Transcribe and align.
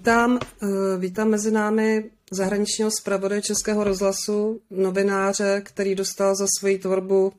Vítám, 0.00 0.38
eh, 0.62 0.66
vítám 0.98 1.28
mezi 1.28 1.50
námi 1.50 2.10
zahraničního 2.30 2.90
zpravodaje 3.00 3.42
Českého 3.42 3.84
rozhlasu, 3.84 4.60
novináře, 4.70 5.62
který 5.64 5.94
dostal 5.94 6.34
za 6.34 6.46
svoji 6.58 6.78
tvorbu 6.78 7.32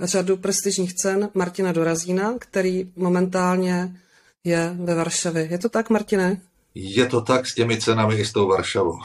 řadu 0.00 0.36
prestižních 0.36 0.94
cen, 0.94 1.30
Martina 1.34 1.72
Dorazína, 1.72 2.34
který 2.38 2.92
momentálně 2.96 3.96
je 4.44 4.76
ve 4.80 4.94
Varšavě. 4.94 5.48
Je 5.50 5.58
to 5.58 5.68
tak, 5.68 5.90
Martine? 5.90 6.40
Je 6.74 7.06
to 7.06 7.20
tak 7.20 7.46
s 7.46 7.54
těmi 7.54 7.80
cenami 7.80 8.14
i 8.14 8.24
s 8.24 8.32
tou 8.32 8.48
Varšavou. 8.48 8.98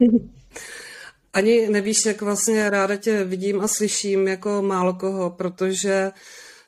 Ani 1.32 1.68
nevíš, 1.68 2.06
jak 2.06 2.22
vlastně 2.22 2.70
ráda 2.70 2.96
tě 2.96 3.24
vidím 3.24 3.60
a 3.60 3.68
slyším 3.68 4.28
jako 4.28 4.62
málo 4.62 4.94
koho, 4.94 5.30
protože 5.30 6.12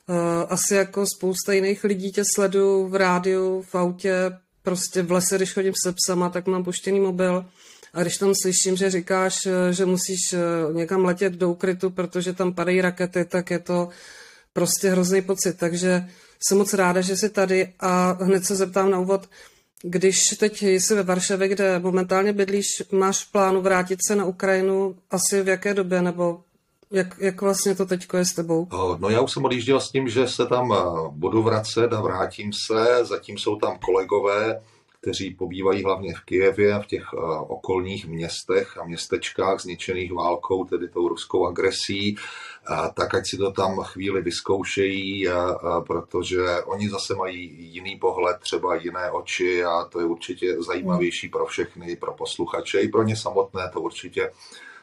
uh, 0.09 0.15
asi 0.49 0.75
jako 0.75 1.05
spousta 1.15 1.53
jiných 1.53 1.83
lidí 1.83 2.11
tě 2.11 2.23
sledují 2.35 2.89
v 2.89 2.95
rádiu, 2.95 3.61
v 3.61 3.75
autě, 3.75 4.31
prostě 4.63 5.01
v 5.01 5.11
lese, 5.11 5.37
když 5.37 5.53
chodím 5.53 5.73
se 5.83 5.93
psama, 5.93 6.29
tak 6.29 6.47
mám 6.47 6.63
puštěný 6.63 6.99
mobil. 6.99 7.45
A 7.93 8.01
když 8.01 8.17
tam 8.17 8.33
slyším, 8.41 8.75
že 8.75 8.89
říkáš, 8.89 9.45
eh, 9.45 9.73
že 9.73 9.85
musíš 9.85 10.33
eh, 10.33 10.73
někam 10.73 11.05
letět 11.05 11.33
do 11.33 11.51
ukrytu, 11.51 11.89
protože 11.89 12.33
tam 12.33 12.53
padají 12.53 12.81
rakety, 12.81 13.25
tak 13.25 13.51
je 13.51 13.59
to 13.59 13.89
prostě 14.53 14.89
hrozný 14.89 15.21
pocit. 15.21 15.57
Takže 15.57 16.09
jsem 16.47 16.57
moc 16.57 16.73
ráda, 16.73 17.01
že 17.01 17.17
jsi 17.17 17.29
tady 17.29 17.73
a 17.79 18.17
hned 18.23 18.45
se 18.45 18.55
zeptám 18.55 18.91
na 18.91 18.99
úvod, 18.99 19.29
když 19.83 20.23
teď 20.39 20.63
jsi 20.63 20.95
ve 20.95 21.03
Varšavě, 21.03 21.47
kde 21.47 21.79
momentálně 21.79 22.33
bydlíš, 22.33 22.65
máš 22.91 23.23
plánu 23.25 23.61
vrátit 23.61 23.99
se 24.07 24.15
na 24.15 24.25
Ukrajinu 24.25 24.95
asi 25.11 25.41
v 25.41 25.47
jaké 25.47 25.73
době, 25.73 26.01
nebo 26.01 26.43
jak, 26.91 27.15
jak 27.19 27.41
vlastně 27.41 27.75
to 27.75 27.85
teď 27.85 28.07
je 28.17 28.25
s 28.25 28.33
tebou? 28.33 28.67
No 28.99 29.09
já 29.09 29.21
už 29.21 29.31
jsem 29.31 29.45
odjížděl 29.45 29.79
s 29.79 29.91
tím, 29.91 30.09
že 30.09 30.27
se 30.27 30.45
tam 30.45 30.75
budu 31.09 31.43
vracet 31.43 31.93
a 31.93 32.01
vrátím 32.01 32.51
se. 32.53 33.05
Zatím 33.05 33.37
jsou 33.37 33.55
tam 33.55 33.77
kolegové, 33.77 34.61
kteří 35.01 35.33
pobývají 35.33 35.83
hlavně 35.83 36.13
v 36.13 36.19
Kijevě, 36.25 36.79
v 36.79 36.85
těch 36.85 37.13
okolních 37.47 38.07
městech 38.07 38.77
a 38.77 38.85
městečkách 38.85 39.61
zničených 39.61 40.13
válkou, 40.13 40.65
tedy 40.65 40.89
tou 40.89 41.07
ruskou 41.07 41.47
agresí, 41.47 42.15
tak 42.93 43.15
ať 43.15 43.27
si 43.27 43.37
to 43.37 43.51
tam 43.51 43.79
chvíli 43.83 44.21
vyzkoušejí, 44.21 45.27
protože 45.87 46.41
oni 46.65 46.89
zase 46.89 47.15
mají 47.15 47.55
jiný 47.73 47.95
pohled, 47.95 48.37
třeba 48.39 48.75
jiné 48.75 49.11
oči 49.11 49.63
a 49.63 49.83
to 49.85 49.99
je 49.99 50.05
určitě 50.05 50.55
zajímavější 50.63 51.29
pro 51.29 51.45
všechny, 51.45 51.95
pro 51.95 52.13
posluchače 52.13 52.79
i 52.79 52.87
pro 52.87 53.03
ně 53.03 53.15
samotné 53.15 53.69
to 53.73 53.81
určitě 53.81 54.31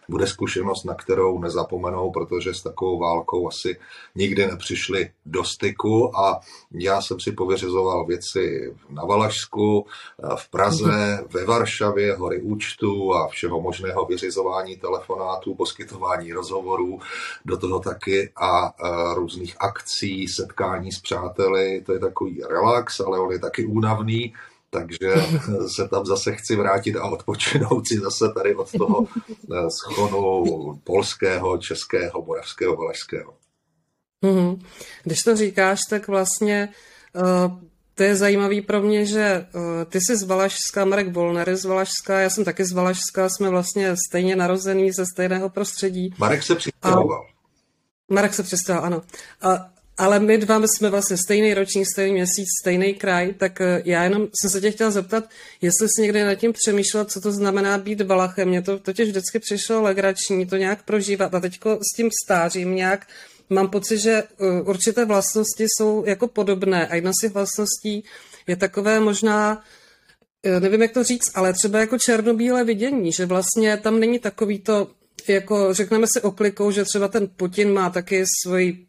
bude 0.09 0.27
zkušenost, 0.27 0.85
na 0.85 0.95
kterou 0.95 1.39
nezapomenou, 1.39 2.11
protože 2.11 2.55
s 2.55 2.63
takovou 2.63 2.99
válkou 2.99 3.49
asi 3.49 3.77
nikdy 4.15 4.47
nepřišli 4.47 5.11
do 5.27 5.45
styku. 5.45 6.19
A 6.19 6.41
já 6.73 7.03
jsem 7.03 7.21
si 7.21 7.33
pověřizoval 7.33 8.07
věci 8.07 8.75
na 8.91 9.05
Valašsku, 9.05 9.87
v 10.37 10.51
Praze, 10.51 11.25
ve 11.33 11.45
Varšavě, 11.45 12.15
hory 12.15 12.43
účtu 12.43 13.15
a 13.15 13.29
všeho 13.29 13.61
možného 13.61 14.07
vyřizování 14.07 14.77
telefonátů, 14.77 15.55
poskytování 15.55 16.33
rozhovorů, 16.33 16.99
do 17.45 17.57
toho 17.57 17.79
taky 17.81 18.33
a 18.37 18.73
různých 19.15 19.57
akcí, 19.61 20.29
setkání 20.29 20.93
s 20.93 21.01
přáteli, 21.01 21.83
to 21.87 21.93
je 21.93 21.99
takový 21.99 22.43
relax, 22.49 23.01
ale 23.01 23.21
on 23.21 23.33
je 23.33 23.39
taky 23.39 23.67
únavný, 23.67 24.35
takže 24.71 25.15
se 25.77 25.89
tam 25.89 26.07
zase 26.07 26.33
chci 26.33 26.57
vrátit 26.57 26.97
a 26.97 27.05
odpočinout 27.05 27.89
si 27.89 27.99
zase 27.99 28.25
tady 28.35 28.55
od 28.55 28.73
toho 28.73 29.07
eh, 29.53 29.71
schonu 29.71 30.81
polského, 30.85 31.59
českého, 31.59 32.25
moravského, 32.25 32.77
valašského. 32.77 33.35
Mm-hmm. 34.23 34.61
Když 35.05 35.23
to 35.23 35.37
říkáš, 35.37 35.81
tak 35.91 36.09
vlastně 36.09 36.69
uh, 37.13 37.59
to 37.95 38.03
je 38.03 38.17
zajímavý 38.17 38.61
pro 38.61 38.83
mě, 38.83 39.07
že 39.07 39.47
uh, 39.55 39.63
ty 39.89 40.01
jsi 40.01 40.17
z 40.17 40.23
Valašska, 40.23 40.85
Marek 40.85 41.13
Volner 41.13 41.57
z 41.57 41.65
Valašska, 41.65 42.21
já 42.21 42.31
jsem 42.31 42.45
taky 42.45 42.65
z 42.65 42.73
Valašska, 42.73 43.29
jsme 43.29 43.51
vlastně 43.51 43.95
stejně 44.09 44.37
narozený 44.37 44.93
ze 44.93 45.07
stejného 45.07 45.49
prostředí. 45.49 46.15
Marek 46.19 46.43
se 46.43 46.55
přistěhoval. 46.55 47.27
Marek 48.09 48.35
se 48.35 48.43
přestěhoval, 48.43 48.87
ano. 48.87 49.03
A 49.43 49.71
ale 49.99 50.21
my 50.21 50.39
dva 50.39 50.63
jsme 50.67 50.91
vlastně 50.91 51.17
stejný 51.17 51.55
ročník, 51.55 51.87
stejný 51.93 52.13
měsíc, 52.13 52.47
stejný 52.63 52.95
kraj, 52.95 53.35
tak 53.35 53.61
eh, 53.61 53.83
já 53.85 54.05
jenom 54.05 54.29
jsem 54.41 54.51
se 54.51 54.61
tě 54.61 54.71
chtěla 54.71 54.91
zeptat, 54.91 55.25
jestli 55.61 55.89
jsi 55.89 56.03
někdy 56.03 56.25
nad 56.25 56.35
tím 56.35 56.53
přemýšlel, 56.53 57.05
co 57.05 57.21
to 57.21 57.33
znamená 57.33 57.79
být 57.79 58.01
Valachem. 58.01 58.49
Mně 58.49 58.63
to 58.63 58.79
totiž 58.79 59.09
vždycky 59.09 59.39
přišlo 59.39 59.83
legrační, 59.83 60.47
to 60.47 60.57
nějak 60.57 60.83
prožívat 60.83 61.35
a 61.35 61.41
teďko 61.41 61.79
s 61.93 61.97
tím 61.97 62.11
stářím 62.25 62.75
nějak 62.75 63.07
mám 63.51 63.69
pocit, 63.69 63.99
že 63.99 64.13
eh, 64.13 64.63
určité 64.63 65.05
vlastnosti 65.05 65.67
jsou 65.69 66.05
jako 66.07 66.29
podobné 66.29 66.87
a 66.87 66.95
jedna 66.95 67.13
z 67.13 67.21
těch 67.21 67.33
vlastností 67.33 68.05
je 68.47 68.57
takové 68.57 69.01
možná, 69.01 69.63
eh, 70.43 70.61
nevím 70.61 70.83
jak 70.83 70.93
to 70.93 71.05
říct, 71.05 71.31
ale 71.35 71.53
třeba 71.53 71.79
jako 71.79 71.99
černobílé 71.99 72.65
vidění, 72.65 73.13
že 73.13 73.27
vlastně 73.27 73.77
tam 73.77 74.01
není 74.01 74.19
takový 74.19 74.59
to, 74.59 74.91
jako 75.29 75.75
řekneme 75.75 76.07
si 76.13 76.21
oklikou, 76.21 76.71
že 76.71 76.85
třeba 76.85 77.09
ten 77.09 77.29
Putin 77.37 77.73
má 77.73 77.91
taky 77.91 78.25
svoji 78.43 78.88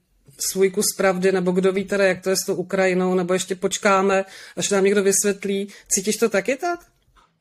svůj 0.52 0.70
kus 0.70 0.86
pravdy, 0.98 1.32
nebo 1.32 1.52
kdo 1.52 1.72
ví 1.72 1.86
teda, 1.86 2.06
jak 2.06 2.22
to 2.22 2.30
je 2.30 2.36
s 2.36 2.46
tou 2.46 2.56
Ukrajinou, 2.56 3.14
nebo 3.14 3.34
ještě 3.34 3.56
počkáme, 3.56 4.26
až 4.58 4.70
nám 4.70 4.84
někdo 4.84 5.04
vysvětlí. 5.04 5.68
Cítíš 5.88 6.18
to 6.18 6.30
taky 6.30 6.56
tak? 6.56 6.80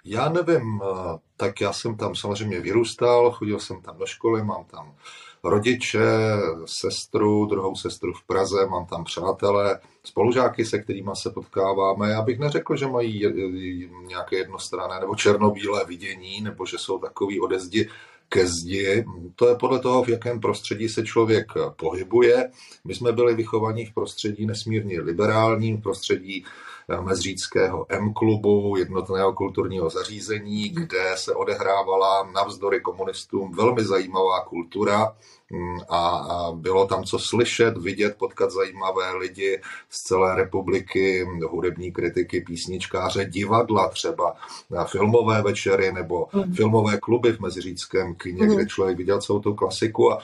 Já 0.04 0.28
nevím, 0.28 0.80
eh, 0.82 1.18
tak 1.36 1.60
já 1.60 1.72
jsem 1.72 1.96
tam 1.96 2.14
samozřejmě 2.14 2.60
vyrůstal, 2.60 3.32
chodil 3.32 3.60
jsem 3.60 3.82
tam 3.82 3.98
do 3.98 4.06
školy, 4.06 4.44
mám 4.44 4.64
tam 4.64 4.94
rodiče, 5.44 6.00
sestru, 6.64 7.46
druhou 7.46 7.76
sestru 7.76 8.12
v 8.12 8.26
Praze, 8.26 8.66
mám 8.66 8.86
tam 8.86 9.04
přátelé, 9.04 9.80
spolužáky, 10.04 10.64
se 10.64 10.78
kterými 10.78 11.10
se 11.22 11.30
potkáváme. 11.30 12.10
Já 12.10 12.22
bych 12.22 12.38
neřekl, 12.38 12.76
že 12.76 12.86
mají 12.86 13.22
nějaké 14.06 14.36
jednostranné 14.36 15.00
nebo 15.00 15.14
černobílé 15.16 15.84
vidění, 15.84 16.40
nebo 16.40 16.66
že 16.66 16.78
jsou 16.78 16.98
takový 16.98 17.40
odezdi 17.40 17.88
ke 18.28 18.46
zdi. 18.46 19.04
To 19.36 19.48
je 19.48 19.54
podle 19.54 19.78
toho, 19.78 20.04
v 20.04 20.08
jakém 20.08 20.40
prostředí 20.40 20.88
se 20.88 21.04
člověk 21.04 21.46
pohybuje. 21.76 22.50
My 22.84 22.94
jsme 22.94 23.12
byli 23.12 23.34
vychovaní 23.34 23.86
v 23.86 23.94
prostředí 23.94 24.46
nesmírně 24.46 25.00
liberálním, 25.00 25.76
v 25.76 25.82
prostředí 25.82 26.44
eh, 26.88 27.00
Mezříckého 27.00 27.86
M-klubu, 27.88 28.76
jednotného 28.76 29.32
kulturního 29.32 29.90
zařízení, 29.90 30.68
kde 30.68 31.12
se 31.14 31.34
odehrávala 31.34 32.30
navzdory 32.34 32.80
komunistům 32.80 33.52
velmi 33.56 33.84
zajímavá 33.84 34.40
kultura, 34.40 35.16
Mm, 35.52 35.78
a 35.88 36.28
bylo 36.54 36.86
tam 36.86 37.04
co 37.04 37.18
slyšet, 37.18 37.78
vidět, 37.78 38.16
potkat 38.18 38.50
zajímavé 38.50 39.14
lidi 39.14 39.60
z 39.90 40.02
celé 40.02 40.34
republiky, 40.34 41.26
hudební 41.50 41.92
kritiky, 41.92 42.40
písničkáře, 42.40 43.24
divadla 43.24 43.88
třeba, 43.88 44.34
filmové 44.86 45.42
večery 45.42 45.92
nebo 45.92 46.26
mm. 46.32 46.54
filmové 46.54 46.98
kluby 46.98 47.32
v 47.32 47.40
Meziříckém 47.40 48.14
kyně, 48.14 48.46
mm. 48.46 48.54
kde 48.54 48.66
člověk 48.66 48.98
viděl 48.98 49.20
celou 49.20 49.40
tu 49.40 49.54
klasiku 49.54 50.12
a 50.12 50.18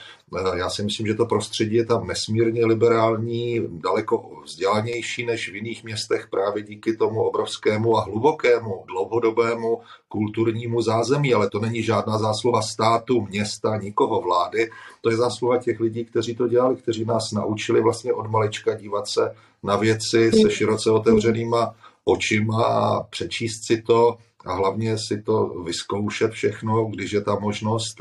já 0.55 0.69
si 0.69 0.83
myslím, 0.83 1.07
že 1.07 1.13
to 1.13 1.25
prostředí 1.25 1.75
je 1.75 1.85
tam 1.85 2.07
nesmírně 2.07 2.65
liberální, 2.65 3.61
daleko 3.69 4.41
vzdělanější 4.45 5.25
než 5.25 5.51
v 5.51 5.55
jiných 5.55 5.83
městech 5.83 6.27
právě 6.31 6.63
díky 6.63 6.97
tomu 6.97 7.21
obrovskému 7.21 7.97
a 7.97 8.01
hlubokému, 8.01 8.83
dlouhodobému 8.87 9.81
kulturnímu 10.07 10.81
zázemí, 10.81 11.33
ale 11.33 11.49
to 11.49 11.59
není 11.59 11.83
žádná 11.83 12.17
zásluha 12.17 12.61
státu, 12.61 13.21
města, 13.21 13.77
nikoho 13.77 14.21
vlády, 14.21 14.69
to 15.01 15.09
je 15.09 15.14
zásluha 15.15 15.57
těch 15.57 15.79
lidí, 15.79 16.05
kteří 16.05 16.35
to 16.35 16.47
dělali, 16.47 16.75
kteří 16.75 17.05
nás 17.05 17.31
naučili 17.31 17.81
vlastně 17.81 18.13
od 18.13 18.31
malička 18.31 18.75
dívat 18.75 19.07
se 19.07 19.35
na 19.63 19.75
věci 19.75 20.31
se 20.41 20.51
široce 20.51 20.91
otevřenýma 20.91 21.75
očima 22.03 22.63
a 22.63 23.03
přečíst 23.03 23.65
si 23.65 23.81
to 23.81 24.17
a 24.45 24.53
hlavně 24.53 24.97
si 25.07 25.21
to 25.21 25.45
vyzkoušet 25.47 26.31
všechno, 26.31 26.85
když 26.85 27.11
je 27.11 27.21
ta 27.21 27.39
možnost 27.39 27.95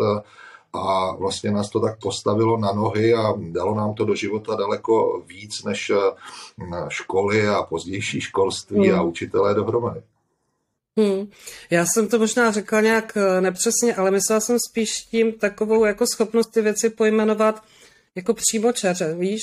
a 0.73 1.17
vlastně 1.17 1.51
nás 1.51 1.71
to 1.71 1.81
tak 1.81 1.99
postavilo 1.99 2.59
na 2.59 2.73
nohy 2.73 3.15
a 3.15 3.35
dalo 3.39 3.75
nám 3.75 3.95
to 3.95 4.05
do 4.05 4.15
života 4.15 4.55
daleko 4.55 5.23
víc 5.27 5.65
než 5.65 5.93
školy 6.89 7.49
a 7.49 7.63
pozdější 7.63 8.21
školství 8.21 8.93
a 8.93 9.03
učitelé 9.03 9.55
dohromady. 9.55 10.03
Hmm. 10.99 11.31
Já 11.71 11.87
jsem 11.87 12.09
to 12.09 12.19
možná 12.19 12.50
řekla 12.50 12.81
nějak 12.81 13.17
eh, 13.17 13.41
nepřesně, 13.41 13.94
ale 13.96 14.11
myslela 14.11 14.41
jsem 14.41 14.58
spíš 14.70 14.91
tím 14.91 15.32
takovou 15.32 15.85
jako 15.85 16.06
schopnost 16.06 16.50
ty 16.55 16.62
věci 16.62 16.91
pojmenovat 16.91 17.62
jako 18.14 18.35
přímo 18.35 18.73
čaře. 18.73 19.14
Víš, 19.19 19.41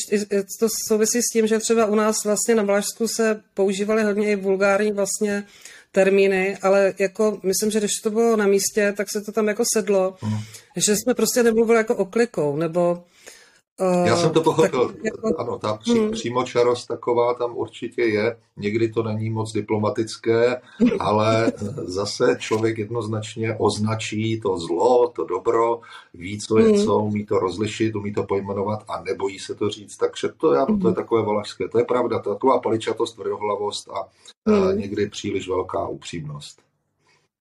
to 0.60 0.68
souvisí 0.88 1.22
s 1.22 1.34
tím, 1.34 1.48
že 1.48 1.60
třeba 1.60 1.86
u 1.86 1.96
nás 1.96 2.16
vlastně 2.26 2.56
na 2.56 2.64
Valašsku 2.64 3.08
se 3.08 3.42
používaly 3.54 4.04
hodně 4.04 4.32
i 4.32 4.36
vulgární 4.36 4.92
vlastně 4.92 5.46
termíny, 5.92 6.58
ale 6.62 6.94
jako 7.00 7.40
myslím, 7.44 7.72
že 7.72 7.80
když 7.80 7.92
to 8.04 8.10
bylo 8.10 8.36
na 8.36 8.48
místě, 8.48 8.94
tak 8.98 9.08
se 9.12 9.22
to 9.22 9.32
tam 9.32 9.48
jako 9.48 9.64
sedlo, 9.76 10.16
hmm. 10.22 10.40
že 10.76 10.96
jsme 10.96 11.14
prostě 11.14 11.44
nemluvili 11.44 11.78
jako 11.78 11.96
oklikou, 11.96 12.56
nebo 12.56 13.04
já 14.06 14.18
jsem 14.18 14.30
to 14.30 14.42
pochopil. 14.42 14.88
Tak, 14.88 15.04
jako... 15.04 15.34
Ano, 15.38 15.58
ta 15.60 15.74
pří, 15.74 16.00
hmm. 16.00 16.12
přímočarost 16.12 16.88
taková 16.88 17.34
tam 17.34 17.58
určitě 17.58 18.02
je. 18.02 18.38
Někdy 18.58 18.90
to 18.90 19.04
není 19.04 19.30
moc 19.30 19.54
diplomatické, 19.54 20.62
ale 21.00 21.52
zase 21.76 22.36
člověk 22.40 22.78
jednoznačně 22.78 23.56
označí 23.60 24.42
to 24.42 24.58
zlo, 24.58 25.08
to 25.08 25.26
dobro, 25.26 25.80
ví, 26.14 26.40
co 26.40 26.60
je 26.60 26.68
hmm. 26.68 26.86
co, 26.86 27.00
umí 27.00 27.26
to 27.26 27.40
rozlišit, 27.40 27.96
umí 27.96 28.14
to 28.14 28.24
pojmenovat 28.24 28.84
a 28.88 29.04
nebojí 29.04 29.40
se 29.40 29.56
to 29.56 29.70
říct. 29.70 29.98
Takže 29.98 30.30
to, 30.38 30.54
já, 30.54 30.66
to 30.66 30.72
je 30.72 30.78
hmm. 30.78 30.94
takové 30.94 31.22
valašské. 31.22 31.68
To 31.68 31.78
je 31.78 31.86
pravda, 31.86 32.20
to 32.20 32.30
je 32.30 32.36
taková 32.36 32.60
paličatost, 32.60 33.16
tvrdohlavost 33.16 33.90
a, 33.90 34.08
hmm. 34.50 34.78
někdy 34.80 35.10
příliš 35.10 35.50
velká 35.50 35.88
upřímnost. 35.88 36.62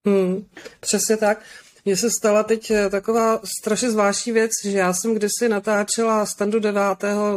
Hmm, 0.06 0.44
přesně 0.80 1.16
tak. 1.16 1.44
Mně 1.84 1.96
se 1.96 2.10
stala 2.10 2.42
teď 2.42 2.70
eh, 2.70 2.90
taková 2.90 3.40
strašně 3.60 3.90
zvláštní 3.90 4.32
věc, 4.32 4.50
že 4.64 4.78
já 4.78 4.92
jsem 4.92 5.14
kdysi 5.14 5.48
natáčela 5.48 6.26
standu 6.26 6.58
9. 6.58 6.82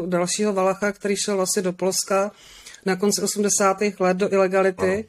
dalšího 0.05 0.53
Valacha, 0.53 0.91
který 0.91 1.15
šel 1.15 1.35
vlastně 1.35 1.61
do 1.61 1.73
Polska 1.73 2.31
na 2.85 2.95
konci 2.95 3.21
80. 3.21 3.77
let 3.99 4.17
do 4.17 4.33
ilegality. 4.33 5.07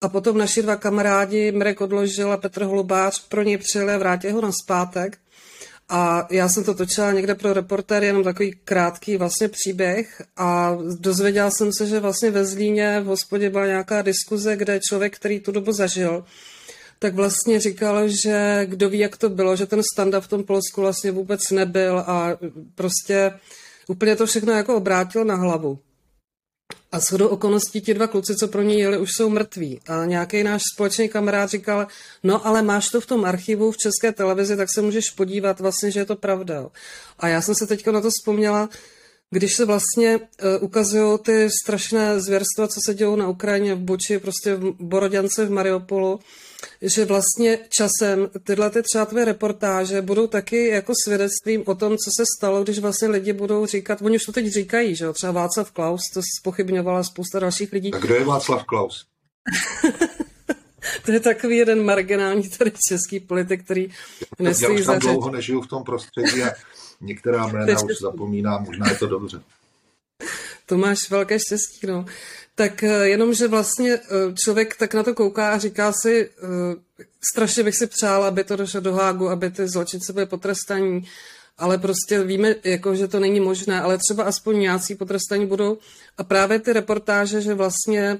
A 0.00 0.08
potom 0.08 0.38
naši 0.38 0.62
dva 0.62 0.76
kamarádi, 0.76 1.52
Mrek 1.52 1.80
Odložil 1.80 2.32
a 2.32 2.36
Petr 2.36 2.62
Holubář, 2.62 3.28
pro 3.28 3.42
něj 3.42 3.58
přijeli 3.58 3.92
a 3.92 3.98
vrátili 3.98 4.32
ho 4.32 4.40
na 4.40 4.52
zpátek. 4.62 5.18
A 5.88 6.26
já 6.30 6.48
jsem 6.48 6.64
to 6.64 6.74
točila 6.74 7.12
někde 7.12 7.34
pro 7.34 7.52
reportér, 7.52 8.04
jenom 8.04 8.24
takový 8.24 8.58
krátký 8.64 9.16
vlastně 9.16 9.48
příběh 9.48 10.22
a 10.36 10.76
dozvěděla 11.00 11.50
jsem 11.50 11.72
se, 11.72 11.86
že 11.86 12.00
vlastně 12.00 12.30
ve 12.30 12.44
Zlíně 12.44 13.00
v 13.00 13.04
hospodě 13.04 13.50
byla 13.50 13.66
nějaká 13.66 14.02
diskuze, 14.02 14.56
kde 14.56 14.80
člověk, 14.88 15.16
který 15.16 15.40
tu 15.40 15.52
dobu 15.52 15.72
zažil, 15.72 16.24
tak 16.98 17.14
vlastně 17.14 17.60
říkal, 17.60 18.08
že 18.08 18.66
kdo 18.68 18.88
ví, 18.90 18.98
jak 18.98 19.16
to 19.16 19.28
bylo, 19.28 19.56
že 19.56 19.66
ten 19.66 19.82
stand 19.92 20.14
v 20.20 20.28
tom 20.28 20.44
Polsku 20.44 20.80
vlastně 20.80 21.10
vůbec 21.10 21.50
nebyl 21.50 21.98
a 21.98 22.38
prostě 22.74 23.32
úplně 23.88 24.16
to 24.16 24.26
všechno 24.26 24.52
jako 24.52 24.76
obrátil 24.76 25.24
na 25.24 25.34
hlavu. 25.34 25.78
A 26.92 27.00
shodou 27.00 27.28
okolností 27.28 27.80
ti 27.80 27.94
dva 27.94 28.06
kluci, 28.06 28.36
co 28.36 28.48
pro 28.48 28.62
ní 28.62 28.78
jeli, 28.78 28.98
už 28.98 29.12
jsou 29.12 29.28
mrtví. 29.28 29.80
A 29.88 30.04
nějaký 30.04 30.42
náš 30.42 30.62
společný 30.74 31.08
kamarád 31.08 31.50
říkal, 31.50 31.86
no 32.22 32.46
ale 32.46 32.62
máš 32.62 32.88
to 32.88 33.00
v 33.00 33.06
tom 33.06 33.24
archivu 33.24 33.70
v 33.70 33.76
české 33.76 34.12
televizi, 34.12 34.56
tak 34.56 34.68
se 34.74 34.82
můžeš 34.82 35.10
podívat 35.10 35.60
vlastně, 35.60 35.90
že 35.90 36.00
je 36.00 36.04
to 36.04 36.16
pravda. 36.16 36.66
A 37.18 37.28
já 37.28 37.42
jsem 37.42 37.54
se 37.54 37.66
teď 37.66 37.86
na 37.86 38.00
to 38.00 38.08
vzpomněla, 38.10 38.68
když 39.30 39.54
se 39.54 39.64
vlastně 39.64 40.16
uh, 40.16 40.24
ukazují 40.60 41.18
ty 41.18 41.48
strašné 41.62 42.20
zvěrstva, 42.20 42.68
co 42.68 42.80
se 42.86 42.94
dějou 42.94 43.16
na 43.16 43.28
Ukrajině, 43.28 43.74
v 43.74 43.78
Buči, 43.78 44.18
prostě 44.18 44.54
v 44.54 44.74
Boroděnce, 44.80 45.46
v 45.46 45.50
Mariupolu, 45.50 46.20
že 46.82 47.04
vlastně 47.04 47.58
časem 47.68 48.30
tyhle 48.44 48.70
ty 48.70 48.82
třeba 48.82 49.06
tvé 49.06 49.24
reportáže 49.24 50.02
budou 50.02 50.26
taky 50.26 50.68
jako 50.68 50.92
svědectvím 51.04 51.62
o 51.66 51.74
tom, 51.74 51.96
co 51.96 52.10
se 52.16 52.24
stalo, 52.38 52.62
když 52.62 52.78
vlastně 52.78 53.08
lidi 53.08 53.32
budou 53.32 53.66
říkat, 53.66 54.02
oni 54.02 54.16
už 54.16 54.24
to 54.24 54.32
teď 54.32 54.46
říkají, 54.46 54.96
že 54.96 55.04
jo, 55.04 55.12
třeba 55.12 55.32
Václav 55.32 55.70
Klaus, 55.70 56.00
to 56.14 56.20
spochybňovala 56.40 57.02
spousta 57.02 57.38
dalších 57.38 57.72
lidí. 57.72 57.94
A 57.94 57.98
kdo 57.98 58.14
je 58.14 58.24
Václav 58.24 58.64
Klaus? 58.64 59.06
to 61.04 61.12
je 61.12 61.20
takový 61.20 61.56
jeden 61.56 61.84
marginální 61.84 62.48
tady 62.48 62.72
český 62.88 63.20
politik, 63.20 63.64
který 63.64 63.88
nestojí 64.38 64.74
Já 64.74 64.80
už 64.80 64.86
tam 64.86 64.98
dlouho 64.98 65.30
nežiju 65.30 65.60
v 65.60 65.66
tom 65.66 65.84
prostředí 65.84 66.42
a 66.42 66.50
některá 67.00 67.46
jména 67.46 67.82
už 67.84 67.98
zapomínám, 68.00 68.64
možná 68.64 68.90
je 68.90 68.96
to 68.96 69.06
dobře. 69.06 69.42
To 70.66 70.78
máš 70.78 71.10
velké 71.10 71.38
štěstí, 71.38 71.86
no. 71.86 72.06
Tak 72.58 72.82
eh, 72.82 73.08
jenom, 73.08 73.34
že 73.34 73.48
vlastně 73.48 73.94
eh, 73.94 74.34
člověk 74.34 74.76
tak 74.76 74.94
na 74.94 75.02
to 75.02 75.14
kouká 75.14 75.52
a 75.52 75.58
říká 75.58 75.92
si, 76.02 76.30
eh, 76.30 77.04
strašně 77.32 77.62
bych 77.62 77.76
si 77.76 77.86
přál, 77.86 78.24
aby 78.24 78.44
to 78.44 78.56
došlo 78.56 78.80
do 78.80 78.94
Hágu, 78.94 79.28
aby 79.28 79.50
ty 79.50 79.68
zločinci 79.68 80.12
byly 80.12 80.26
potrestaní, 80.26 81.06
ale 81.58 81.78
prostě 81.78 82.22
víme, 82.24 82.54
jako, 82.64 82.94
že 82.94 83.08
to 83.08 83.20
není 83.20 83.40
možné, 83.40 83.80
ale 83.80 83.98
třeba 83.98 84.24
aspoň 84.24 84.60
nějací 84.60 84.94
potrestaní 84.94 85.46
budou. 85.46 85.78
A 86.18 86.24
právě 86.24 86.58
ty 86.58 86.72
reportáže, 86.72 87.40
že 87.40 87.54
vlastně 87.54 88.18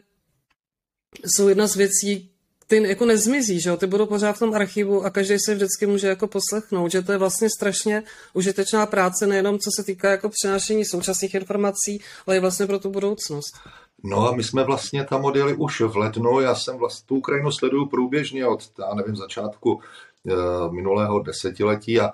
jsou 1.25 1.49
jedna 1.49 1.67
z 1.67 1.77
věcí, 1.77 2.31
ty 2.67 2.89
jako 2.89 3.07
nezmizí, 3.07 3.61
že 3.61 3.71
jo? 3.71 3.77
ty 3.77 3.87
budou 3.87 4.07
pořád 4.07 4.33
v 4.33 4.39
tom 4.39 4.55
archivu 4.55 5.05
a 5.05 5.11
každý 5.11 5.39
se 5.39 5.55
vždycky 5.55 5.87
může 5.87 6.09
jako 6.09 6.27
poslechnout, 6.27 6.93
že 6.93 7.03
to 7.03 7.13
je 7.13 7.19
vlastně 7.19 7.51
strašně 7.51 8.03
užitečná 8.35 8.87
práce, 8.87 9.27
nejenom 9.27 9.59
co 9.59 9.71
se 9.77 9.85
týká 9.85 10.11
jako 10.11 10.29
přenášení 10.29 10.85
současných 10.85 11.35
informací, 11.35 12.01
ale 12.27 12.37
i 12.37 12.41
vlastně 12.41 12.67
pro 12.67 12.79
tu 12.79 12.91
budoucnost. 12.91 13.55
No 14.05 14.29
a 14.29 14.33
my 14.33 14.45
jsme 14.45 14.65
vlastně 14.65 15.05
tam 15.05 15.25
odjeli 15.25 15.55
už 15.55 15.81
v 15.81 15.97
lednu. 15.97 16.41
Já 16.41 16.55
jsem 16.55 16.77
vlastně 16.77 17.07
tu 17.07 17.17
Ukrajinu 17.17 17.53
sleduju 17.53 17.87
průběžně 17.87 18.47
od, 18.47 18.61
já 18.79 18.95
nevím, 18.95 19.17
začátku 19.17 19.81
e, 19.81 20.35
minulého 20.71 21.23
desetiletí 21.23 22.01
a 22.01 22.13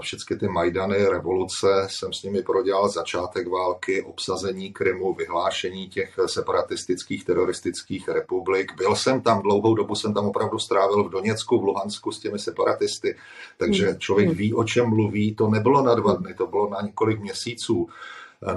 všechny 0.00 0.36
ty 0.36 0.48
Majdany, 0.48 1.06
revoluce, 1.06 1.86
jsem 1.90 2.12
s 2.12 2.22
nimi 2.22 2.42
prodělal 2.42 2.88
začátek 2.88 3.48
války, 3.48 4.02
obsazení 4.02 4.72
Krymu, 4.72 5.14
vyhlášení 5.14 5.88
těch 5.88 6.18
separatistických, 6.26 7.24
teroristických 7.24 8.08
republik. 8.08 8.72
Byl 8.76 8.96
jsem 8.96 9.20
tam 9.20 9.42
dlouhou 9.42 9.74
dobu, 9.74 9.94
jsem 9.94 10.14
tam 10.14 10.26
opravdu 10.26 10.58
strávil 10.58 11.04
v 11.04 11.10
Doněcku, 11.10 11.60
v 11.60 11.64
Luhansku 11.64 12.12
s 12.12 12.20
těmi 12.20 12.38
separatisty, 12.38 13.16
takže 13.56 13.86
hmm. 13.86 13.98
člověk 13.98 14.28
hmm. 14.28 14.36
ví, 14.36 14.54
o 14.54 14.64
čem 14.64 14.88
mluví. 14.88 15.34
To 15.34 15.48
nebylo 15.48 15.82
na 15.82 15.94
dva 15.94 16.12
dny, 16.14 16.34
to 16.34 16.46
bylo 16.46 16.70
na 16.70 16.80
několik 16.82 17.20
měsíců 17.20 17.88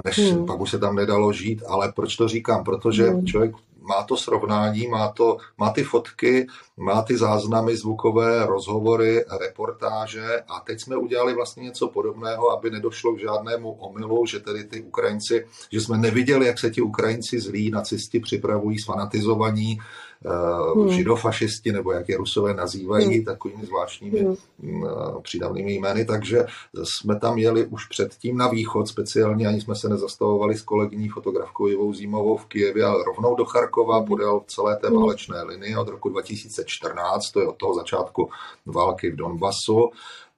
než 0.04 0.32
hmm. 0.32 0.46
pak 0.46 0.60
už 0.60 0.70
se 0.70 0.78
tam 0.78 0.96
nedalo 0.96 1.32
žít. 1.32 1.62
Ale 1.68 1.92
proč 1.92 2.16
to 2.16 2.28
říkám? 2.28 2.64
Protože 2.64 3.10
hmm. 3.10 3.26
člověk 3.26 3.52
má 3.82 4.02
to 4.02 4.16
srovnání, 4.16 4.86
má, 4.86 5.08
to, 5.08 5.36
má 5.58 5.70
ty 5.70 5.84
fotky, 5.84 6.46
má 6.76 7.02
ty 7.02 7.16
záznamy, 7.16 7.76
zvukové 7.76 8.46
rozhovory, 8.46 9.24
reportáže 9.40 10.40
a 10.48 10.60
teď 10.60 10.80
jsme 10.80 10.96
udělali 10.96 11.34
vlastně 11.34 11.62
něco 11.62 11.88
podobného, 11.88 12.50
aby 12.50 12.70
nedošlo 12.70 13.14
k 13.14 13.20
žádnému 13.20 13.70
omylu, 13.70 14.26
že 14.26 14.40
tedy 14.40 14.64
ty 14.64 14.82
Ukrajinci, 14.82 15.46
že 15.72 15.80
jsme 15.80 15.98
neviděli, 15.98 16.46
jak 16.46 16.58
se 16.58 16.70
ti 16.70 16.80
Ukrajinci 16.80 17.40
zlí 17.40 17.70
nacisti 17.70 18.20
připravují 18.20 18.78
sfanatizovaní 18.78 19.78
hmm. 20.24 20.90
židofašisti, 20.90 21.72
nebo 21.72 21.92
jak 21.92 22.08
je 22.08 22.16
rusové 22.16 22.54
nazývají, 22.54 23.14
hmm. 23.14 23.24
takovými 23.24 23.66
zvláštními 23.66 24.20
hmm. 24.20 24.36
Mm, 24.58 24.84
přídavnými 25.22 25.74
jmény, 25.74 26.04
takže 26.04 26.44
jsme 26.84 27.18
tam 27.18 27.38
jeli 27.38 27.66
už 27.66 27.86
předtím 27.86 28.36
na 28.36 28.48
východ 28.48 28.88
speciálně, 28.88 29.46
ani 29.46 29.60
jsme 29.60 29.74
se 29.74 29.88
nezastavovali 29.88 30.56
s 30.56 30.62
kolegyní 30.62 31.08
fotografkou 31.08 31.66
Jivou 31.66 31.94
Zímovou 31.94 32.36
v 32.36 32.46
Kijevě, 32.46 32.84
ale 32.84 33.04
rovnou 33.04 33.34
do 33.34 33.44
Charkova 33.44 33.96
hmm. 33.96 34.06
podél 34.06 34.40
celé 34.46 34.76
té 34.76 34.88
hmm. 34.88 34.96
válečné 34.96 35.42
linie 35.42 35.78
od 35.78 35.88
roku 35.88 36.08
2014, 36.08 37.30
to 37.30 37.40
je 37.40 37.46
od 37.46 37.56
toho 37.56 37.74
začátku 37.74 38.30
války 38.66 39.10
v 39.10 39.16
Donbasu 39.16 39.90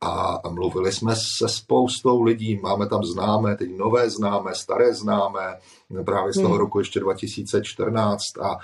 a 0.02 0.40
mluvili 0.50 0.92
jsme 0.92 1.14
se 1.16 1.48
spoustou 1.48 2.22
lidí, 2.22 2.60
máme 2.62 2.88
tam 2.88 3.04
známé, 3.04 3.56
teď 3.56 3.70
nové 3.76 4.10
známé, 4.10 4.54
staré 4.54 4.94
známé, 4.94 5.58
právě 6.04 6.32
z 6.32 6.36
toho 6.36 6.48
hmm. 6.48 6.58
roku 6.58 6.78
ještě 6.78 7.00
2014 7.00 8.38
a 8.42 8.58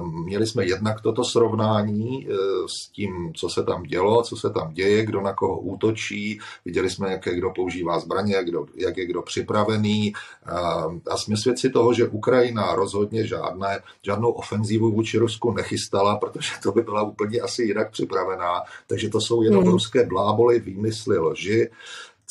měli 0.00 0.46
jsme 0.46 0.66
jednak 0.66 1.00
toto 1.00 1.24
srovnání 1.24 2.28
e, 2.28 2.32
s 2.66 2.88
tím, 2.88 3.32
co 3.34 3.48
se 3.48 3.62
tam 3.62 3.82
dělo, 3.82 4.22
co 4.22 4.36
se 4.36 4.50
tam 4.50 4.72
děje, 4.72 5.06
kdo 5.06 5.20
na 5.20 5.32
koho 5.32 5.60
útočí, 5.60 6.40
viděli 6.64 6.90
jsme, 6.90 7.12
jak 7.12 7.26
je 7.26 7.36
kdo 7.36 7.50
používá 7.50 8.00
zbraně, 8.00 8.34
jak, 8.34 8.46
kdo, 8.46 8.66
jak 8.76 8.96
je 8.96 9.06
kdo 9.06 9.22
připravený 9.22 10.12
a 11.10 11.16
jsme 11.16 11.36
svědci 11.36 11.70
toho, 11.70 11.94
že 11.94 12.08
Ukrajina 12.08 12.74
rozhodně 12.74 13.26
žádné, 13.26 13.80
žádnou 14.02 14.30
ofenzívu 14.30 14.92
vůči 14.92 15.18
Rusku 15.18 15.52
nechystala, 15.52 16.16
protože 16.16 16.50
to 16.62 16.72
by 16.72 16.82
byla 16.82 17.02
úplně 17.02 17.40
asi 17.40 17.62
jinak 17.62 17.90
připravená, 17.90 18.62
takže 18.86 19.08
to 19.08 19.20
jsou 19.20 19.42
jenom 19.42 19.62
hmm. 19.62 19.72
ruské 19.72 20.06
bláboly, 20.06 20.60
výmysly, 20.60 21.18
lži 21.18 21.70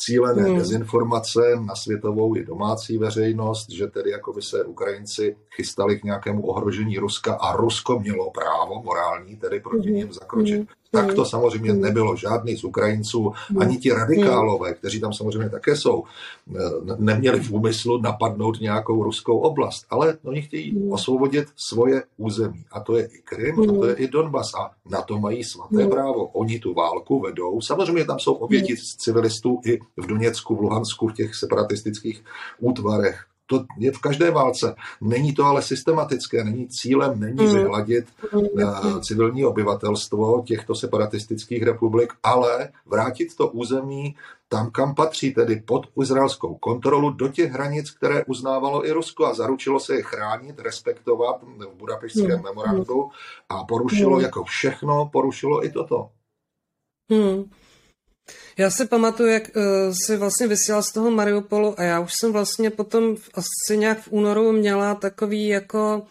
cílené 0.00 0.42
hmm. 0.42 0.58
dezinformace 0.58 1.40
na 1.66 1.74
světovou 1.74 2.36
i 2.36 2.44
domácí 2.44 2.98
veřejnost, 2.98 3.70
že 3.70 3.86
tedy 3.86 4.10
jako 4.10 4.32
by 4.32 4.42
se 4.42 4.64
Ukrajinci 4.64 5.36
chystali 5.56 6.00
k 6.00 6.04
nějakému 6.04 6.46
ohrožení 6.46 6.98
Ruska 6.98 7.34
a 7.34 7.56
Rusko 7.56 8.00
mělo 8.00 8.30
právo 8.30 8.82
morální 8.82 9.36
tedy 9.36 9.60
proti 9.60 9.88
hmm. 9.88 9.96
ním 9.96 10.12
zakročit. 10.12 10.56
Hmm. 10.56 10.66
Tak 10.90 11.14
to 11.14 11.24
samozřejmě 11.24 11.72
hmm. 11.72 11.80
nebylo. 11.80 12.16
Žádný 12.16 12.56
z 12.56 12.64
Ukrajinců, 12.64 13.32
hmm. 13.48 13.62
ani 13.62 13.76
ti 13.76 13.92
radikálové, 13.92 14.74
kteří 14.74 15.00
tam 15.00 15.12
samozřejmě 15.12 15.50
také 15.50 15.76
jsou, 15.76 16.04
neměli 16.98 17.40
v 17.40 17.50
úmyslu 17.50 18.00
napadnout 18.00 18.60
nějakou 18.60 19.02
ruskou 19.02 19.38
oblast, 19.38 19.86
ale 19.90 20.18
oni 20.24 20.42
chtějí 20.42 20.70
hmm. 20.70 20.92
osvobodit 20.92 21.48
svoje 21.56 22.02
území. 22.16 22.64
A 22.72 22.80
to 22.80 22.96
je 22.96 23.06
i 23.06 23.18
Krym, 23.24 23.60
a 23.60 23.72
to 23.72 23.86
je 23.86 23.94
i 23.94 24.08
Donbas. 24.08 24.54
A 24.54 24.70
na 24.90 25.02
to 25.02 25.18
mají 25.18 25.44
svaté 25.44 25.86
právo. 25.86 26.26
Oni 26.26 26.58
tu 26.58 26.74
válku 26.74 27.20
vedou. 27.20 27.60
Samozřejmě 27.60 28.04
tam 28.04 28.18
jsou 28.18 28.32
oběti 28.32 28.76
civilistů 28.76 29.60
i 29.64 29.78
v 29.96 30.06
Doněcku, 30.06 30.56
v 30.56 30.60
Luhansku, 30.60 31.08
v 31.08 31.14
těch 31.14 31.34
separatistických 31.34 32.24
útvarech 32.58 33.29
to 33.50 33.64
je 33.78 33.92
v 33.92 33.98
každé 33.98 34.30
válce. 34.30 34.74
Není 35.00 35.34
to 35.34 35.44
ale 35.44 35.62
systematické, 35.62 36.44
není 36.44 36.68
cílem, 36.68 37.20
není 37.20 37.46
hmm. 37.46 37.54
vyhladit 37.54 38.06
uh, 38.32 39.00
civilní 39.00 39.44
obyvatelstvo 39.44 40.42
těchto 40.46 40.74
separatistických 40.74 41.62
republik, 41.62 42.12
ale 42.22 42.68
vrátit 42.86 43.36
to 43.36 43.48
území 43.48 44.16
tam, 44.48 44.70
kam 44.70 44.94
patří, 44.94 45.34
tedy 45.34 45.62
pod 45.66 45.86
izraelskou 46.02 46.54
kontrolu, 46.54 47.10
do 47.10 47.28
těch 47.28 47.50
hranic, 47.50 47.90
které 47.90 48.24
uznávalo 48.24 48.86
i 48.86 48.92
Rusko 48.92 49.26
a 49.26 49.34
zaručilo 49.34 49.80
se 49.80 49.94
je 49.94 50.02
chránit, 50.02 50.58
respektovat 50.58 51.42
v 51.42 51.76
budapešském 51.76 52.30
hmm. 52.30 52.42
memorandu 52.42 53.10
a 53.48 53.64
porušilo 53.64 54.14
hmm. 54.14 54.24
jako 54.24 54.44
všechno, 54.44 55.10
porušilo 55.12 55.64
i 55.64 55.70
toto. 55.70 56.10
Hmm. 57.10 57.50
Já 58.60 58.70
si 58.70 58.86
pamatuju, 58.86 59.28
jak 59.28 59.50
uh, 59.56 59.62
si 60.04 60.16
vlastně 60.16 60.46
vysílal 60.46 60.82
z 60.82 60.92
toho 60.92 61.10
Mariupolu 61.10 61.80
a 61.80 61.82
já 61.82 62.00
už 62.00 62.12
jsem 62.14 62.32
vlastně 62.32 62.70
potom 62.70 63.16
asi 63.34 63.76
nějak 63.76 64.00
v 64.02 64.08
únoru 64.10 64.52
měla 64.52 64.94
takový 64.94 65.48
jako 65.48 66.02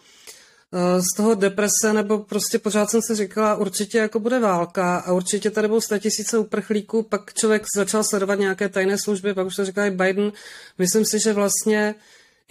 uh, 0.72 1.00
z 1.00 1.16
toho 1.16 1.34
deprese, 1.34 1.92
nebo 1.92 2.18
prostě 2.18 2.58
pořád 2.58 2.90
jsem 2.90 3.02
si 3.02 3.14
říkala, 3.14 3.56
určitě 3.56 3.98
jako 3.98 4.20
bude 4.20 4.38
válka 4.38 4.96
a 4.96 5.12
určitě 5.12 5.50
tady 5.50 5.68
budou 5.68 5.80
tisíce 5.98 6.38
uprchlíků, 6.38 7.02
pak 7.02 7.34
člověk 7.34 7.62
začal 7.76 8.04
sledovat 8.04 8.38
nějaké 8.38 8.68
tajné 8.68 8.98
služby, 8.98 9.34
pak 9.34 9.46
už 9.46 9.56
to 9.56 9.64
říkal 9.64 9.84
i 9.84 9.90
Biden. 9.90 10.32
Myslím 10.78 11.04
si, 11.04 11.18
že 11.18 11.32
vlastně 11.32 11.94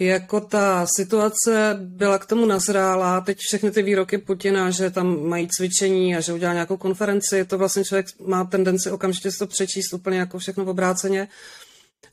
jako 0.00 0.40
ta 0.40 0.86
situace 0.96 1.76
byla 1.80 2.18
k 2.18 2.26
tomu 2.26 2.46
nazrála, 2.46 3.20
teď 3.20 3.38
všechny 3.38 3.70
ty 3.70 3.82
výroky 3.82 4.18
Putina, 4.18 4.70
že 4.70 4.90
tam 4.90 5.28
mají 5.28 5.48
cvičení 5.48 6.16
a 6.16 6.20
že 6.20 6.32
udělá 6.32 6.52
nějakou 6.52 6.76
konferenci, 6.76 7.44
to 7.44 7.58
vlastně 7.58 7.84
člověk 7.84 8.06
má 8.26 8.44
tendenci 8.44 8.90
okamžitě 8.90 9.32
si 9.32 9.38
to 9.38 9.46
přečíst 9.46 9.92
úplně 9.92 10.18
jako 10.18 10.38
všechno 10.38 10.64
v 10.64 10.68
obráceně. 10.68 11.28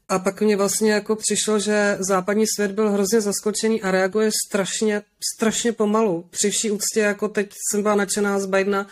A 0.10 0.20
pak 0.20 0.42
mě 0.42 0.58
vlastně 0.58 0.92
jako 0.92 1.16
přišlo, 1.16 1.60
že 1.60 1.98
západní 2.00 2.46
svět 2.56 2.72
byl 2.72 2.92
hrozně 2.92 3.22
zaskočený 3.22 3.82
a 3.82 3.92
reaguje 3.92 4.32
strašně, 4.48 5.02
strašně 5.36 5.72
pomalu. 5.72 6.26
Při 6.30 6.50
vší 6.50 6.72
úctě, 6.72 7.00
jako 7.00 7.28
teď 7.28 7.52
jsem 7.72 7.84
byla 7.84 7.96
nadšená 7.96 8.40
z 8.40 8.46
Bidena, 8.46 8.88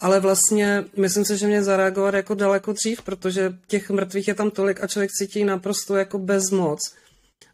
ale 0.00 0.20
vlastně 0.20 0.84
myslím 0.96 1.24
si, 1.24 1.36
že 1.36 1.46
mě 1.46 1.62
zareagovat 1.62 2.14
jako 2.14 2.34
daleko 2.34 2.72
dřív, 2.72 3.02
protože 3.02 3.54
těch 3.66 3.90
mrtvých 3.90 4.28
je 4.28 4.34
tam 4.34 4.50
tolik 4.50 4.82
a 4.82 4.86
člověk 4.86 5.10
cítí 5.10 5.44
naprosto 5.44 5.96
jako 5.96 6.18
bezmoc. 6.18 6.78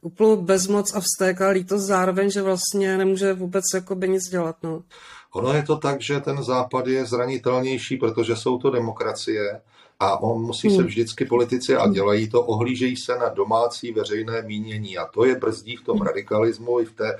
Úplnou 0.01 0.37
bezmoc 0.37 0.95
a 0.95 1.01
vztek 1.01 1.41
a 1.41 1.49
lítost 1.49 1.87
zároveň, 1.87 2.31
že 2.31 2.43
vlastně 2.43 2.99
nemůže 2.99 3.33
vůbec 3.33 3.65
jako 3.75 3.95
by 3.95 4.09
nic 4.09 4.23
dělat. 4.31 4.57
No. 4.63 4.83
Ono 5.33 5.53
je 5.53 5.63
to 5.63 5.77
tak, 5.77 6.01
že 6.01 6.21
ten 6.21 6.43
západ 6.43 6.87
je 6.87 7.07
zranitelnější, 7.07 7.97
protože 7.97 8.37
jsou 8.37 8.59
to 8.59 8.71
demokracie 8.71 9.61
a 10.01 10.23
on 10.23 10.43
musí 10.43 10.71
se 10.71 10.77
hmm. 10.77 10.87
vždycky 10.87 11.25
politici 11.25 11.77
a 11.77 11.89
dělají 11.89 12.29
to, 12.29 12.43
ohlížejí 12.43 12.97
se 12.97 13.19
na 13.19 13.29
domácí 13.29 13.93
veřejné 13.93 14.43
mínění 14.43 14.99
a 14.99 15.07
to 15.07 15.25
je 15.25 15.35
brzdí 15.37 15.77
v 15.77 15.85
tom 15.85 15.97
hmm. 15.97 16.07
radikalismu 16.07 16.81
i 16.81 16.85
v 16.85 16.93
té 16.93 17.17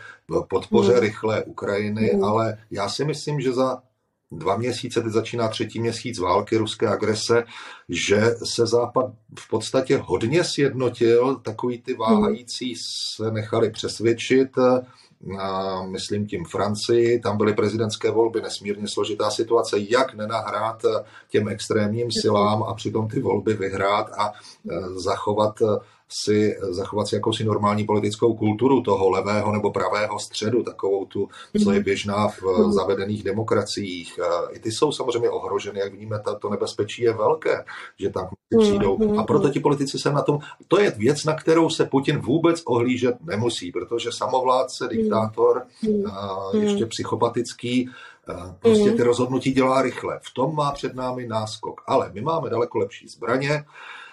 podpoře 0.49 0.93
hmm. 0.93 1.01
rychlé 1.01 1.45
Ukrajiny, 1.45 2.13
ale 2.23 2.59
já 2.71 2.89
si 2.89 3.05
myslím, 3.05 3.41
že 3.41 3.53
za 3.53 3.83
dva 4.33 4.57
měsíce, 4.57 5.03
teď 5.03 5.13
začíná 5.13 5.49
třetí 5.49 5.81
měsíc 5.81 6.19
války, 6.19 6.57
ruské 6.57 6.89
agrese, 6.89 7.45
že 7.89 8.35
se 8.55 8.67
Západ 8.67 9.11
v 9.39 9.49
podstatě 9.49 10.03
hodně 10.05 10.45
sjednotil, 10.45 11.37
takový 11.37 11.83
ty 11.83 11.95
váhající 11.95 12.75
se 13.17 13.31
nechali 13.31 13.71
přesvědčit, 13.71 14.49
myslím 15.91 16.27
tím 16.27 16.45
Francii, 16.45 17.21
tam 17.21 17.37
byly 17.37 17.55
prezidentské 17.55 18.11
volby, 18.11 18.41
nesmírně 18.41 18.89
složitá 18.89 19.31
situace, 19.31 19.77
jak 19.79 20.15
nenahrát 20.15 20.83
těm 21.29 21.49
extrémním 21.49 22.09
silám 22.23 22.63
a 22.63 22.75
přitom 22.75 23.09
ty 23.09 23.21
volby 23.21 23.55
vyhrát 23.55 24.11
a 24.19 24.33
e, 24.33 24.33
zachovat 25.01 25.55
si 26.09 26.57
zachovat 26.71 27.09
si 27.09 27.15
jakousi 27.15 27.45
normální 27.45 27.85
politickou 27.85 28.35
kulturu 28.35 28.83
toho 28.83 29.11
levého 29.11 29.53
nebo 29.53 29.71
pravého 29.71 30.19
středu, 30.19 30.63
takovou 30.63 31.05
tu, 31.05 31.29
co 31.65 31.71
je 31.71 31.79
mhm. 31.79 31.85
běžná 31.85 32.29
v 32.29 32.43
mhm. 32.43 32.73
zavedených 32.73 33.23
demokraciích. 33.23 34.21
I 34.51 34.59
ty 34.59 34.73
jsou 34.73 34.93
samozřejmě 34.93 35.31
ohroženy, 35.31 35.81
jak 35.81 35.95
víme, 35.95 36.23
to 36.41 36.51
nebezpečí 36.51 37.03
je 37.03 37.13
velké, 37.13 37.65
že 38.01 38.11
tam 38.11 38.29
mhm. 38.51 38.63
přijdou. 38.63 39.19
A 39.19 39.23
proto 39.23 39.49
ti 39.49 39.61
politici 39.61 39.99
se 39.99 40.13
na 40.13 40.23
tom, 40.23 40.39
to 40.69 40.81
je 40.81 40.91
věc, 40.91 41.25
na 41.25 41.35
kterou 41.35 41.71
se 41.71 41.85
Putin 41.85 42.19
vůbec 42.19 42.63
ohlížet 42.67 43.17
nemusí, 43.25 43.73
protože 43.73 44.13
samovládce, 44.13 44.89
diktátor, 44.91 45.63
ještě 46.61 46.87
psychopatický, 46.87 47.91
Prostě 48.59 48.91
ty 48.91 49.03
rozhodnutí 49.03 49.53
dělá 49.53 49.83
rychle. 49.83 50.21
V 50.23 50.35
tom 50.35 50.55
má 50.55 50.73
před 50.73 50.95
námi 50.95 51.27
náskok. 51.27 51.81
Ale 51.87 52.11
my 52.15 52.21
máme 52.21 52.51
daleko 52.51 52.79
lepší 52.79 53.09
zbraně, 53.09 53.65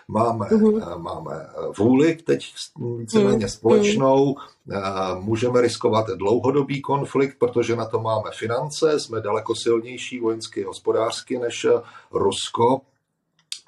máme, 0.08 0.46
uh-huh. 0.46 1.02
máme 1.02 1.48
vůli 1.78 2.16
teď 2.16 2.54
víceméně 2.98 3.46
uh-huh. 3.46 3.50
společnou, 3.50 4.36
můžeme 5.20 5.62
riskovat 5.62 6.06
dlouhodobý 6.08 6.82
konflikt, 6.82 7.40
protože 7.40 7.76
na 7.76 7.86
to 7.86 8.00
máme 8.00 8.30
finance, 8.40 9.00
jsme 9.00 9.22
daleko 9.22 9.56
silnější 9.56 10.20
vojensky 10.20 10.64
hospodářsky 10.64 11.40
než 11.40 11.68
Rusko, 12.12 12.82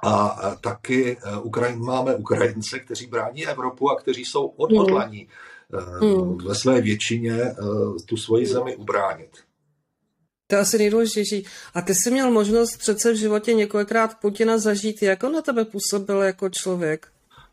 a 0.03 0.37
taky 0.61 1.17
Ukrajin, 1.41 1.79
máme 1.79 2.15
Ukrajince, 2.15 2.79
kteří 2.79 3.07
brání 3.07 3.47
Evropu 3.47 3.89
a 3.89 3.95
kteří 3.95 4.25
jsou 4.25 4.45
odhodlaní 4.45 5.27
hmm. 6.01 6.37
ve 6.37 6.55
své 6.55 6.81
většině 6.81 7.55
tu 8.05 8.17
svoji 8.17 8.45
zemi 8.45 8.75
ubránit. 8.75 9.44
To 10.47 10.55
je 10.55 10.61
asi 10.61 10.77
nejdůležitější. 10.77 11.45
A 11.73 11.81
ty 11.81 11.95
jsi 11.95 12.11
měl 12.11 12.31
možnost 12.31 12.77
přece 12.77 13.13
v 13.13 13.15
životě 13.15 13.53
několikrát 13.53 14.19
Putina 14.21 14.57
zažít. 14.57 15.01
Jak 15.01 15.23
on 15.23 15.31
na 15.31 15.41
tebe 15.41 15.65
působil 15.65 16.21
jako 16.21 16.49
člověk? 16.49 17.07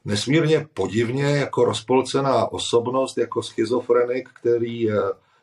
Nesmírně 0.04 0.66
podivně, 0.74 1.24
jako 1.24 1.64
rozpolcená 1.64 2.52
osobnost, 2.52 3.18
jako 3.18 3.42
schizofrenik, 3.42 4.28
který 4.40 4.90
eh, 4.90 4.94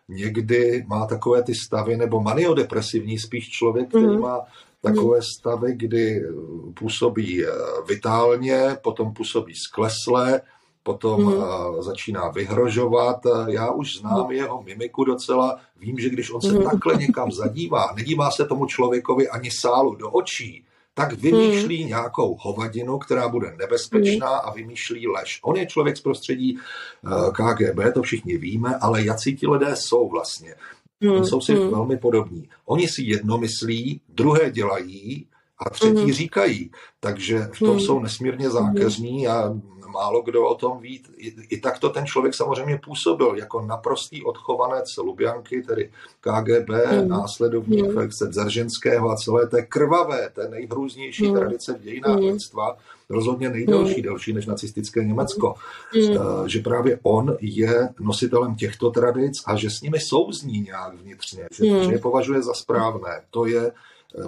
někdy 0.09 0.85
má 0.87 1.05
takové 1.05 1.43
ty 1.43 1.55
stavy, 1.55 1.97
nebo 1.97 2.21
maniodepresivní 2.21 3.19
spíš 3.19 3.49
člověk, 3.49 3.89
který 3.89 4.07
mm. 4.07 4.19
má 4.19 4.41
takové 4.81 5.17
mhm. 5.17 5.23
stavy, 5.39 5.73
kdy 5.75 6.17
eh, 6.17 6.31
působí 6.73 7.45
eh, 7.45 7.49
vitálně, 7.87 8.77
potom 8.81 9.13
působí 9.13 9.53
sklesle, 9.55 10.41
potom 10.83 11.23
mm. 11.23 11.43
začíná 11.79 12.27
vyhrožovat. 12.27 13.17
Já 13.47 13.71
už 13.71 13.97
znám 13.97 14.25
mm. 14.25 14.31
jeho 14.31 14.63
mimiku 14.63 15.03
docela, 15.03 15.59
vím, 15.79 15.99
že 15.99 16.09
když 16.09 16.31
on 16.31 16.41
se 16.41 16.51
mm. 16.51 16.63
takhle 16.63 16.95
někam 16.95 17.31
zadívá, 17.31 17.93
nedívá 17.95 18.31
se 18.31 18.45
tomu 18.45 18.65
člověkovi 18.65 19.29
ani 19.29 19.51
sálu 19.51 19.95
do 19.95 20.09
očí, 20.11 20.65
tak 20.93 21.13
vymýšlí 21.13 21.83
mm. 21.83 21.89
nějakou 21.89 22.37
hovadinu, 22.39 22.97
která 22.97 23.29
bude 23.29 23.55
nebezpečná 23.59 24.29
mm. 24.29 24.39
a 24.43 24.53
vymýšlí 24.53 25.07
lež. 25.07 25.39
On 25.43 25.55
je 25.55 25.65
člověk 25.65 25.97
z 25.97 26.01
prostředí 26.01 26.57
eh, 26.57 27.31
KGB, 27.31 27.93
to 27.93 28.01
všichni 28.01 28.37
víme, 28.37 28.75
ale 28.81 29.05
jací 29.05 29.35
ti 29.35 29.47
lidé 29.47 29.75
jsou 29.75 30.09
vlastně. 30.09 30.55
Mm. 31.01 31.25
Jsou 31.25 31.41
si 31.41 31.55
mm. 31.55 31.69
velmi 31.69 31.97
podobní. 31.97 32.49
Oni 32.65 32.87
si 32.87 33.03
jedno 33.03 33.37
myslí, 33.37 34.01
druhé 34.09 34.51
dělají 34.51 35.27
a 35.59 35.69
třetí 35.69 36.05
mm. 36.05 36.11
říkají. 36.11 36.71
Takže 36.99 37.49
v 37.53 37.59
tom 37.59 37.73
mm. 37.73 37.79
jsou 37.79 37.99
nesmírně 37.99 38.49
zákeřní 38.49 39.27
a 39.27 39.53
málo 39.89 40.21
kdo 40.21 40.47
o 40.47 40.55
tom 40.55 40.79
ví. 40.79 41.01
I, 41.17 41.33
I 41.49 41.59
takto 41.59 41.89
ten 41.89 42.05
člověk 42.05 42.35
samozřejmě 42.35 42.79
působil 42.85 43.35
jako 43.35 43.61
naprostý 43.61 44.23
odchovanec 44.23 44.97
Lubjanky, 44.97 45.61
tedy 45.61 45.91
KGB, 46.21 46.69
mm. 46.69 47.07
následovník 47.07 47.85
mm. 47.85 47.93
Felixe 47.93 48.27
Dzeržinského 48.27 49.09
a 49.09 49.15
celé 49.15 49.47
té 49.47 49.61
krvavé, 49.61 50.29
té 50.29 50.49
nejhrůznější 50.49 51.27
mm. 51.27 51.35
tradice 51.35 51.73
v 51.73 51.81
dějinách 51.81 52.19
mm. 52.19 52.25
lidstva, 52.25 52.77
rozhodně 53.09 53.49
nejdelší, 53.49 53.97
mm. 53.97 54.01
delší 54.01 54.33
než 54.33 54.45
nacistické 54.45 55.03
Německo, 55.03 55.55
mm. 55.95 56.49
že 56.49 56.59
právě 56.59 56.99
on 57.03 57.37
je 57.41 57.89
nositelem 57.99 58.55
těchto 58.55 58.91
tradic 58.91 59.43
a 59.45 59.55
že 59.55 59.69
s 59.69 59.81
nimi 59.81 59.99
souzní 59.99 60.61
nějak 60.61 60.93
vnitřně, 60.93 61.47
že, 61.51 61.63
mm. 61.63 61.83
že 61.83 61.91
je 61.91 61.99
považuje 61.99 62.41
za 62.41 62.53
správné. 62.53 63.21
To 63.31 63.45
je 63.45 63.71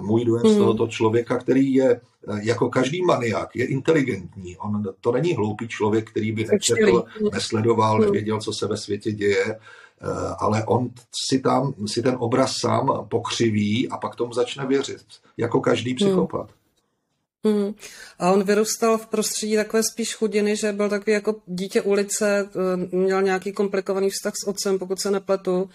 můj 0.00 0.24
dojem 0.24 0.46
z 0.46 0.50
hmm. 0.50 0.58
tohoto 0.58 0.86
člověka, 0.86 1.38
který 1.38 1.74
je 1.74 1.90
eh, 1.90 2.40
jako 2.42 2.70
každý 2.70 3.04
maniak, 3.04 3.56
je 3.56 3.66
inteligentní. 3.66 4.56
On 4.56 4.82
to 5.00 5.12
není 5.12 5.34
hloupý 5.34 5.68
člověk, 5.68 6.10
který 6.10 6.32
by 6.32 6.44
nečetl, 6.44 7.04
nesledoval, 7.32 7.96
hmm. 7.96 8.04
nevěděl, 8.04 8.40
co 8.40 8.52
se 8.52 8.66
ve 8.66 8.76
světě 8.76 9.12
děje, 9.12 9.44
eh, 9.46 9.58
ale 10.38 10.64
on 10.64 10.90
si 11.28 11.38
tam 11.40 11.74
si 11.86 12.02
ten 12.02 12.16
obraz 12.18 12.52
sám 12.60 13.06
pokřiví 13.08 13.88
a 13.88 13.96
pak 13.96 14.16
tomu 14.16 14.32
začne 14.32 14.66
věřit, 14.66 15.04
jako 15.36 15.60
každý 15.60 15.90
hmm. 15.90 15.96
psychopat. 15.96 16.46
Hmm. 16.46 16.61
A 18.18 18.30
on 18.30 18.42
vyrůstal 18.42 18.98
v 18.98 19.06
prostředí 19.06 19.56
takové 19.56 19.82
spíš 19.82 20.14
chudiny, 20.14 20.56
že 20.56 20.72
byl 20.72 20.88
takový 20.88 21.12
jako 21.12 21.34
dítě 21.46 21.82
ulice, 21.82 22.48
eh, 22.54 22.96
měl 22.96 23.22
nějaký 23.22 23.52
komplikovaný 23.52 24.10
vztah 24.10 24.32
s 24.44 24.48
otcem, 24.48 24.78
pokud 24.78 25.00
se 25.00 25.10
nepletu. 25.10 25.70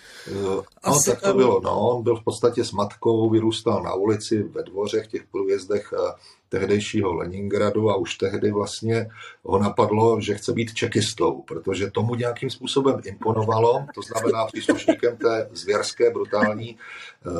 Asi, 0.83 1.09
no, 1.09 1.15
tak 1.15 1.21
to 1.21 1.33
bylo. 1.33 1.61
No, 1.63 1.79
on 1.79 2.03
byl 2.03 2.15
v 2.15 2.23
podstatě 2.23 2.63
s 2.63 2.71
matkou, 2.71 3.29
vyrůstal 3.29 3.83
na 3.83 3.93
ulici 3.93 4.43
ve 4.43 4.63
dvořech, 4.63 5.07
těch 5.07 5.23
průjezdech 5.31 5.93
eh, 5.93 6.13
tehdejšího 6.49 7.13
Leningradu 7.13 7.89
a 7.89 7.95
už 7.95 8.15
tehdy 8.15 8.51
vlastně 8.51 9.09
ho 9.43 9.59
napadlo, 9.59 10.21
že 10.21 10.35
chce 10.35 10.53
být 10.53 10.73
čekistou, 10.73 11.41
protože 11.41 11.91
tomu 11.91 12.15
nějakým 12.15 12.49
způsobem 12.49 13.01
imponovalo, 13.03 13.85
to 13.95 14.01
znamená 14.01 14.45
příslušníkem 14.45 15.17
té 15.17 15.49
zvěrské, 15.51 16.09
brutální 16.09 16.77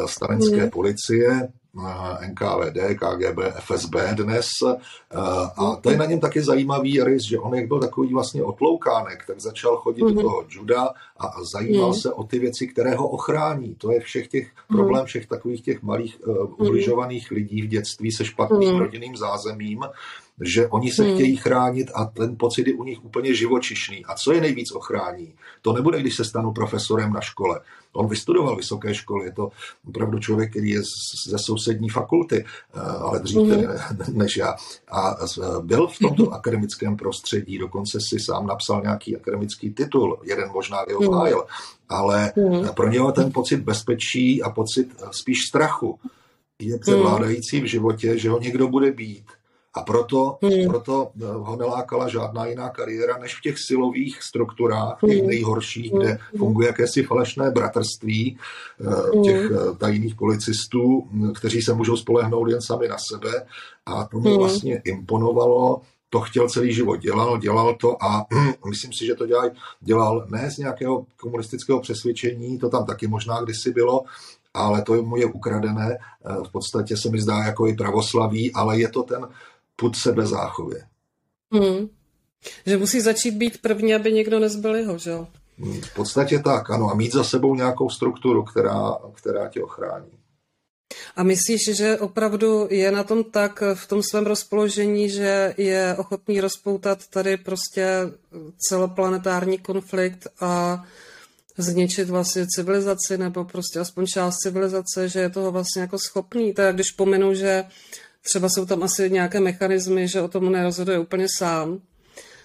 stalinské 0.05 0.61
hmm. 0.61 0.69
policie, 0.69 1.49
NKVD, 2.27 2.77
KGB, 2.95 3.39
FSB 3.59 3.95
dnes. 4.13 4.47
A 5.57 5.75
to 5.81 5.89
je 5.89 5.97
na 5.97 6.05
něm 6.05 6.19
taky 6.19 6.41
zajímavý 6.41 7.03
rys, 7.03 7.23
že 7.23 7.39
on 7.39 7.55
jak 7.55 7.67
byl 7.67 7.79
takový 7.79 8.13
vlastně 8.13 8.43
otloukánek, 8.43 9.23
tak 9.27 9.39
začal 9.39 9.77
chodit 9.77 10.03
mm-hmm. 10.03 10.15
do 10.15 10.21
toho 10.21 10.45
juda 10.49 10.89
a 11.19 11.43
zajímal 11.53 11.87
mm. 11.87 11.93
se 11.93 12.13
o 12.13 12.23
ty 12.23 12.39
věci, 12.39 12.67
které 12.67 12.95
ho 12.95 13.07
ochrání. 13.07 13.75
To 13.75 13.91
je 13.91 13.99
všech 13.99 14.27
těch 14.27 14.47
mm. 14.69 14.77
problém 14.77 15.05
všech 15.05 15.27
takových 15.27 15.61
těch 15.61 15.83
malých 15.83 16.17
uh, 16.27 16.37
ubližovaných 16.57 17.31
lidí 17.31 17.61
v 17.61 17.67
dětství 17.67 18.11
se 18.11 18.25
špatným 18.25 18.73
mm. 18.73 18.79
rodinným 18.79 19.15
zázemím, 19.15 19.83
že 20.41 20.67
oni 20.67 20.91
se 20.91 21.03
hmm. 21.03 21.13
chtějí 21.13 21.35
chránit 21.35 21.91
a 21.95 22.05
ten 22.05 22.35
pocit 22.37 22.67
je 22.67 22.73
u 22.73 22.83
nich 22.83 23.05
úplně 23.05 23.33
živočišný. 23.33 24.05
A 24.05 24.15
co 24.15 24.31
je 24.31 24.41
nejvíc 24.41 24.71
ochrání? 24.71 25.33
To 25.61 25.73
nebude, 25.73 25.99
když 25.99 26.15
se 26.15 26.25
stanu 26.25 26.51
profesorem 26.51 27.13
na 27.13 27.21
škole. 27.21 27.59
On 27.93 28.07
vystudoval 28.07 28.55
vysoké 28.55 28.95
školy, 28.95 29.25
je 29.25 29.31
to 29.31 29.49
opravdu 29.87 30.19
člověk, 30.19 30.49
který 30.49 30.69
je 30.69 30.81
ze 31.27 31.37
sousední 31.39 31.89
fakulty, 31.89 32.45
eh, 32.75 32.79
ale 32.79 33.19
dřív 33.19 33.37
hmm. 33.37 33.63
než 34.17 34.37
já. 34.37 34.55
A 34.91 35.15
byl 35.61 35.87
v 35.87 35.99
tomto 35.99 36.23
hmm. 36.23 36.33
akademickém 36.37 36.97
prostředí, 36.97 37.57
dokonce 37.57 37.99
si 38.09 38.19
sám 38.19 38.47
napsal 38.47 38.81
nějaký 38.81 39.15
akademický 39.15 39.71
titul, 39.71 40.19
jeden 40.23 40.49
možná 40.51 40.81
i 40.81 40.93
obhájil, 40.93 41.43
ale 41.89 42.33
hmm. 42.35 42.67
pro 42.75 42.89
něho 42.89 43.11
ten 43.11 43.31
pocit 43.31 43.57
bezpečí 43.57 44.43
a 44.43 44.49
pocit 44.49 44.87
spíš 45.11 45.37
strachu 45.47 45.99
je 46.61 46.79
převládající 46.79 47.61
v 47.61 47.65
životě, 47.65 48.17
že 48.17 48.29
ho 48.29 48.39
někdo 48.39 48.67
bude 48.67 48.91
být 48.91 49.23
A 49.77 49.83
proto, 49.83 50.37
hmm. 50.43 50.67
proto 50.67 51.11
eh, 51.21 51.25
ho 51.25 51.55
nelákala 51.55 52.07
žádná 52.07 52.45
jiná 52.45 52.69
kariéra, 52.69 53.17
než 53.17 53.35
v 53.35 53.41
těch 53.41 53.59
silových 53.59 54.23
strukturách, 54.23 54.97
těch 55.05 55.19
hmm. 55.19 55.27
nejhorších, 55.27 55.91
kde 55.91 56.07
hmm. 56.07 56.37
funguje 56.37 56.67
jakési 56.67 57.03
falešné 57.03 57.51
bratrství 57.51 58.37
hmm. 58.79 59.23
těch 59.23 59.51
tajných 59.77 60.15
policistů, 60.15 61.07
kteří 61.35 61.61
se 61.61 61.73
můžou 61.73 61.97
spolehnout 61.97 62.49
jen 62.49 62.61
sami 62.61 62.87
na 62.87 62.97
sebe. 63.11 63.45
A 63.85 64.05
to 64.05 64.19
mi 64.19 64.29
hmm. 64.29 64.39
vlastně 64.39 64.81
imponovalo, 64.85 65.81
to 66.09 66.19
chtěl 66.19 66.49
celý 66.49 66.73
život, 66.73 66.95
dělal, 66.95 67.37
dělal 67.37 67.75
to 67.75 68.03
a 68.03 68.25
myslím 68.69 68.93
si, 68.93 69.05
že 69.05 69.15
to 69.15 69.25
dělal, 69.25 69.49
dělal 69.81 70.27
ne 70.29 70.51
z 70.51 70.57
nějakého 70.57 71.05
komunistického 71.17 71.79
přesvědčení, 71.79 72.57
to 72.57 72.69
tam 72.69 72.85
taky 72.85 73.07
možná 73.07 73.41
kdysi 73.41 73.71
bylo, 73.71 74.03
ale 74.53 74.81
to 74.81 74.93
mu 75.03 75.17
je 75.17 75.25
ukradené, 75.25 75.97
v 76.47 76.51
podstatě 76.51 76.97
se 76.97 77.09
mi 77.09 77.21
zdá 77.21 77.43
jako 77.43 77.67
i 77.67 77.75
pravoslaví, 77.75 78.53
ale 78.53 78.79
je 78.79 78.87
to 78.87 79.03
ten 79.03 79.27
put 79.77 79.95
sebezáchově. 79.95 80.87
Hmm. 81.53 81.89
Že 82.65 82.77
musí 82.77 83.01
začít 83.01 83.31
být 83.31 83.61
první, 83.61 83.95
aby 83.95 84.13
někdo 84.13 84.39
nezbyl 84.39 84.75
jeho, 84.75 84.97
že 84.97 85.09
jo? 85.09 85.27
Hmm, 85.57 85.81
v 85.81 85.93
podstatě 85.93 86.39
tak, 86.39 86.69
ano. 86.69 86.89
A 86.91 86.93
mít 86.93 87.13
za 87.13 87.23
sebou 87.23 87.55
nějakou 87.55 87.89
strukturu, 87.89 88.43
která, 88.43 88.97
která 89.13 89.47
tě 89.49 89.63
ochrání. 89.63 90.11
A 91.15 91.23
myslíš, 91.23 91.75
že 91.75 91.99
opravdu 91.99 92.67
je 92.69 92.91
na 92.91 93.03
tom 93.03 93.23
tak 93.23 93.63
v 93.73 93.87
tom 93.87 94.03
svém 94.03 94.25
rozpoložení, 94.25 95.09
že 95.09 95.53
je 95.57 95.95
ochotný 95.97 96.41
rozpoutat 96.41 97.07
tady 97.07 97.37
prostě 97.37 97.87
celoplanetární 98.57 99.57
konflikt 99.57 100.27
a 100.39 100.83
zničit 101.57 102.09
vlastně 102.09 102.45
civilizaci, 102.55 103.17
nebo 103.17 103.45
prostě 103.45 103.79
aspoň 103.79 104.05
část 104.05 104.37
civilizace, 104.37 105.09
že 105.09 105.19
je 105.19 105.29
toho 105.29 105.51
vlastně 105.51 105.81
jako 105.81 105.97
schopný. 105.99 106.53
Tak 106.53 106.75
když 106.75 106.91
pomenu, 106.91 107.33
že 107.33 107.63
třeba 108.27 108.49
jsou 108.49 108.65
tam 108.65 108.83
asi 108.83 109.09
nějaké 109.09 109.39
mechanismy, 109.39 110.07
že 110.07 110.21
o 110.21 110.27
tom 110.27 110.51
nerozhoduje 110.51 110.99
úplně 110.99 111.27
sám, 111.37 111.79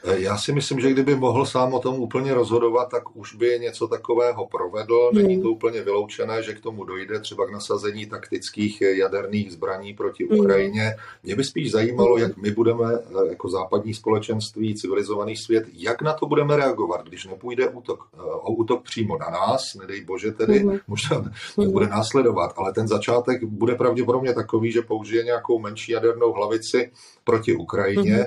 já 0.05 0.37
si 0.37 0.53
myslím, 0.53 0.81
že 0.81 0.91
kdyby 0.91 1.17
mohl 1.17 1.47
sám 1.47 1.75
o 1.75 1.79
tom 1.79 1.95
úplně 1.95 2.35
rozhodovat, 2.35 2.91
tak 2.91 3.17
už 3.17 3.35
by 3.35 3.59
něco 3.61 3.89
takového 3.89 4.47
provedl. 4.47 5.11
Není 5.15 5.37
to 5.37 5.49
hmm. 5.49 5.57
úplně 5.57 5.83
vyloučené, 5.83 6.43
že 6.43 6.55
k 6.55 6.61
tomu 6.61 6.85
dojde 6.85 7.21
třeba 7.21 7.47
k 7.47 7.51
nasazení 7.51 8.07
taktických 8.07 8.81
jaderných 8.81 9.53
zbraní 9.53 9.95
proti 9.95 10.27
hmm. 10.31 10.41
Ukrajině. 10.41 10.97
Mě 11.23 11.37
by 11.37 11.45
spíš 11.45 11.73
zajímalo, 11.73 12.19
jak 12.19 12.37
my 12.37 12.51
budeme 12.51 12.85
eh, 12.95 13.29
jako 13.29 13.49
západní 13.49 13.95
společenství, 13.95 14.75
civilizovaný 14.75 15.37
svět, 15.37 15.65
jak 15.73 16.03
na 16.03 16.13
to 16.13 16.27
budeme 16.27 16.57
reagovat, 16.57 17.09
když 17.09 17.27
nepůjde 17.27 17.69
útok, 17.69 18.09
eh, 18.15 18.19
o 18.23 18.53
útok 18.53 18.83
přímo 18.83 19.19
na 19.19 19.31
nás, 19.31 19.75
nedej 19.75 20.05
bože 20.05 20.33
tedy, 20.33 20.59
hmm. 20.59 20.79
možná 20.89 21.25
bude 21.71 21.87
následovat, 21.87 22.55
ale 22.57 22.73
ten 22.73 22.89
začátek 22.89 23.45
bude 23.45 23.75
pravděpodobně 23.75 24.35
takový, 24.35 24.73
že 24.73 24.83
použije 24.83 25.25
nějakou 25.25 25.59
menší 25.59 25.93
jadernou 25.93 26.33
hlavici 26.33 26.91
proti 27.25 27.55
Ukrajině. 27.55 28.27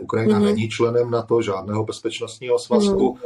Ukrajina 0.00 0.38
není 0.38 0.68
členem 0.68 1.10
NATO, 1.10 1.42
žádného 1.42 1.84
bezpečnostního 1.84 2.58
svazku. 2.58 3.18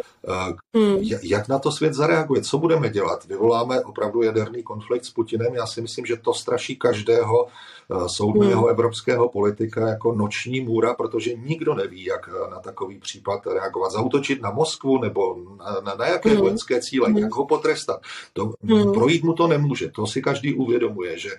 Mm. 0.72 0.96
Jak 1.22 1.48
na 1.48 1.58
to 1.58 1.72
svět 1.72 1.94
zareaguje? 1.94 2.42
Co 2.42 2.58
budeme 2.58 2.90
dělat? 2.90 3.24
Vyvoláme 3.24 3.80
opravdu 3.80 4.22
jaderný 4.22 4.62
konflikt 4.62 5.04
s 5.04 5.10
Putinem? 5.10 5.54
Já 5.54 5.66
si 5.66 5.82
myslím, 5.82 6.06
že 6.06 6.16
to 6.16 6.34
straší 6.34 6.76
každého 6.76 7.46
eh, 7.46 8.08
soudného 8.08 8.62
mm. 8.62 8.68
evropského 8.70 9.28
politika 9.28 9.88
jako 9.88 10.12
noční 10.12 10.60
můra, 10.60 10.94
protože 10.94 11.34
nikdo 11.34 11.74
neví, 11.74 12.04
jak 12.04 12.28
na 12.50 12.60
takový 12.60 12.98
případ 12.98 13.46
reagovat. 13.46 13.92
Zautočit 13.92 14.42
na 14.42 14.50
Moskvu 14.50 14.98
nebo 14.98 15.36
na, 15.58 15.80
na, 15.84 15.94
na 15.94 16.06
jaké 16.06 16.34
mm. 16.34 16.40
vojenské 16.40 16.80
cíle, 16.80 17.08
mm. 17.08 17.18
jak 17.18 17.32
ho 17.32 17.46
potrestat. 17.46 18.00
To, 18.32 18.52
mm. 18.62 18.92
Projít 18.92 19.24
mu 19.24 19.32
to 19.32 19.46
nemůže. 19.46 19.90
To 19.90 20.06
si 20.06 20.22
každý 20.22 20.54
uvědomuje, 20.54 21.18
že 21.18 21.30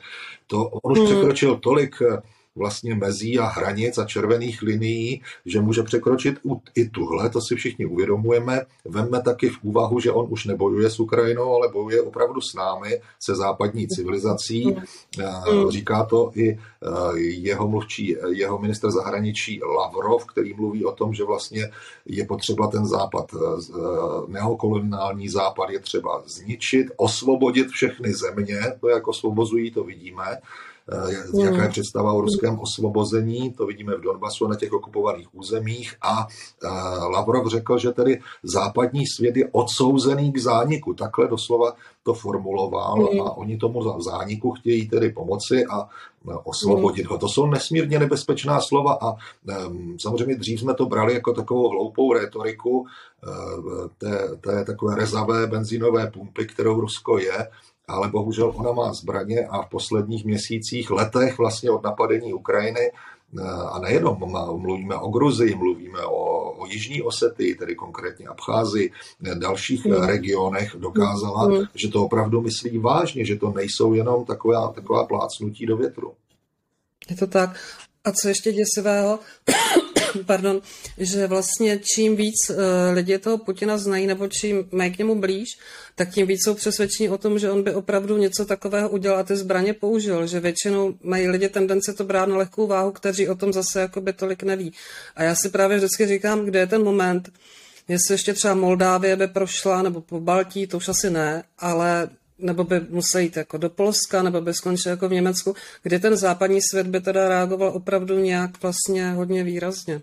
to, 0.48 0.66
on 0.66 0.92
už 0.92 1.00
mm. 1.00 1.06
překročil 1.06 1.56
tolik 1.56 1.96
vlastně 2.58 2.96
mezí 2.96 3.40
a 3.40 3.46
hranic 3.46 3.98
a 3.98 4.06
červených 4.06 4.62
linií, 4.62 5.22
že 5.46 5.62
může 5.62 5.84
překročit 5.84 6.40
i 6.76 6.90
tuhle, 6.90 7.30
to 7.30 7.42
si 7.42 7.56
všichni 7.56 7.86
uvědomujeme. 7.86 8.66
Vemme 8.86 9.22
taky 9.22 9.50
v 9.50 9.58
úvahu, 9.64 10.00
že 10.00 10.12
on 10.12 10.28
už 10.30 10.46
nebojuje 10.46 10.90
s 10.90 11.00
Ukrajinou, 11.00 11.56
ale 11.56 11.68
bojuje 11.68 12.02
opravdu 12.02 12.42
s 12.42 12.54
námi, 12.54 13.02
se 13.20 13.36
západní 13.36 13.88
civilizací. 13.88 14.76
Eh, 15.20 15.24
říká 15.70 16.06
to 16.06 16.32
i 16.36 16.50
eh, 16.50 17.20
jeho 17.20 17.68
mluvčí, 17.68 18.16
jeho 18.30 18.60
minister 18.60 18.92
zahraničí 18.92 19.62
Lavrov, 19.78 20.26
který 20.26 20.54
mluví 20.54 20.86
o 20.86 20.92
tom, 20.92 21.14
že 21.14 21.24
vlastně 21.24 21.72
je 22.06 22.26
potřeba 22.26 22.68
ten 22.68 22.86
západ, 22.86 23.32
eh, 23.34 23.82
neokoloniální 24.28 25.30
západ 25.30 25.70
je 25.70 25.80
třeba 25.80 26.24
zničit, 26.26 26.88
osvobodit 26.98 27.68
všechny 27.68 28.14
země, 28.14 28.60
to 28.82 28.90
jak 28.90 29.08
osvobozují, 29.08 29.72
to 29.72 29.84
vidíme, 29.84 30.26
Eh, 30.28 30.42
jaká 31.44 31.64
je 31.64 31.70
představa 31.70 32.14
o 32.14 32.22
ruském 32.22 32.60
osvobození, 32.60 33.54
to 33.54 33.66
vidíme 33.66 33.96
v 33.96 34.02
Donbasu 34.02 34.48
na 34.48 34.56
těch 34.56 34.74
okupovaných 34.74 35.36
územích. 35.36 35.96
A 36.02 36.28
eh, 36.28 36.68
Lavrov 37.12 37.48
řekl, 37.48 37.78
že 37.78 37.92
tedy 37.92 38.20
západní 38.44 39.08
svět 39.08 39.38
je 39.38 39.50
odsouzený 39.52 40.32
k 40.32 40.38
zániku, 40.38 40.94
takhle 40.94 41.28
doslova 41.28 41.74
to 42.04 42.14
formuloval 42.14 43.10
a 43.26 43.38
oni 43.38 43.58
tomu 43.58 44.02
zániku 44.02 44.52
chtějí 44.52 44.90
tedy 44.90 45.10
pomoci 45.10 45.66
a 45.66 45.90
eh, 46.30 46.34
osvobodit 46.44 47.08
ho. 47.08 47.18
To 47.18 47.28
jsou 47.30 47.46
nesmírně 47.46 48.00
nebezpečná 48.00 48.62
slova 48.62 48.98
a 49.02 49.14
um, 49.68 50.00
samozřejmě 50.00 50.36
dřív 50.36 50.60
jsme 50.60 50.74
to 50.74 50.86
brali 50.86 51.14
jako 51.14 51.34
takovou 51.34 51.70
hloupou 51.70 52.14
retoriku 52.14 52.86
té, 53.98 54.38
té 54.42 54.66
takové 54.66 54.96
rezavé 54.96 55.48
benzínové 55.48 56.12
pumpy, 56.12 56.46
kterou 56.46 56.82
Rusko 56.82 57.18
je, 57.18 57.48
ale 57.88 58.10
bohužel 58.10 58.54
ona 58.56 58.72
má 58.72 58.94
zbraně 58.94 59.48
a 59.48 59.62
v 59.62 59.70
posledních 59.70 60.26
měsících, 60.26 60.92
letech 60.92 61.38
vlastně 61.38 61.72
od 61.72 61.84
napadení 61.84 62.34
Ukrajiny 62.34 62.92
eh, 62.92 63.42
a 63.72 63.80
nejenom 63.80 64.18
mluvíme 64.62 64.96
o 64.96 65.10
Gruzii, 65.10 65.56
mluvíme 65.56 66.00
o, 66.06 66.52
o 66.52 66.66
Jižní 66.66 67.02
Osety, 67.02 67.56
tedy 67.56 67.76
konkrétně 67.76 68.28
Abcházi, 68.28 68.92
eh, 69.26 69.36
dalších 69.36 69.86
mm. 69.86 69.94
regionech 69.94 70.76
dokázala, 70.80 71.48
mm. 71.48 71.64
že 71.76 71.88
to 71.88 72.06
opravdu 72.06 72.42
myslí 72.42 72.78
vážně, 72.78 73.26
že 73.26 73.36
to 73.36 73.52
nejsou 73.52 73.94
jenom 73.94 74.26
taková, 74.26 74.72
taková 74.72 75.06
plácnutí 75.06 75.66
do 75.66 75.78
větru. 75.78 76.14
Je 77.10 77.16
to 77.16 77.28
tak. 77.28 77.60
A 78.04 78.12
co 78.12 78.28
ještě 78.28 78.52
děsivého, 78.52 79.20
pardon, 80.24 80.62
že 80.98 81.28
vlastně 81.28 81.80
čím 81.96 82.16
víc 82.16 82.50
uh, 82.50 82.56
lidi 82.94 83.20
toho 83.20 83.38
Putina 83.38 83.78
znají, 83.78 84.08
nebo 84.08 84.28
čím 84.28 84.68
mají 84.72 84.92
k 84.92 84.98
němu 84.98 85.16
blíž, 85.20 85.50
tak 85.96 86.10
tím 86.10 86.28
víc 86.28 86.44
jsou 86.44 86.54
přesvědčení 86.54 87.10
o 87.10 87.18
tom, 87.18 87.40
že 87.40 87.52
on 87.52 87.64
by 87.64 87.74
opravdu 87.74 88.18
něco 88.18 88.46
takového 88.46 88.90
udělal 88.90 89.20
a 89.20 89.24
ty 89.24 89.36
zbraně 89.36 89.74
použil, 89.74 90.28
že 90.28 90.40
většinou 90.40 90.96
mají 91.04 91.28
lidi 91.28 91.50
tendence 91.50 91.94
to 91.94 92.04
brát 92.04 92.30
na 92.30 92.38
lehkou 92.38 92.68
váhu, 92.68 92.92
kteří 92.92 93.30
o 93.30 93.36
tom 93.36 93.54
zase 93.54 93.82
jakoby 93.82 94.14
tolik 94.14 94.44
neví. 94.44 94.74
A 95.16 95.24
já 95.24 95.36
si 95.36 95.50
právě 95.50 95.78
vždycky 95.78 96.08
říkám, 96.08 96.46
kde 96.46 96.60
je 96.60 96.68
ten 96.68 96.84
moment, 96.84 97.30
jestli 97.88 98.14
ještě 98.14 98.34
třeba 98.34 98.54
Moldávie 98.54 99.16
by 99.16 99.28
prošla, 99.28 99.82
nebo 99.82 100.02
po 100.02 100.20
Baltí, 100.20 100.68
to 100.68 100.78
už 100.78 100.88
asi 100.88 101.10
ne, 101.10 101.44
ale 101.60 102.10
nebo 102.40 102.64
by 102.64 102.80
musel 102.90 103.22
jít 103.22 103.38
jako 103.38 103.58
do 103.58 103.70
Polska, 103.70 104.24
nebo 104.24 104.42
by 104.42 104.54
skončil 104.54 104.90
jako 104.90 105.10
v 105.10 105.14
Německu, 105.14 105.56
kdy 105.84 106.00
ten 106.00 106.16
západní 106.16 106.62
svět 106.62 106.88
by 106.88 107.02
teda 107.02 107.30
reagoval 107.30 107.72
opravdu 107.76 108.20
nějak 108.20 108.62
vlastně 108.62 109.12
hodně 109.12 109.44
výrazně. 109.44 110.02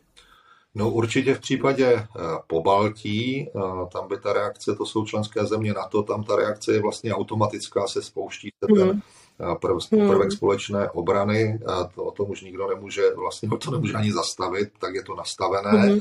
No 0.75 0.90
určitě 0.90 1.35
v 1.35 1.40
případě 1.40 1.87
eh, 1.87 2.07
po 2.47 2.62
Baltí, 2.62 3.49
eh, 3.49 3.61
tam 3.92 4.09
by 4.09 4.18
ta 4.18 4.33
reakce, 4.33 4.75
to 4.75 4.87
jsou 4.87 5.05
členské 5.05 5.44
země 5.47 5.73
na 5.73 5.88
to, 5.88 6.03
tam 6.03 6.25
ta 6.25 6.37
reakce 6.37 6.73
je 6.73 6.83
vlastně 6.83 7.14
automatická, 7.14 7.87
se 7.87 8.03
spouští 8.03 8.49
se 8.64 8.75
ten 8.75 8.87
mm. 8.87 9.01
Prv, 9.61 9.77
prvek 10.09 10.33
společné 10.33 10.90
obrany, 10.90 11.59
to, 11.94 12.05
o 12.05 12.11
tom 12.11 12.31
už 12.31 12.42
nikdo 12.42 12.68
nemůže, 12.68 13.03
vlastně 13.14 13.49
to 13.64 13.70
nemůže 13.70 13.94
ani 13.94 14.12
zastavit, 14.12 14.68
tak 14.79 14.94
je 14.94 15.03
to 15.03 15.14
nastavené. 15.14 15.87
Mm. 15.88 16.01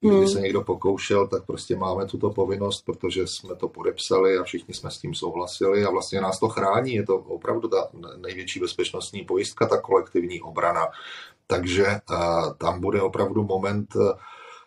Kdyby 0.00 0.28
se 0.28 0.40
někdo 0.40 0.62
pokoušel, 0.62 1.28
tak 1.28 1.46
prostě 1.46 1.76
máme 1.76 2.06
tuto 2.06 2.30
povinnost, 2.30 2.84
protože 2.84 3.26
jsme 3.26 3.54
to 3.54 3.68
podepsali 3.68 4.38
a 4.38 4.44
všichni 4.44 4.74
jsme 4.74 4.90
s 4.90 4.98
tím 4.98 5.14
souhlasili 5.14 5.84
a 5.84 5.90
vlastně 5.90 6.20
nás 6.20 6.38
to 6.38 6.48
chrání. 6.48 6.94
Je 6.94 7.06
to 7.06 7.16
opravdu 7.16 7.68
ta 7.68 7.88
největší 8.16 8.60
bezpečnostní 8.60 9.24
pojistka, 9.24 9.66
ta 9.66 9.80
kolektivní 9.80 10.42
obrana. 10.42 10.86
Takže 11.46 11.86
tam 12.58 12.80
bude 12.80 13.02
opravdu 13.02 13.44
moment 13.44 13.88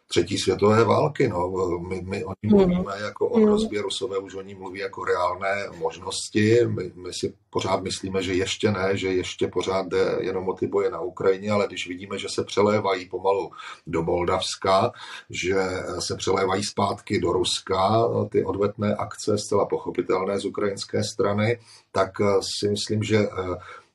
třetí 0.07 0.37
světové 0.37 0.83
války. 0.83 1.27
No. 1.27 1.51
My, 1.79 2.01
my 2.01 2.25
o 2.25 2.29
ní 2.43 2.49
mluvíme 2.49 2.93
jako 3.01 3.29
o 3.29 3.39
hrozbě, 3.39 3.81
Rusové 3.81 4.17
už 4.17 4.35
o 4.35 4.41
ní 4.41 4.55
mluví 4.55 4.79
jako 4.79 5.05
reálné 5.05 5.69
možnosti. 5.77 6.59
My, 6.67 6.91
my 6.95 7.13
si 7.13 7.33
pořád 7.49 7.83
myslíme, 7.83 8.23
že 8.23 8.33
ještě 8.33 8.71
ne, 8.71 8.97
že 8.97 9.07
ještě 9.07 9.47
pořád 9.47 9.87
jde 9.87 10.17
jenom 10.19 10.49
o 10.49 10.53
ty 10.53 10.67
boje 10.67 10.91
na 10.91 10.99
Ukrajině, 10.99 11.51
ale 11.51 11.67
když 11.67 11.87
vidíme, 11.87 12.19
že 12.19 12.27
se 12.29 12.43
přelévají 12.43 13.09
pomalu 13.09 13.51
do 13.87 14.03
Moldavska, 14.03 14.91
že 15.29 15.55
se 15.99 16.15
přelévají 16.15 16.63
zpátky 16.63 17.19
do 17.19 17.33
Ruska, 17.33 18.07
ty 18.29 18.45
odvetné 18.45 18.95
akce 18.95 19.37
zcela 19.37 19.65
pochopitelné 19.65 20.39
z 20.39 20.45
ukrajinské 20.45 21.03
strany, 21.03 21.59
tak 21.91 22.11
si 22.59 22.69
myslím, 22.69 23.03
že 23.03 23.27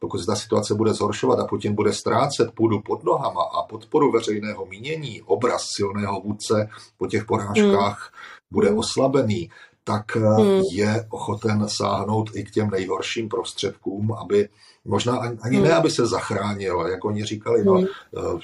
pokud 0.03 0.19
se 0.19 0.27
ta 0.27 0.37
situace 0.37 0.75
bude 0.75 0.93
zhoršovat 0.95 1.39
a 1.39 1.45
Putin 1.45 1.75
bude 1.75 1.93
ztrácet 1.93 2.51
půdu 2.55 2.81
pod 2.81 3.05
nohama 3.05 3.43
a 3.43 3.63
podporu 3.63 4.13
veřejného 4.13 4.67
mínění, 4.67 5.23
obraz 5.23 5.63
silného 5.77 6.21
vůdce 6.21 6.69
po 6.99 7.07
těch 7.07 7.25
porážkách 7.25 8.13
mm. 8.13 8.49
bude 8.51 8.71
oslabený, 8.71 9.51
tak 9.85 10.17
hmm. 10.17 10.63
je 10.73 11.07
ochoten 11.11 11.69
sáhnout 11.69 12.31
i 12.35 12.45
k 12.45 12.51
těm 12.51 12.71
nejhorším 12.71 13.29
prostředkům, 13.29 14.13
aby 14.13 14.49
možná 14.85 15.17
ani, 15.17 15.39
ani 15.43 15.57
hmm. 15.57 15.67
ne, 15.67 15.75
aby 15.75 15.91
se 15.91 16.07
zachránil, 16.07 16.87
jak 16.91 17.05
oni 17.05 17.25
říkali, 17.25 17.65
no, 17.65 17.75
hmm. 17.75 17.87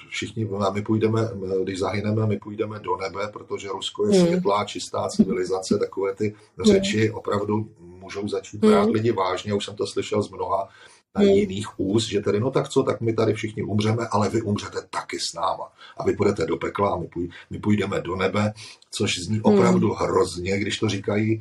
všichni, 0.08 0.48
my 0.72 0.82
půjdeme, 0.82 1.28
když 1.62 1.78
zahyneme, 1.78 2.26
my 2.26 2.38
půjdeme 2.38 2.78
do 2.78 2.96
nebe, 2.96 3.28
protože 3.32 3.68
Rusko 3.68 4.06
je 4.06 4.18
hmm. 4.18 4.26
světlá, 4.26 4.64
čistá 4.64 5.08
civilizace, 5.08 5.78
takové 5.78 6.14
ty 6.14 6.34
hmm. 6.56 6.66
řeči 6.66 7.10
opravdu 7.10 7.68
můžou 7.78 8.28
začít 8.28 8.60
brát 8.60 8.84
hmm. 8.84 8.92
lidi 8.92 9.12
vážně, 9.12 9.54
už 9.54 9.64
jsem 9.64 9.76
to 9.76 9.86
slyšel 9.86 10.22
z 10.22 10.30
mnoha 10.30 10.68
hmm. 11.14 11.28
jiných 11.28 11.80
úst, 11.80 12.08
že 12.08 12.20
tedy, 12.20 12.40
no 12.40 12.50
tak 12.50 12.68
co, 12.68 12.82
tak 12.82 13.00
my 13.00 13.12
tady 13.12 13.34
všichni 13.34 13.62
umřeme, 13.62 14.06
ale 14.10 14.28
vy 14.28 14.42
umřete 14.42 14.78
taky 14.90 15.18
s 15.20 15.34
náma. 15.34 15.72
A 15.96 16.04
vy 16.04 16.12
půjdete 16.12 16.46
do 16.46 16.56
pekla 16.56 16.90
a 16.90 16.96
my, 16.96 17.06
půj, 17.06 17.28
my 17.50 17.58
půjdeme 17.58 18.00
do 18.00 18.16
nebe, 18.16 18.52
což 18.90 19.18
zní 19.18 19.40
opravdu 19.40 19.88
hmm. 19.88 19.96
hrozně, 19.96 20.58
když 20.58 20.78
to 20.78 20.88
říkají 20.88 21.40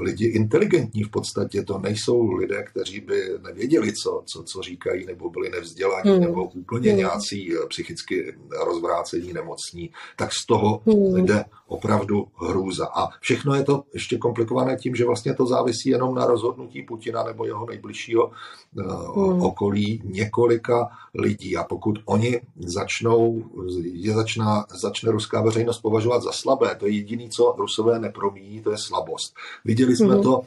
lidi 0.00 0.26
inteligentní 0.26 1.02
v 1.02 1.10
podstatě, 1.10 1.62
to 1.62 1.78
nejsou 1.78 2.30
lidé, 2.30 2.62
kteří 2.62 3.00
by 3.00 3.22
nevěděli, 3.42 3.92
co, 3.92 4.22
co, 4.26 4.42
co 4.42 4.62
říkají, 4.62 5.06
nebo 5.06 5.30
byli 5.30 5.50
nevzdělaní, 5.50 6.10
hmm. 6.10 6.20
nebo 6.20 6.44
úplně 6.44 6.90
hmm. 6.90 6.98
nějací 6.98 7.54
eh, 7.54 7.66
psychicky 7.68 8.34
rozvrácení, 8.64 9.32
nemocní, 9.32 9.90
tak 10.16 10.32
z 10.32 10.46
toho 10.46 10.82
hmm. 10.86 11.24
jde 11.24 11.44
opravdu 11.66 12.26
hrůza. 12.36 12.86
A 12.86 13.08
všechno 13.20 13.54
je 13.54 13.64
to 13.64 13.82
ještě 13.94 14.18
komplikované 14.18 14.76
tím, 14.76 14.94
že 14.94 15.04
vlastně 15.04 15.34
to 15.34 15.46
závisí 15.46 15.88
jenom 15.88 16.14
na 16.14 16.26
rozhodnutí 16.26 16.82
Putina 16.82 17.24
nebo 17.24 17.44
jeho 17.44 17.66
nejbližšího 17.66 18.30
hmm. 18.76 19.42
okolí 19.42 20.02
několika 20.04 20.88
lidí. 21.14 21.56
A 21.56 21.64
pokud 21.64 21.98
oni 22.04 22.40
začnou, 22.56 23.44
je 23.82 24.14
začná, 24.14 24.66
začne 24.80 25.10
ruská 25.10 25.42
veřejnost 25.42 25.78
považovat 25.78 26.22
za 26.22 26.32
slabé, 26.32 26.74
to 26.74 26.86
je 26.86 26.92
jediné, 26.92 27.28
co 27.28 27.54
rusové 27.58 27.98
nepromíjí, 27.98 28.60
to 28.60 28.70
je 28.70 28.78
slabost. 28.78 29.34
Viděli 29.64 29.96
jsme 29.96 30.14
hmm. 30.14 30.22
to 30.22 30.42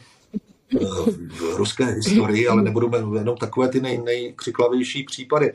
v 1.30 1.56
ruské 1.56 1.86
historii, 1.86 2.48
ale 2.48 2.62
nebudeme 2.62 3.19
jenom 3.19 3.38
takové 3.38 3.67
ty 3.67 3.82
nej, 3.82 3.98
nejkřiklavější 3.98 5.04
případy. 5.04 5.54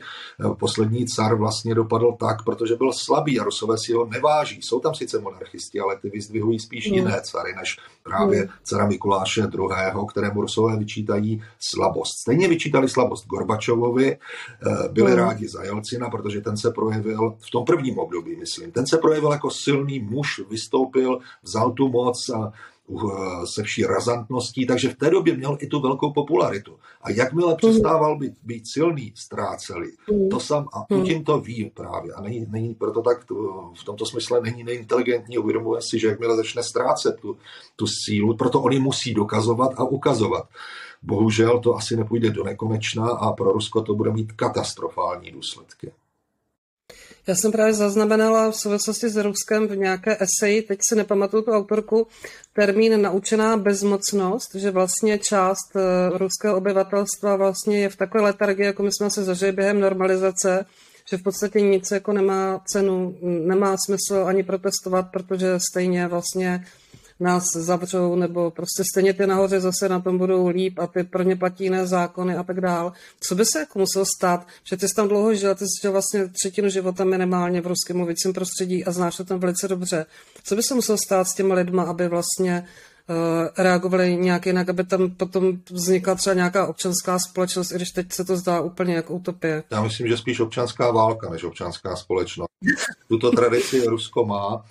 Poslední 0.59 1.05
car 1.05 1.35
vlastně 1.35 1.75
dopadl 1.75 2.15
tak, 2.19 2.43
protože 2.43 2.75
byl 2.75 2.93
slabý 2.93 3.39
a 3.39 3.43
Rusové 3.43 3.77
si 3.77 3.93
ho 3.93 4.05
neváží. 4.05 4.61
Jsou 4.61 4.79
tam 4.79 4.95
sice 4.95 5.19
monarchisti, 5.19 5.79
ale 5.79 5.97
ty 6.01 6.09
vyzdvihují 6.09 6.59
spíš 6.59 6.89
mm. 6.89 6.95
jiné 6.95 7.21
cary, 7.23 7.53
než 7.55 7.77
právě 8.03 8.41
mm. 8.41 8.49
cara 8.63 8.87
Mikuláše 8.87 9.41
II., 9.41 10.05
kterému 10.09 10.41
Rusové 10.41 10.77
vyčítají 10.77 11.43
slabost. 11.59 12.19
Stejně 12.19 12.47
vyčítali 12.47 12.89
slabost 12.89 13.27
Gorbačovovi, 13.27 14.11
eh, 14.11 14.89
byli 14.91 15.11
mm. 15.11 15.17
rádi 15.17 15.47
za 15.47 15.63
Jelcina, 15.63 16.09
protože 16.09 16.41
ten 16.41 16.57
se 16.57 16.71
projevil 16.71 17.35
v 17.39 17.51
tom 17.51 17.65
prvním 17.65 17.99
období, 17.99 18.35
myslím. 18.35 18.71
Ten 18.71 18.87
se 18.87 18.97
projevil 18.97 19.31
jako 19.31 19.49
silný 19.49 19.99
muž, 19.99 20.41
vystoupil, 20.49 21.19
vzal 21.43 21.71
tu 21.71 21.89
moc 21.89 22.29
a 22.29 22.51
se 23.45 23.63
vší 23.63 23.83
razantností, 23.83 24.65
takže 24.65 24.89
v 24.89 24.95
té 24.95 25.09
době 25.09 25.35
měl 25.37 25.57
i 25.59 25.67
tu 25.67 25.81
velkou 25.81 26.13
popularitu. 26.13 26.77
A 27.01 27.11
jakmile 27.11 27.55
přestával 27.55 28.17
být, 28.17 28.33
být 28.43 28.63
silný, 28.73 29.13
ztráceli. 29.15 29.91
Mhm. 30.11 30.29
To 30.29 30.39
sam, 30.39 30.67
a 30.73 30.77
mhm. 30.79 31.01
Putin 31.01 31.23
to 31.23 31.39
ví 31.39 31.71
právě. 31.73 32.13
A 32.13 32.21
není, 32.21 32.45
není 32.49 32.73
proto 32.73 33.01
tak, 33.01 33.25
v 33.79 33.83
tomto 33.85 34.05
smysle 34.05 34.41
není 34.41 34.63
neinteligentní, 34.63 35.37
uvědomuje 35.37 35.81
si, 35.81 35.99
že 35.99 36.07
jakmile 36.07 36.35
začne 36.35 36.63
ztrácet 36.63 37.15
tu, 37.21 37.37
tu 37.75 37.85
sílu, 37.87 38.37
proto 38.37 38.61
oni 38.61 38.79
musí 38.79 39.13
dokazovat 39.13 39.71
a 39.77 39.83
ukazovat. 39.83 40.45
Bohužel 41.03 41.59
to 41.59 41.75
asi 41.75 41.95
nepůjde 41.95 42.29
do 42.29 42.43
nekonečna 42.43 43.09
a 43.09 43.33
pro 43.33 43.51
Rusko 43.51 43.81
to 43.81 43.95
bude 43.95 44.11
mít 44.11 44.31
katastrofální 44.31 45.31
důsledky. 45.31 45.91
Já 47.27 47.35
jsem 47.35 47.51
právě 47.51 47.73
zaznamenala 47.73 48.51
v 48.51 48.55
souvislosti 48.55 49.09
s 49.09 49.15
Ruskem 49.15 49.67
v 49.67 49.77
nějaké 49.77 50.17
eseji, 50.19 50.61
teď 50.61 50.79
si 50.89 50.95
nepamatuju 50.95 51.43
tu 51.43 51.51
autorku, 51.51 52.07
termín 52.53 53.01
naučená 53.01 53.57
bezmocnost, 53.57 54.55
že 54.55 54.71
vlastně 54.71 55.19
část 55.19 55.75
eh, 55.75 56.17
ruského 56.17 56.57
obyvatelstva 56.57 57.35
vlastně 57.35 57.79
je 57.81 57.89
v 57.89 57.95
takové 57.95 58.23
letargii, 58.23 58.65
jako 58.65 58.83
my 58.83 58.89
jsme 58.91 59.09
se 59.09 59.23
zažili 59.23 59.51
během 59.51 59.79
normalizace, 59.79 60.65
že 61.09 61.17
v 61.17 61.23
podstatě 61.23 61.61
nic 61.61 61.91
jako 61.91 62.13
nemá 62.13 62.61
cenu, 62.67 63.17
nemá 63.21 63.75
smysl 63.85 64.23
ani 64.25 64.43
protestovat, 64.43 65.05
protože 65.11 65.59
stejně 65.71 66.07
vlastně 66.07 66.65
nás 67.19 67.43
zavřou, 67.55 68.15
nebo 68.15 68.51
prostě 68.51 68.83
stejně 68.91 69.13
ty 69.13 69.27
nahoře 69.27 69.59
zase 69.59 69.89
na 69.89 69.99
tom 69.99 70.17
budou 70.17 70.47
líp 70.47 70.79
a 70.79 70.87
ty 70.87 71.03
pro 71.03 71.23
ně 71.23 71.35
platí 71.35 71.63
jiné 71.63 71.87
zákony 71.87 72.35
a 72.35 72.43
tak 72.43 72.61
dál. 72.61 72.93
Co 73.19 73.35
by 73.35 73.45
se 73.45 73.59
jako 73.59 73.79
muselo 73.79 74.05
stát, 74.17 74.47
že 74.63 74.77
ty 74.77 74.87
jsi 74.87 74.95
tam 74.95 75.07
dlouho 75.07 75.33
žil, 75.35 75.55
ty 75.55 75.65
jsi 75.65 75.81
žil 75.81 75.91
vlastně 75.91 76.27
třetinu 76.27 76.69
života 76.69 77.03
minimálně 77.03 77.61
v 77.61 77.67
ruském 77.67 77.97
mluvícím 77.97 78.33
prostředí 78.33 78.85
a 78.85 78.91
znáš 78.91 79.17
to 79.17 79.23
tam 79.23 79.39
velice 79.39 79.67
dobře. 79.67 80.05
Co 80.43 80.55
by 80.55 80.63
se 80.63 80.75
muselo 80.75 80.97
stát 80.97 81.27
s 81.27 81.35
těmi 81.35 81.53
lidma, 81.53 81.83
aby 81.83 82.07
vlastně 82.07 82.67
uh, 83.09 83.15
reagovali 83.57 84.17
nějak 84.17 84.45
jinak, 84.45 84.69
aby 84.69 84.83
tam 84.83 85.11
potom 85.11 85.53
vznikla 85.71 86.15
třeba 86.15 86.33
nějaká 86.33 86.67
občanská 86.67 87.19
společnost, 87.19 87.71
i 87.71 87.75
když 87.75 87.91
teď 87.91 88.11
se 88.11 88.25
to 88.25 88.37
zdá 88.37 88.61
úplně 88.61 88.95
jako 88.95 89.13
utopie. 89.13 89.63
Já 89.71 89.81
myslím, 89.81 90.07
že 90.07 90.17
spíš 90.17 90.39
občanská 90.39 90.91
válka 90.91 91.29
než 91.29 91.43
občanská 91.43 91.95
společnost. 91.95 92.49
Tuto 93.07 93.31
tradici 93.31 93.85
Rusko 93.85 94.25
má 94.25 94.65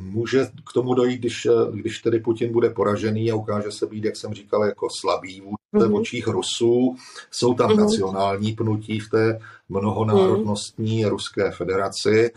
Může 0.00 0.44
k 0.44 0.72
tomu 0.74 0.94
dojít, 0.94 1.18
když, 1.18 1.46
když 1.72 1.98
tedy 1.98 2.20
Putin 2.20 2.52
bude 2.52 2.70
poražený 2.70 3.30
a 3.30 3.34
ukáže 3.34 3.72
se 3.72 3.86
být, 3.86 4.04
jak 4.04 4.16
jsem 4.16 4.34
říkal, 4.34 4.64
jako 4.64 4.88
slabý 5.00 5.40
v 5.40 5.76
mm-hmm. 5.76 6.00
očích 6.00 6.26
Rusů. 6.26 6.96
Jsou 7.30 7.54
tam 7.54 7.70
mm-hmm. 7.70 7.76
nacionální 7.76 8.52
pnutí 8.52 9.00
v 9.00 9.10
té 9.10 9.40
mnohonárodnostní 9.68 11.04
mm. 11.04 11.10
Ruské 11.10 11.50
federaci. 11.50 12.30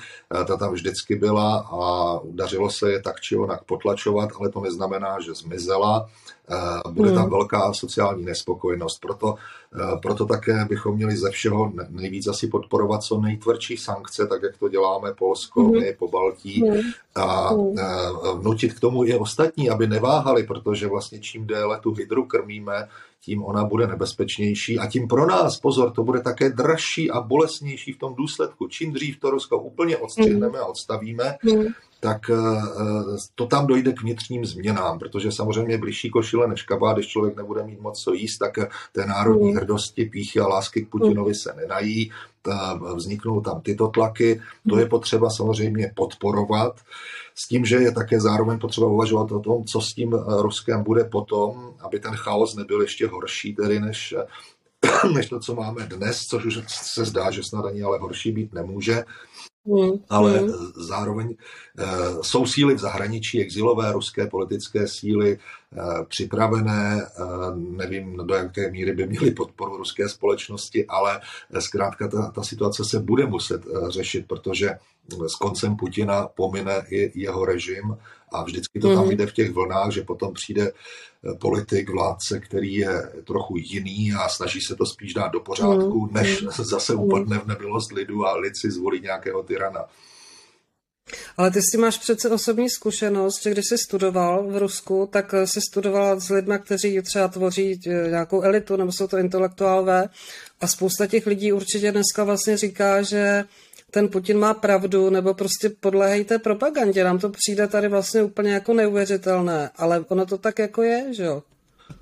Ta 0.47 0.57
tam 0.57 0.73
vždycky 0.73 1.15
byla 1.15 1.59
a 1.59 2.19
dařilo 2.31 2.69
se 2.69 2.91
je 2.91 3.01
tak 3.01 3.21
či 3.21 3.37
onak 3.37 3.63
potlačovat, 3.63 4.29
ale 4.39 4.49
to 4.49 4.61
neznamená, 4.61 5.19
že 5.19 5.33
zmizela. 5.33 6.09
Bude 6.89 7.11
tam 7.11 7.23
mm. 7.23 7.29
velká 7.29 7.73
sociální 7.73 8.25
nespokojenost. 8.25 8.99
Proto, 8.99 9.35
proto 10.01 10.25
také 10.25 10.65
bychom 10.65 10.95
měli 10.95 11.17
ze 11.17 11.31
všeho 11.31 11.71
nejvíc 11.89 12.27
asi 12.27 12.47
podporovat 12.47 13.03
co 13.03 13.17
nejtvrdší 13.17 13.77
sankce, 13.77 14.27
tak 14.27 14.43
jak 14.43 14.57
to 14.57 14.69
děláme 14.69 15.13
Polsko, 15.13 15.61
mm. 15.61 15.71
my 15.71 15.95
po 15.99 16.07
Baltí, 16.07 16.63
mm. 16.63 16.79
a 17.15 17.53
vnutit 18.33 18.73
k 18.73 18.79
tomu 18.79 19.05
i 19.05 19.15
ostatní, 19.15 19.69
aby 19.69 19.87
neváhali, 19.87 20.43
protože 20.43 20.87
vlastně 20.87 21.19
čím 21.19 21.47
déle 21.47 21.79
tu 21.79 21.93
hydru 21.93 22.25
krmíme, 22.25 22.87
tím 23.23 23.43
ona 23.43 23.65
bude 23.65 23.87
nebezpečnější 23.87 24.79
a 24.79 24.87
tím 24.87 25.07
pro 25.07 25.25
nás, 25.25 25.59
pozor, 25.59 25.91
to 25.91 26.03
bude 26.03 26.21
také 26.21 26.49
dražší 26.49 27.11
a 27.11 27.21
bolesnější 27.21 27.93
v 27.93 27.97
tom 27.97 28.15
důsledku. 28.15 28.67
Čím 28.67 28.93
dřív 28.93 29.19
to 29.19 29.29
Rusko 29.29 29.59
úplně 29.59 29.97
odstřihneme 29.97 30.59
a 30.59 30.65
odstavíme, 30.65 31.37
mm. 31.43 31.65
Tak 32.03 32.29
eh, 32.29 32.35
to 33.35 33.45
tam 33.45 33.67
dojde 33.67 33.93
k 33.93 34.01
vnitřním 34.01 34.45
změnám, 34.45 34.99
protože 34.99 35.31
samozřejmě 35.31 35.77
blížší 35.77 36.09
košile 36.09 36.47
než 36.47 36.63
kabát, 36.63 36.97
když 36.97 37.07
člověk 37.07 37.37
nebude 37.37 37.63
mít 37.63 37.81
moc 37.81 38.03
co 38.03 38.13
jíst, 38.13 38.37
tak 38.37 38.53
té 38.91 39.05
národní 39.05 39.51
mm. 39.51 39.57
hrdosti, 39.57 40.05
píchy 40.05 40.39
a 40.39 40.47
lásky 40.47 40.85
k 40.85 40.89
Putinovi 40.89 41.35
se 41.35 41.53
nenají, 41.53 42.11
vzniknou 42.95 43.41
tam 43.41 43.61
tyto 43.61 43.87
tlaky, 43.87 44.41
to 44.69 44.79
je 44.79 44.85
potřeba 44.85 45.29
samozřejmě 45.29 45.91
podporovat, 45.95 46.79
s 47.35 47.47
tím, 47.47 47.65
že 47.65 47.75
je 47.75 47.91
také 47.91 48.21
zároveň 48.21 48.59
potřeba 48.59 48.87
uvažovat 48.87 49.31
o 49.31 49.39
tom, 49.39 49.63
co 49.63 49.81
s 49.81 49.93
tím 49.93 50.13
eh, 50.13 50.41
Ruskem 50.41 50.83
bude 50.83 51.03
potom, 51.03 51.73
aby 51.79 51.99
ten 51.99 52.15
chaos 52.15 52.55
nebyl 52.55 52.81
ještě 52.81 53.07
horší 53.07 53.55
tedy 53.55 53.79
než, 53.79 54.15
než 55.13 55.29
to, 55.29 55.39
co 55.39 55.55
máme 55.55 55.87
dnes, 55.87 56.19
což 56.19 56.45
už 56.45 56.59
se 56.67 57.05
zdá, 57.05 57.31
že 57.31 57.43
snad 57.43 57.65
ani 57.65 57.83
ale 57.83 57.97
horší 57.99 58.31
být 58.31 58.53
nemůže. 58.53 59.03
Mm, 59.65 59.91
ale 60.09 60.41
mm. 60.41 60.51
zároveň 60.75 61.29
e, 61.29 61.85
jsou 62.21 62.45
síly 62.45 62.75
v 62.75 62.79
zahraničí, 62.79 63.41
exilové 63.41 63.91
ruské 63.91 64.27
politické 64.27 64.87
síly, 64.87 65.31
e, 65.31 65.37
připravené, 66.07 67.01
e, 67.01 67.23
nevím, 67.55 68.17
do 68.17 68.35
jaké 68.35 68.71
míry 68.71 68.93
by 68.93 69.07
měly 69.07 69.31
podporu 69.31 69.77
ruské 69.77 70.09
společnosti, 70.09 70.85
ale 70.87 71.21
e, 71.53 71.61
zkrátka 71.61 72.07
ta, 72.07 72.31
ta 72.31 72.43
situace 72.43 72.85
se 72.85 72.99
bude 72.99 73.25
muset 73.25 73.61
řešit, 73.89 74.27
protože 74.27 74.69
s 75.27 75.35
koncem 75.35 75.75
Putina 75.75 76.27
pomine 76.27 76.85
i 76.89 77.19
jeho 77.21 77.45
režim 77.45 77.97
a 78.31 78.43
vždycky 78.43 78.79
to 78.79 78.95
tam 78.95 79.05
mhm. 79.05 79.11
jde 79.11 79.27
v 79.27 79.33
těch 79.33 79.51
vlnách, 79.51 79.91
že 79.91 80.01
potom 80.01 80.33
přijde 80.33 80.71
eh, 80.71 81.33
politik, 81.33 81.89
vládce, 81.89 82.39
který 82.39 82.73
je 82.73 83.11
trochu 83.23 83.57
jiný 83.57 84.13
a 84.13 84.29
snaží 84.29 84.61
se 84.61 84.75
to 84.75 84.85
spíš 84.85 85.13
dát 85.13 85.27
do 85.27 85.39
pořádku, 85.39 86.05
mhm. 86.05 86.13
než 86.13 86.41
mhm. 86.41 86.51
zase 86.51 86.95
upadne 86.95 87.39
v 87.39 87.47
nebylost 87.47 87.91
lidu 87.91 88.25
a 88.25 88.35
lid 88.37 88.57
si 88.57 88.71
zvolí 88.71 89.01
nějakého 89.01 89.43
tyrana. 89.43 89.85
Ale 91.37 91.51
ty 91.51 91.61
si 91.61 91.77
máš 91.77 91.97
přece 91.97 92.29
osobní 92.29 92.69
zkušenost, 92.69 93.43
že 93.43 93.51
když 93.51 93.65
jsi 93.65 93.77
studoval 93.77 94.47
v 94.47 94.57
Rusku, 94.57 95.09
tak 95.11 95.35
jsi 95.45 95.61
studoval 95.61 96.19
s 96.19 96.29
lidmi, 96.29 96.55
kteří 96.63 97.01
třeba 97.01 97.27
tvoří 97.27 97.79
eh, 97.87 98.09
nějakou 98.09 98.41
elitu, 98.41 98.75
nebo 98.75 98.91
jsou 98.91 99.07
to 99.07 99.17
intelektuálové. 99.17 100.09
A 100.61 100.67
spousta 100.67 101.07
těch 101.07 101.27
lidí 101.27 101.51
určitě 101.51 101.91
dneska 101.91 102.23
vlastně 102.23 102.57
říká, 102.57 103.01
že 103.01 103.43
ten 103.91 104.07
Putin 104.07 104.37
má 104.37 104.53
pravdu, 104.53 105.09
nebo 105.09 105.33
prostě 105.33 105.69
podléhejte 105.79 106.39
propagandě. 106.39 107.03
Nám 107.03 107.19
to 107.19 107.29
přijde 107.29 107.67
tady 107.67 107.87
vlastně 107.87 108.23
úplně 108.23 108.53
jako 108.53 108.73
neuvěřitelné, 108.73 109.69
ale 109.75 110.05
ono 110.07 110.25
to 110.25 110.37
tak 110.37 110.59
jako 110.59 110.81
je, 110.81 111.13
že 111.13 111.23
jo? 111.23 111.43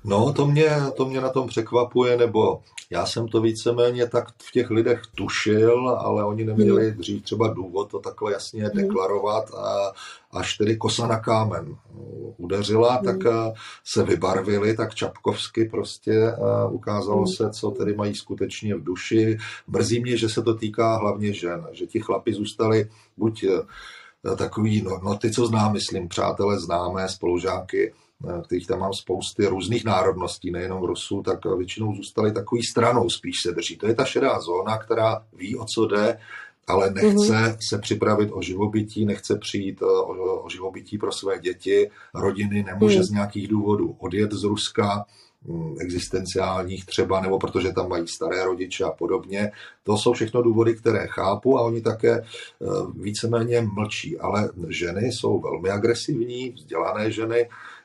No, 0.04 0.32
to 0.32 0.46
mě, 0.46 0.70
to 0.96 1.04
mě 1.04 1.20
na 1.20 1.28
tom 1.28 1.48
překvapuje, 1.48 2.16
nebo 2.16 2.60
já 2.90 3.06
jsem 3.06 3.28
to 3.28 3.40
víceméně 3.40 4.06
tak 4.06 4.24
v 4.42 4.52
těch 4.52 4.70
lidech 4.70 5.02
tušil, 5.14 5.88
ale 5.88 6.24
oni 6.24 6.44
neměli 6.44 6.90
hmm. 6.90 6.98
dřív 6.98 7.22
třeba 7.22 7.48
důvod 7.48 7.90
to 7.90 7.98
takhle 7.98 8.32
jasně 8.32 8.62
hmm. 8.62 8.70
deklarovat 8.74 9.54
a 9.54 9.92
až 10.32 10.56
tedy 10.56 10.76
kosa 10.76 11.06
na 11.06 11.18
kámen 11.18 11.76
udeřila, 12.36 12.94
hmm. 12.94 13.04
tak 13.04 13.26
eh, 13.26 13.52
se 13.84 14.04
vybarvili, 14.04 14.76
tak 14.76 14.94
Čapkovsky 14.94 15.64
prostě 15.64 16.12
eh, 16.12 16.36
ukázalo 16.70 17.26
se, 17.26 17.50
co 17.50 17.70
tedy 17.70 17.94
mají 17.94 18.14
skutečně 18.14 18.74
v 18.74 18.84
duši. 18.84 19.38
Mrzí 19.66 20.00
mě, 20.00 20.16
že 20.16 20.28
se 20.28 20.42
to 20.42 20.54
týká 20.54 20.96
hlavně 20.96 21.32
žen, 21.32 21.66
že 21.72 21.86
ti 21.86 22.00
chlapi 22.00 22.32
zůstali 22.32 22.90
buď 23.16 23.44
eh, 23.44 24.36
takový, 24.36 24.82
no, 24.82 25.00
no 25.02 25.14
ty, 25.18 25.30
co 25.30 25.46
znám, 25.46 25.72
myslím, 25.72 26.08
přátelé 26.08 26.60
známé, 26.60 27.08
spolužáky, 27.08 27.92
kterých 28.44 28.66
tam 28.66 28.78
mám 28.78 28.92
spousty 28.92 29.46
různých 29.46 29.84
národností, 29.84 30.50
nejenom 30.50 30.82
Rusů, 30.82 31.22
tak 31.22 31.38
většinou 31.56 31.94
zůstali 31.94 32.32
takový 32.32 32.62
stranou, 32.62 33.10
spíš 33.10 33.36
se 33.46 33.52
drží. 33.52 33.76
To 33.76 33.86
je 33.86 33.94
ta 33.94 34.04
šedá 34.04 34.40
zóna, 34.40 34.78
která 34.78 35.22
ví, 35.32 35.56
o 35.56 35.64
co 35.74 35.86
jde, 35.86 36.18
ale 36.66 36.90
nechce 36.90 37.32
mm-hmm. 37.32 37.56
se 37.70 37.78
připravit 37.78 38.30
o 38.32 38.42
živobytí, 38.42 39.06
nechce 39.06 39.38
přijít 39.38 39.82
eh, 39.82 39.84
o, 39.84 40.40
o 40.40 40.48
živobytí 40.48 40.98
pro 40.98 41.12
své 41.12 41.38
děti, 41.38 41.90
rodiny, 42.14 42.62
nemůže 42.62 42.98
mm. 42.98 43.04
z 43.04 43.10
nějakých 43.10 43.48
důvodů 43.48 43.96
odjet 43.98 44.32
z 44.32 44.44
Ruska, 44.44 45.04
hm, 45.48 45.74
existenciálních 45.80 46.86
třeba, 46.86 47.20
nebo 47.20 47.38
protože 47.38 47.72
tam 47.72 47.88
mají 47.88 48.08
staré 48.08 48.44
rodiče 48.44 48.84
a 48.84 48.90
podobně. 48.90 49.50
To 49.82 49.96
jsou 49.96 50.12
všechno 50.12 50.42
důvody, 50.42 50.74
které 50.74 51.06
chápu 51.06 51.58
a 51.58 51.62
oni 51.62 51.80
také 51.80 52.12
eh, 52.12 52.24
víceméně 52.94 53.60
mlčí. 53.60 54.18
Ale 54.18 54.50
ženy 54.68 55.12
jsou 55.12 55.40
velmi 55.40 55.70
agresivní, 55.70 56.50
vzdělané 56.50 57.10
ženy, 57.10 57.48
Eh, 57.48 57.79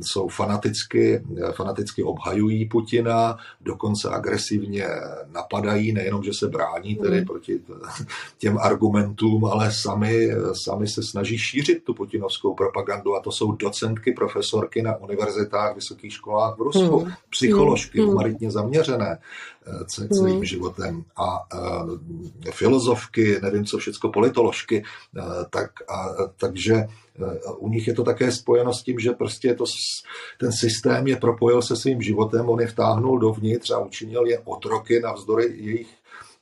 jsou 0.00 0.28
fanaticky, 0.28 1.22
fanaticky 1.52 2.02
obhajují 2.02 2.68
Putina, 2.68 3.36
dokonce 3.60 4.08
agresivně 4.08 4.86
napadají, 5.32 5.92
nejenom, 5.92 6.22
že 6.22 6.32
se 6.34 6.48
brání 6.48 6.96
tedy 6.96 7.20
mm. 7.20 7.26
proti 7.26 7.60
těm 8.38 8.58
argumentům, 8.58 9.44
ale 9.44 9.72
sami, 9.72 10.30
sami 10.52 10.88
se 10.88 11.02
snaží 11.02 11.38
šířit 11.38 11.84
tu 11.84 11.94
putinovskou 11.94 12.54
propagandu 12.54 13.14
a 13.14 13.20
to 13.20 13.32
jsou 13.32 13.52
docentky, 13.52 14.12
profesorky 14.12 14.82
na 14.82 14.96
univerzitách, 14.96 15.74
vysokých 15.74 16.12
školách 16.12 16.58
v 16.58 16.62
Rusku, 16.62 17.00
mm. 17.00 17.12
psycholožky, 17.30 18.00
mm. 18.00 18.06
humanitně 18.06 18.50
zaměřené 18.50 19.18
eh, 19.66 19.84
celým 19.84 20.36
mm. 20.36 20.44
životem 20.44 21.04
a 21.16 21.54
uh, 21.54 21.98
filozofky, 22.50 23.38
nevím 23.42 23.64
co 23.64 23.78
všecko, 23.78 24.08
politoložky, 24.08 24.82
uh, 25.16 25.24
tak, 25.50 25.70
a, 25.88 26.08
takže 26.36 26.86
u 27.58 27.68
nich 27.68 27.88
je 27.88 27.94
to 27.94 28.04
také 28.04 28.32
spojeno 28.32 28.72
s 28.72 28.82
tím, 28.82 28.98
že 28.98 29.10
prostě 29.10 29.54
to, 29.54 29.64
ten 30.40 30.52
systém 30.52 31.06
je 31.06 31.16
propojil 31.16 31.62
se 31.62 31.76
svým 31.76 32.02
životem, 32.02 32.48
on 32.48 32.60
je 32.60 32.66
vtáhnul 32.66 33.18
dovnitř 33.18 33.70
a 33.70 33.78
učinil 33.78 34.26
je 34.26 34.38
otroky 34.38 35.00
navzdory 35.00 35.44
jejich 35.44 35.88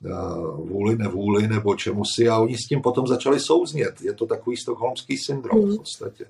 eh, 0.04 0.11
vůli, 0.54 0.96
nevůli 0.96 1.48
nebo 1.48 1.74
čemu 1.74 2.02
si 2.04 2.28
a 2.28 2.38
oni 2.38 2.56
s 2.56 2.66
tím 2.68 2.83
potom 2.83 3.06
začali 3.06 3.40
souznět. 3.40 4.00
Je 4.00 4.12
to 4.12 4.26
takový 4.26 4.56
stokholmský 4.56 5.18
syndrom 5.18 5.62
v 5.62 5.64
hmm. 5.64 5.76
podstatě. 5.76 6.26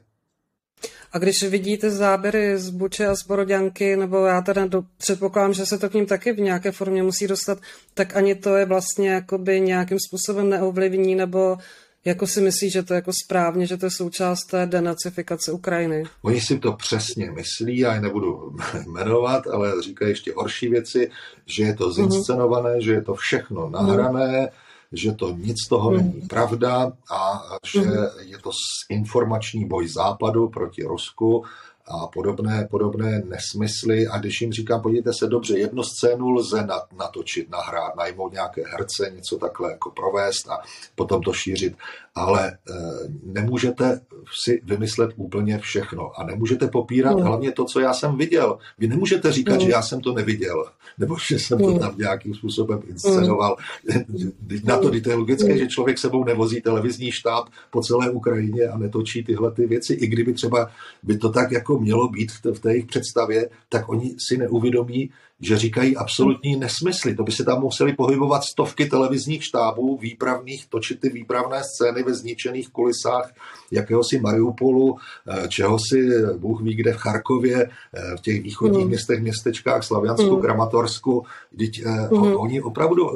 A 1.12 1.18
když 1.18 1.42
vidíte 1.42 1.90
záběry 1.90 2.58
z 2.58 2.70
Buče 2.70 3.06
a 3.06 3.14
z 3.14 3.26
Boroďanky, 3.26 3.96
nebo 3.96 4.26
já 4.26 4.40
teda 4.40 4.66
do, 4.66 4.82
předpokládám, 4.96 5.54
že 5.54 5.66
se 5.66 5.78
to 5.78 5.90
k 5.90 5.94
ním 5.94 6.06
taky 6.06 6.32
v 6.32 6.40
nějaké 6.40 6.72
formě 6.72 7.02
musí 7.02 7.26
dostat, 7.26 7.58
tak 7.94 8.16
ani 8.16 8.34
to 8.34 8.56
je 8.56 8.66
vlastně 8.66 9.10
jakoby 9.10 9.60
nějakým 9.60 9.98
způsobem 10.08 10.48
neovlivní, 10.48 11.14
nebo 11.14 11.56
jako 12.04 12.26
si 12.26 12.40
myslí, 12.40 12.70
že 12.70 12.82
to 12.82 12.94
je 12.94 12.96
jako 12.96 13.12
správně, 13.24 13.66
že 13.66 13.76
to 13.76 13.86
je 13.86 13.90
součást 13.90 14.44
té 14.44 14.66
denacifikace 14.66 15.52
Ukrajiny? 15.52 16.04
Oni 16.22 16.40
si 16.40 16.58
to 16.58 16.72
přesně 16.72 17.30
myslí, 17.30 17.78
já 17.78 17.94
je 17.94 18.00
nebudu 18.00 18.56
jmenovat, 18.86 19.46
ale 19.46 19.82
říkají 19.82 20.10
ještě 20.10 20.32
horší 20.36 20.68
věci, 20.68 21.10
že 21.46 21.62
je 21.62 21.74
to 21.74 21.84
mhm. 21.86 21.94
zinscenované, 21.94 22.70
uh-huh. 22.70 22.84
že 22.84 22.92
je 22.92 23.02
to 23.02 23.14
všechno 23.14 23.70
nahrané, 23.70 24.46
uh-huh. 24.46 24.50
že 24.92 25.12
to 25.12 25.30
nic 25.30 25.56
z 25.66 25.68
toho 25.68 25.90
uh-huh. 25.90 25.96
není 25.96 26.20
pravda 26.28 26.92
a 27.10 27.42
že 27.64 27.80
uh-huh. 27.80 28.10
je 28.20 28.38
to 28.38 28.50
informační 28.88 29.64
boj 29.64 29.88
západu 29.88 30.48
proti 30.48 30.84
Rusku 30.84 31.44
a 31.90 32.06
podobné, 32.06 32.68
podobné 32.70 33.22
nesmysly. 33.24 34.06
A 34.06 34.18
když 34.18 34.40
jim 34.40 34.52
říkám, 34.52 34.82
podívejte 34.82 35.12
se 35.12 35.26
dobře, 35.26 35.58
jednu 35.58 35.82
scénu 35.82 36.30
lze 36.30 36.66
natočit, 36.98 37.50
nahrát, 37.50 37.96
najmout 37.96 38.32
nějaké 38.32 38.62
herce, 38.66 39.12
něco 39.16 39.38
takhle 39.38 39.70
jako 39.70 39.90
provést 39.90 40.48
a 40.48 40.58
potom 40.94 41.22
to 41.22 41.32
šířit, 41.32 41.76
ale 42.14 42.48
e, 42.50 42.54
nemůžete 43.22 44.00
si 44.42 44.60
vymyslet 44.64 45.10
úplně 45.16 45.58
všechno 45.58 46.10
a 46.20 46.24
nemůžete 46.24 46.68
popírat 46.68 47.16
mm. 47.16 47.22
hlavně 47.22 47.52
to, 47.52 47.64
co 47.64 47.80
já 47.80 47.94
jsem 47.94 48.16
viděl. 48.16 48.58
Vy 48.78 48.88
nemůžete 48.88 49.32
říkat, 49.32 49.54
mm. 49.54 49.60
že 49.60 49.70
já 49.70 49.82
jsem 49.82 50.00
to 50.00 50.12
neviděl, 50.12 50.64
nebo 50.98 51.16
že 51.30 51.38
jsem 51.38 51.58
to 51.58 51.78
tam 51.78 51.94
nějakým 51.98 52.34
způsobem 52.34 52.80
inscenoval. 52.88 53.56
Mm. 54.08 54.30
Na 54.64 54.76
to 54.76 54.90
je 54.94 55.14
logické, 55.14 55.52
mm. 55.52 55.58
že 55.58 55.66
člověk 55.66 55.98
sebou 55.98 56.24
nevozí 56.24 56.60
televizní 56.60 57.12
štáb 57.12 57.48
po 57.70 57.80
celé 57.80 58.10
Ukrajině 58.10 58.64
a 58.64 58.78
netočí 58.78 59.24
tyhle 59.24 59.50
ty 59.50 59.66
věci, 59.66 59.94
i 59.94 60.06
kdyby 60.06 60.32
třeba 60.32 60.70
by 61.02 61.18
to 61.18 61.28
tak 61.28 61.52
jako 61.52 61.78
mělo 61.78 62.08
být 62.08 62.32
v 62.54 62.60
té 62.60 62.72
jejich 62.72 62.86
představě, 62.86 63.50
tak 63.68 63.88
oni 63.88 64.14
si 64.18 64.36
neuvědomí, 64.36 65.10
že 65.40 65.58
říkají 65.58 65.96
absolutní 65.96 66.56
nesmysly. 66.56 67.14
To 67.14 67.22
by 67.22 67.32
se 67.32 67.44
tam 67.44 67.60
museli 67.60 67.92
pohybovat 67.92 68.44
stovky 68.44 68.86
televizních 68.86 69.44
štábů, 69.44 69.96
výpravných, 69.96 70.66
točit 70.66 71.00
ty 71.00 71.08
výpravné 71.08 71.62
scény 71.64 72.02
ve 72.02 72.14
zničených 72.14 72.68
kulisách 72.68 73.32
jakéhosi 73.70 74.20
Mariupolu, 74.20 74.96
eh, 74.96 75.48
čeho 75.48 75.78
si 75.90 76.08
Bůh 76.38 76.62
ví 76.62 76.74
kde 76.74 76.92
v 76.92 76.96
Charkově, 76.96 77.70
eh, 77.94 78.16
v 78.16 78.20
těch 78.20 78.42
východních 78.42 78.84
mm. 78.84 78.88
městech, 78.88 79.20
městečkách, 79.20 79.84
Slaviansku, 79.84 80.36
mm. 80.36 80.42
Kramatorsku. 80.42 81.24
Vždyť 81.52 81.84
mm. 82.10 82.36
oni 82.36 82.62
opravdu 82.62 83.10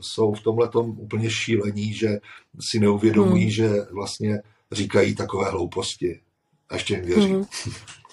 jsou 0.00 0.32
v 0.34 0.40
tomhle 0.40 0.70
úplně 0.96 1.30
šílení, 1.30 1.92
že 1.92 2.20
si 2.70 2.78
neuvědomují, 2.78 3.44
mm. 3.44 3.50
že 3.50 3.70
vlastně 3.92 4.42
říkají 4.72 5.14
takové 5.14 5.50
hlouposti. 5.50 6.20
A 6.70 6.74
ještě 6.74 6.94
jim 6.94 7.04
věří. 7.04 7.32
Mm. 7.32 7.44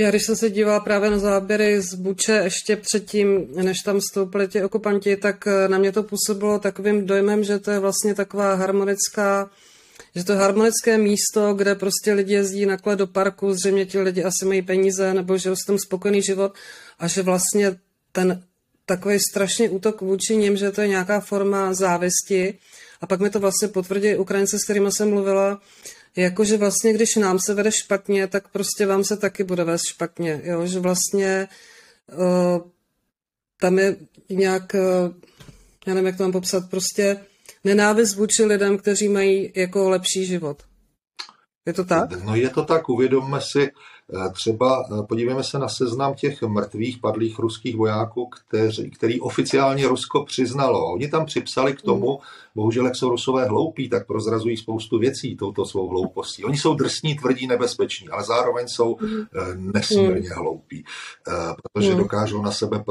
Já 0.00 0.10
když 0.10 0.26
jsem 0.26 0.36
se 0.36 0.50
dívala 0.50 0.80
právě 0.80 1.10
na 1.10 1.18
záběry 1.18 1.80
z 1.80 1.94
Buče 1.94 2.32
ještě 2.44 2.76
předtím, 2.76 3.46
než 3.62 3.78
tam 3.78 4.00
vstoupili 4.00 4.48
ti 4.48 4.64
okupanti, 4.64 5.16
tak 5.16 5.46
eh, 5.46 5.68
na 5.68 5.78
mě 5.78 5.92
to 5.92 6.02
působilo 6.02 6.58
takovým 6.58 7.06
dojmem, 7.06 7.44
že 7.44 7.58
to 7.58 7.70
je 7.70 7.78
vlastně 7.78 8.14
taková 8.14 8.54
harmonická, 8.54 9.50
že 10.14 10.24
to 10.24 10.32
je 10.32 10.38
harmonické 10.38 10.98
místo, 10.98 11.54
kde 11.54 11.74
prostě 11.74 12.12
lidi 12.12 12.34
jezdí 12.34 12.66
nakle 12.66 12.96
do 12.96 13.06
parku, 13.06 13.54
zřejmě 13.54 13.86
ti 13.86 14.00
lidi 14.00 14.24
asi 14.24 14.44
mají 14.44 14.62
peníze, 14.62 15.14
nebo 15.14 15.38
že 15.38 15.50
tam 15.66 15.78
spokojený 15.78 16.22
život 16.22 16.54
a 16.98 17.08
že 17.08 17.22
vlastně 17.22 17.76
ten 18.12 18.42
takový 18.86 19.18
strašný 19.30 19.68
útok 19.68 20.00
vůči 20.00 20.36
ním, 20.36 20.56
že 20.56 20.70
to 20.70 20.80
je 20.80 20.88
nějaká 20.88 21.20
forma 21.20 21.74
závisti. 21.74 22.58
A 23.00 23.06
pak 23.06 23.20
mi 23.20 23.30
to 23.30 23.40
vlastně 23.40 23.68
potvrdí 23.68 24.16
Ukrajince, 24.16 24.58
s 24.58 24.64
kterými 24.64 24.92
jsem 24.92 25.10
mluvila, 25.10 25.60
jakože 26.16 26.56
vlastně, 26.56 26.92
když 26.92 27.16
nám 27.16 27.38
se 27.38 27.54
vede 27.54 27.72
špatně, 27.72 28.26
tak 28.26 28.48
prostě 28.48 28.86
vám 28.86 29.04
se 29.04 29.16
taky 29.16 29.44
bude 29.44 29.64
vést 29.64 29.82
špatně, 29.88 30.40
jo, 30.44 30.66
že 30.66 30.80
vlastně 30.80 31.48
uh, 32.18 32.70
tam 33.60 33.78
je 33.78 33.96
nějak, 34.28 34.74
uh, 34.74 35.14
já 35.86 35.94
nevím, 35.94 36.06
jak 36.06 36.16
to 36.16 36.22
mám 36.22 36.32
popsat, 36.32 36.70
prostě 36.70 37.20
nenávist 37.64 38.14
vůči 38.14 38.44
lidem, 38.44 38.78
kteří 38.78 39.08
mají 39.08 39.52
jako 39.56 39.88
lepší 39.90 40.26
život. 40.26 40.62
Je 41.66 41.72
to 41.72 41.84
tak? 41.84 42.24
No 42.24 42.36
je 42.36 42.50
to 42.50 42.64
tak, 42.64 42.88
uvědomme 42.88 43.40
si, 43.40 43.70
Eh, 44.14 44.30
třeba 44.32 44.84
podívejme 45.08 45.44
se 45.44 45.58
na 45.58 45.68
seznam 45.68 46.14
těch 46.14 46.42
mrtvých 46.42 46.98
padlých 46.98 47.38
ruských 47.38 47.76
vojáků, 47.76 48.26
kteří, 48.26 48.90
který 48.90 49.20
oficiálně 49.20 49.88
Rusko 49.88 50.24
přiznalo. 50.24 50.92
Oni 50.92 51.08
tam 51.08 51.26
připsali 51.26 51.76
k 51.76 51.82
tomu, 51.82 52.20
bohužel 52.54 52.84
jak 52.84 52.96
jsou 52.96 53.08
Rusové 53.08 53.44
hloupí, 53.44 53.88
tak 53.88 54.06
prozrazují 54.06 54.56
spoustu 54.56 54.98
věcí 54.98 55.36
touto 55.36 55.64
svou 55.64 55.88
hloupostí. 55.88 56.44
Oni 56.44 56.58
jsou 56.58 56.74
drsní, 56.74 57.14
tvrdí, 57.16 57.46
nebezpeční, 57.46 58.08
ale 58.08 58.24
zároveň 58.24 58.68
jsou 58.68 58.96
eh, 59.02 59.40
nesmírně 59.56 60.30
hloupí, 60.30 60.84
protože 61.62 61.94
dokážou 61.94 62.42
na 62.42 62.50
sebe 62.50 62.84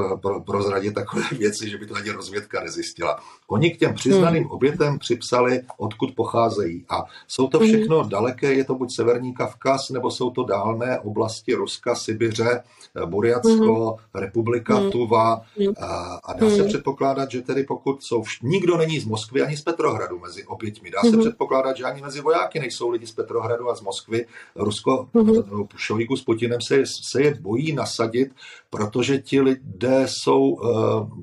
prozradit 0.45 0.93
takové 0.93 1.23
věci, 1.37 1.69
že 1.69 1.77
by 1.77 1.85
to 1.85 1.95
ani 1.95 2.11
rozvědka 2.11 2.63
nezjistila. 2.63 3.19
Oni 3.47 3.71
k 3.71 3.79
těm 3.79 3.93
přiznaným 3.93 4.51
obětem 4.51 4.99
připsali, 4.99 5.61
odkud 5.77 6.15
pocházejí. 6.15 6.85
A 6.89 7.03
jsou 7.27 7.47
to 7.47 7.59
všechno 7.59 8.03
daleké, 8.03 8.53
je 8.53 8.63
to 8.63 8.75
buď 8.75 8.95
Severní 8.95 9.33
Kavkaz, 9.33 9.89
nebo 9.89 10.11
jsou 10.11 10.29
to 10.29 10.43
dálné 10.43 10.99
oblasti 10.99 11.53
Ruska, 11.53 11.95
Sibiře, 11.95 12.63
Buriacko, 13.05 13.49
mm-hmm. 13.49 13.97
Republika. 14.15 14.89
Tuva 14.91 15.41
a, 15.81 16.19
a 16.23 16.33
dá 16.33 16.49
se 16.49 16.63
předpokládat, 16.63 17.31
že 17.31 17.41
tedy 17.41 17.63
pokud 17.63 18.03
jsou, 18.03 18.23
nikdo 18.43 18.77
není 18.77 18.99
z 18.99 19.05
Moskvy 19.05 19.41
ani 19.47 19.57
z 19.57 19.61
Petrohradu 19.61 20.19
mezi 20.19 20.45
oběťmi, 20.45 20.91
dá 20.91 21.01
mm-hmm. 21.01 21.11
se 21.11 21.17
předpokládat, 21.17 21.77
že 21.77 21.83
ani 21.83 22.01
mezi 22.01 22.21
vojáky 22.21 22.59
nejsou 22.59 22.89
lidi 22.89 23.07
z 23.07 23.11
Petrohradu 23.11 23.69
a 23.69 23.75
z 23.75 23.81
Moskvy. 23.81 24.25
Rusko, 24.55 25.09
mm-hmm. 25.13 25.67
Šojgu 25.75 26.15
s 26.15 26.23
Putinem 26.23 26.61
se, 26.61 26.83
se 27.11 27.21
je 27.21 27.33
bojí 27.33 27.73
nasadit, 27.73 28.31
protože 28.69 29.17
ti 29.17 29.41
lidé 29.41 30.05
jsou 30.07 30.39
uh, 30.39 30.69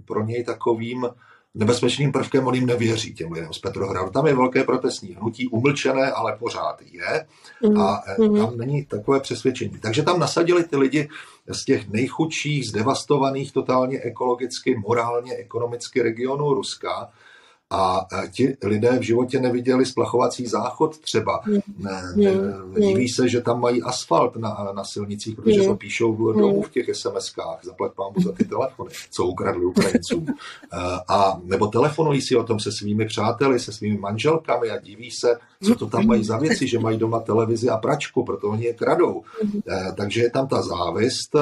pro 0.05 0.25
něj 0.25 0.45
takovým 0.45 1.07
nebezpečným 1.55 2.13
prvkem, 2.13 2.47
on 2.47 2.55
jim 2.55 2.67
nevěří 2.67 3.15
těm 3.15 3.33
lidem 3.33 3.53
z 3.53 3.59
Petrohradu. 3.59 4.11
Tam 4.11 4.27
je 4.27 4.35
velké 4.35 4.65
protestní 4.65 5.15
hnutí, 5.15 5.49
umlčené, 5.49 6.13
ale 6.13 6.37
pořád 6.37 6.83
je 6.83 7.27
mhm. 7.63 7.81
a 7.81 8.03
mm. 8.19 8.37
tam 8.37 8.59
není 8.59 8.85
takové 8.85 9.21
přesvědčení. 9.21 9.79
Takže 9.83 10.03
tam 10.03 10.21
nasadili 10.21 10.65
ty 10.65 10.77
lidi 10.77 11.09
z 11.49 11.65
těch 11.65 11.89
nejchudších, 11.89 12.69
zdevastovaných 12.69 13.53
totálně 13.53 14.01
ekologicky, 14.01 14.77
morálně, 14.89 15.35
ekonomicky 15.35 16.03
regionů 16.03 16.55
Ruska, 16.55 17.11
a 17.71 18.07
ti 18.31 18.57
lidé 18.65 18.99
v 18.99 19.03
životě 19.03 19.41
neviděli 19.41 19.87
splachovací 19.87 20.47
záchod 20.47 20.99
třeba. 20.99 21.41
Hmm. 21.45 21.61
Ne, 21.79 22.03
ne, 22.17 22.31
hmm. 22.31 22.75
diví 22.75 23.09
se, 23.09 23.29
že 23.29 23.41
tam 23.41 23.61
mají 23.61 23.83
asfalt 23.83 24.37
na, 24.37 24.73
na 24.77 24.85
silnicích, 24.85 25.37
protože 25.37 25.63
to 25.63 25.77
píšou 25.77 26.33
domů 26.33 26.63
v 26.63 26.71
těch 26.71 26.89
SMS-kách. 26.89 27.59
Zaplať 27.63 27.93
pámu 27.93 28.15
za 28.25 28.33
ty 28.33 28.45
telefony, 28.45 28.91
co 29.11 29.25
ukradli 29.25 29.65
Ukrajincům. 29.65 30.27
A 31.09 31.41
nebo 31.45 31.67
telefonují 31.67 32.23
si 32.23 32.37
o 32.37 32.45
tom 32.45 32.61
se 32.61 32.73
svými 32.73 33.07
přáteli, 33.07 33.61
se 33.61 33.73
svými 33.73 33.99
manželkami 33.99 34.71
a 34.71 34.81
diví 34.81 35.11
se, 35.11 35.39
co 35.63 35.75
to 35.75 35.87
tam 35.87 36.07
mají 36.07 36.25
za 36.25 36.39
věci, 36.39 36.69
že 36.69 36.79
mají 36.79 36.99
doma 36.99 37.21
televizi 37.21 37.69
a 37.69 37.77
pračku, 37.77 38.25
proto 38.25 38.49
oni 38.49 38.65
je 38.65 38.75
kradou. 38.75 39.23
Takže 39.97 40.23
je 40.23 40.31
tam 40.31 40.49
ta 40.49 40.63
závist 40.63 41.37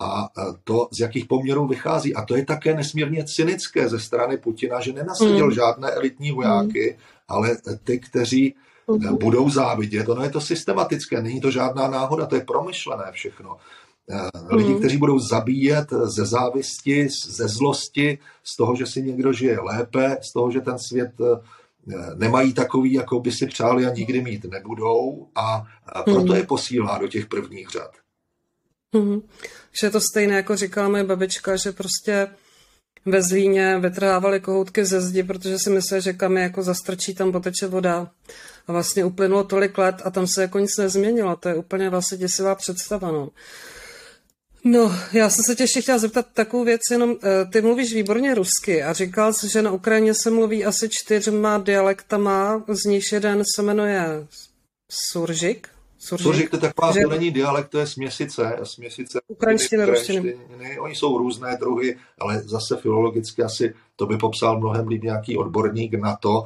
a 0.00 0.28
to, 0.64 0.88
z 0.92 1.00
jakých 1.00 1.24
poměrů 1.24 1.66
vychází. 1.66 2.14
A 2.14 2.24
to 2.24 2.36
je 2.36 2.44
také 2.44 2.74
nesmírně 2.74 3.24
cynické 3.24 3.88
ze 3.88 4.00
strany 4.00 4.36
Putina, 4.36 4.80
že 4.80 4.92
nenasadil 4.92 5.46
mm. 5.46 5.52
žádné 5.52 5.90
elitní 5.90 6.32
vojáky, 6.32 6.96
mm. 6.96 7.04
ale 7.28 7.56
ty, 7.84 7.98
kteří 7.98 8.54
mm. 8.88 9.16
budou 9.16 9.50
závidět. 9.50 10.08
Ono 10.08 10.22
je 10.22 10.30
to 10.30 10.40
systematické, 10.40 11.22
není 11.22 11.40
to 11.40 11.50
žádná 11.50 11.88
náhoda, 11.88 12.26
to 12.26 12.34
je 12.34 12.40
promyšlené 12.40 13.04
všechno. 13.12 13.56
Eh, 14.10 14.56
lidi, 14.56 14.72
mm. 14.72 14.78
kteří 14.78 14.96
budou 14.96 15.18
zabíjet 15.18 15.90
ze 16.04 16.26
závisti, 16.26 17.08
ze 17.28 17.48
zlosti, 17.48 18.18
z 18.44 18.56
toho, 18.56 18.76
že 18.76 18.86
si 18.86 19.02
někdo 19.02 19.32
žije 19.32 19.60
lépe, 19.60 20.16
z 20.22 20.32
toho, 20.32 20.50
že 20.50 20.60
ten 20.60 20.78
svět 20.78 21.12
eh, 21.20 21.40
nemají 22.14 22.52
takový, 22.52 22.92
jako 22.92 23.20
by 23.20 23.32
si 23.32 23.46
přáli 23.46 23.86
a 23.86 23.94
nikdy 23.94 24.20
mít 24.20 24.44
nebudou 24.44 25.26
a 25.34 25.64
proto 26.04 26.34
je 26.34 26.46
posílá 26.46 26.98
do 26.98 27.08
těch 27.08 27.26
prvních 27.26 27.68
řad. 27.68 27.90
Mm-hmm. 28.94 29.22
Že 29.80 29.86
je 29.86 29.90
to 29.90 30.00
stejné, 30.00 30.36
jako 30.36 30.56
říkala 30.56 30.88
moje 30.88 31.04
babička, 31.04 31.56
že 31.56 31.72
prostě 31.72 32.28
ve 33.06 33.22
Zlíně 33.22 33.78
vytrhávali 33.78 34.40
kohoutky 34.40 34.84
ze 34.84 35.00
zdi, 35.00 35.22
protože 35.22 35.58
si 35.58 35.70
mysleli, 35.70 36.02
že 36.02 36.12
kam 36.12 36.36
je 36.36 36.42
jako 36.42 36.62
zastrčí, 36.62 37.14
tam 37.14 37.32
poteče 37.32 37.66
voda. 37.66 38.10
A 38.66 38.72
vlastně 38.72 39.04
uplynulo 39.04 39.44
tolik 39.44 39.78
let 39.78 39.96
a 40.04 40.10
tam 40.10 40.26
se 40.26 40.42
jako 40.42 40.58
nic 40.58 40.76
nezměnilo. 40.76 41.36
To 41.36 41.48
je 41.48 41.54
úplně 41.54 41.90
vlastně 41.90 42.18
děsivá 42.18 42.54
představa. 42.54 43.12
No. 43.12 43.28
No, 44.64 44.96
já 45.12 45.30
jsem 45.30 45.44
se 45.44 45.54
tě 45.56 45.62
ještě 45.62 45.82
chtěla 45.82 45.98
zeptat 45.98 46.26
takovou 46.34 46.64
věc, 46.64 46.80
jenom 46.90 47.16
eh, 47.22 47.44
ty 47.52 47.62
mluvíš 47.62 47.94
výborně 47.94 48.34
rusky 48.34 48.82
a 48.82 48.92
říkal 48.92 49.32
jsi, 49.32 49.48
že 49.48 49.62
na 49.62 49.70
Ukrajině 49.70 50.14
se 50.14 50.30
mluví 50.30 50.64
asi 50.64 50.88
čtyřma 50.90 51.58
dialektama, 51.58 52.64
z 52.68 52.84
nich 52.84 53.12
jeden 53.12 53.42
se 53.54 53.62
jmenuje 53.62 54.26
Suržik, 54.90 55.68
Suržik, 56.02 56.22
Suržik 56.24 56.50
to 56.50 56.56
je 56.56 56.60
taková, 56.60 56.92
že... 56.92 57.00
to 57.00 57.08
není 57.08 57.30
dialekt, 57.30 57.68
to 57.68 57.78
je 57.78 57.86
směsice, 57.86 58.58
směsice 58.62 59.20
ukrajinštiny, 59.28 59.84
ruštiny. 59.84 60.36
Oni 60.80 60.94
jsou 60.94 61.18
různé 61.18 61.56
druhy, 61.60 61.96
ale 62.18 62.38
zase 62.38 62.76
filologicky 62.76 63.42
asi 63.42 63.74
to 63.96 64.06
by 64.06 64.16
popsal 64.16 64.58
mnohem 64.58 64.88
líp 64.88 65.02
nějaký 65.02 65.36
odborník 65.36 65.94
na 65.94 66.16
to, 66.16 66.44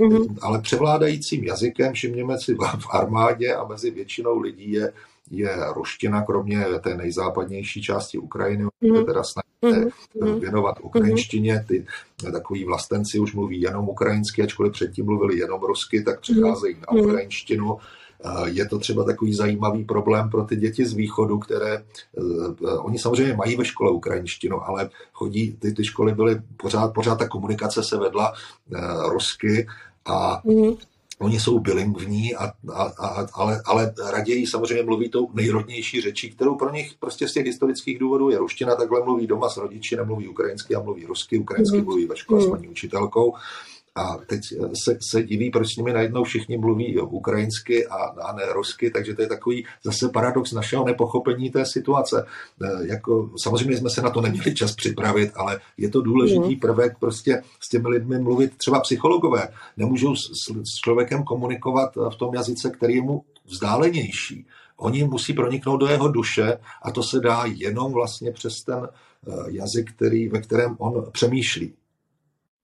mm-hmm. 0.00 0.36
ale 0.42 0.60
převládajícím 0.60 1.44
jazykem, 1.44 1.92
všimněme 1.92 2.38
si 2.38 2.54
v 2.54 2.86
armádě 2.90 3.54
a 3.54 3.64
mezi 3.64 3.90
většinou 3.90 4.38
lidí 4.38 4.72
je 4.72 4.92
je 5.30 5.56
ruština, 5.74 6.22
kromě 6.22 6.64
té 6.80 6.96
nejzápadnější 6.96 7.82
části 7.82 8.18
Ukrajiny, 8.18 8.64
mm-hmm. 8.64 9.06
teda 9.06 9.22
snažíte 9.22 9.90
mm-hmm. 10.20 10.40
věnovat 10.40 10.76
ukrajinštině. 10.82 11.64
Ty 11.68 11.86
takový 12.32 12.64
vlastenci 12.64 13.18
už 13.18 13.34
mluví 13.34 13.60
jenom 13.60 13.88
ukrajinsky, 13.88 14.42
ačkoliv 14.42 14.72
předtím 14.72 15.04
mluvili 15.04 15.38
jenom 15.38 15.60
rusky, 15.60 16.02
tak 16.02 16.20
přecházejí 16.20 16.74
mm-hmm. 16.74 16.96
na 16.96 17.02
ukrajinštinu. 17.02 17.78
Je 18.44 18.68
to 18.68 18.78
třeba 18.78 19.04
takový 19.04 19.34
zajímavý 19.34 19.84
problém 19.84 20.30
pro 20.30 20.44
ty 20.44 20.56
děti 20.56 20.86
z 20.86 20.92
východu, 20.92 21.38
které 21.38 21.84
uh, 22.12 22.86
oni 22.86 22.98
samozřejmě 22.98 23.34
mají 23.34 23.56
ve 23.56 23.64
škole 23.64 23.90
ukrajinštinu, 23.90 24.68
ale 24.68 24.90
chodí, 25.12 25.56
ty, 25.58 25.72
ty 25.72 25.84
školy 25.84 26.14
byly 26.14 26.42
pořád, 26.56 26.94
pořád 26.94 27.18
ta 27.18 27.28
komunikace 27.28 27.82
se 27.82 27.96
vedla 27.98 28.32
uh, 28.32 29.12
rusky 29.12 29.66
a 30.04 30.42
mm-hmm. 30.44 30.76
Oni 31.22 31.40
jsou 31.40 31.58
bilingvní, 31.58 32.34
a, 32.34 32.52
a, 32.72 32.82
a, 32.82 33.26
ale, 33.34 33.62
ale 33.64 33.94
raději 34.10 34.46
samozřejmě 34.46 34.84
mluví 34.84 35.08
tou 35.08 35.30
nejrodnější 35.34 36.00
řečí, 36.00 36.30
kterou 36.30 36.54
pro 36.54 36.72
nich 36.72 36.94
prostě 37.00 37.28
z 37.28 37.32
těch 37.32 37.46
historických 37.46 37.98
důvodů 37.98 38.30
je 38.30 38.38
ruština, 38.38 38.74
takhle 38.74 39.04
mluví 39.04 39.26
doma 39.26 39.48
s 39.48 39.56
rodiči, 39.56 39.96
nemluví 39.96 40.28
ukrajinsky 40.28 40.74
a 40.74 40.82
mluví 40.82 41.06
rusky, 41.06 41.38
ukrajinsky 41.38 41.76
mm-hmm. 41.76 41.84
mluví 41.84 42.06
ve 42.06 42.16
škole 42.16 42.40
mm-hmm. 42.40 42.48
s 42.48 42.50
paní 42.50 42.68
učitelkou. 42.68 43.34
A 43.94 44.16
teď 44.26 44.40
se, 44.84 44.98
se 45.10 45.22
diví, 45.22 45.50
proč 45.50 45.74
s 45.74 45.76
nimi 45.76 45.92
najednou 45.92 46.24
všichni 46.24 46.56
mluví 46.56 46.98
ukrajinsky 46.98 47.86
a, 47.86 47.96
a 47.96 48.36
ne 48.36 48.42
rusky, 48.52 48.90
takže 48.90 49.14
to 49.14 49.22
je 49.22 49.28
takový 49.28 49.66
zase 49.84 50.08
paradox 50.08 50.52
našeho 50.52 50.84
nepochopení 50.84 51.50
té 51.50 51.66
situace. 51.66 52.26
E, 52.62 52.86
jako, 52.86 53.30
samozřejmě 53.42 53.76
jsme 53.76 53.90
se 53.90 54.02
na 54.02 54.10
to 54.10 54.20
neměli 54.20 54.54
čas 54.54 54.74
připravit, 54.74 55.30
ale 55.34 55.60
je 55.78 55.88
to 55.88 56.00
důležitý 56.00 56.50
mhm. 56.50 56.60
prvek 56.60 56.98
prostě 56.98 57.42
s 57.60 57.68
těmi 57.68 57.88
lidmi 57.88 58.18
mluvit. 58.18 58.56
Třeba 58.56 58.80
psychologové 58.80 59.48
nemůžou 59.76 60.16
s, 60.16 60.20
s 60.62 60.80
člověkem 60.84 61.24
komunikovat 61.24 61.96
v 61.96 62.16
tom 62.16 62.34
jazyce, 62.34 62.70
který 62.70 62.94
je 62.94 63.02
mu 63.02 63.24
vzdálenější. 63.44 64.46
Oni 64.76 65.04
musí 65.04 65.32
proniknout 65.32 65.76
do 65.76 65.86
jeho 65.86 66.08
duše 66.08 66.58
a 66.82 66.90
to 66.90 67.02
se 67.02 67.20
dá 67.20 67.44
jenom 67.46 67.92
vlastně 67.92 68.32
přes 68.32 68.62
ten 68.66 68.88
jazyk, 69.48 69.92
který, 69.92 70.28
ve 70.28 70.40
kterém 70.40 70.76
on 70.78 71.10
přemýšlí. 71.12 71.74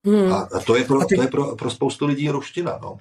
Hmm. 0.05 0.33
A, 0.33 0.47
a 0.53 0.59
to 0.59 0.75
je, 0.75 0.83
pro, 0.83 1.05
ty... 1.05 1.15
to 1.15 1.21
je 1.21 1.27
pro, 1.27 1.55
pro 1.55 1.69
spoustu 1.69 2.05
lidí 2.05 2.29
ruština. 2.29 2.79
No. 2.81 2.97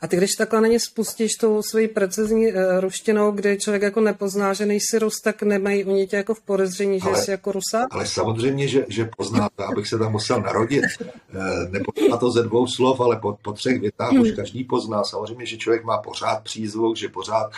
A 0.00 0.06
ty 0.06 0.16
když 0.16 0.34
takhle 0.34 0.60
na 0.60 0.68
ně 0.68 0.80
spustíš 0.80 1.32
tou 1.32 1.62
svojí 1.62 1.88
precizní 1.88 2.46
uh, 2.46 2.80
ruštinou, 2.80 3.32
kdy 3.32 3.58
člověk 3.58 3.82
jako 3.82 4.00
nepozná, 4.00 4.52
že 4.52 4.66
nejsi 4.66 4.98
Rus, 4.98 5.20
tak 5.24 5.42
nemají 5.42 5.84
oni 5.84 6.06
tě 6.06 6.16
jako 6.16 6.34
v 6.34 6.40
podezření, 6.40 7.00
že 7.00 7.08
ale, 7.08 7.22
jsi 7.22 7.30
jako 7.30 7.52
Rusa? 7.52 7.86
Ale 7.90 8.06
samozřejmě, 8.06 8.68
že, 8.68 8.84
že 8.88 9.10
poznáte, 9.16 9.64
abych 9.64 9.88
se 9.88 9.98
tam 9.98 10.12
musel 10.12 10.40
narodit. 10.40 10.84
Uh, 11.34 11.70
nepozná 11.70 12.16
to 12.16 12.30
ze 12.30 12.42
dvou 12.42 12.66
slov, 12.66 13.00
ale 13.00 13.16
po, 13.16 13.38
po 13.42 13.52
třech 13.52 13.80
větách 13.80 14.12
hmm. 14.12 14.20
už 14.20 14.32
každý 14.32 14.64
pozná. 14.64 15.04
Samozřejmě, 15.04 15.46
že 15.46 15.56
člověk 15.56 15.84
má 15.84 15.98
pořád 15.98 16.44
přízvuk, 16.44 16.96
že 16.96 17.08
pořád 17.08 17.50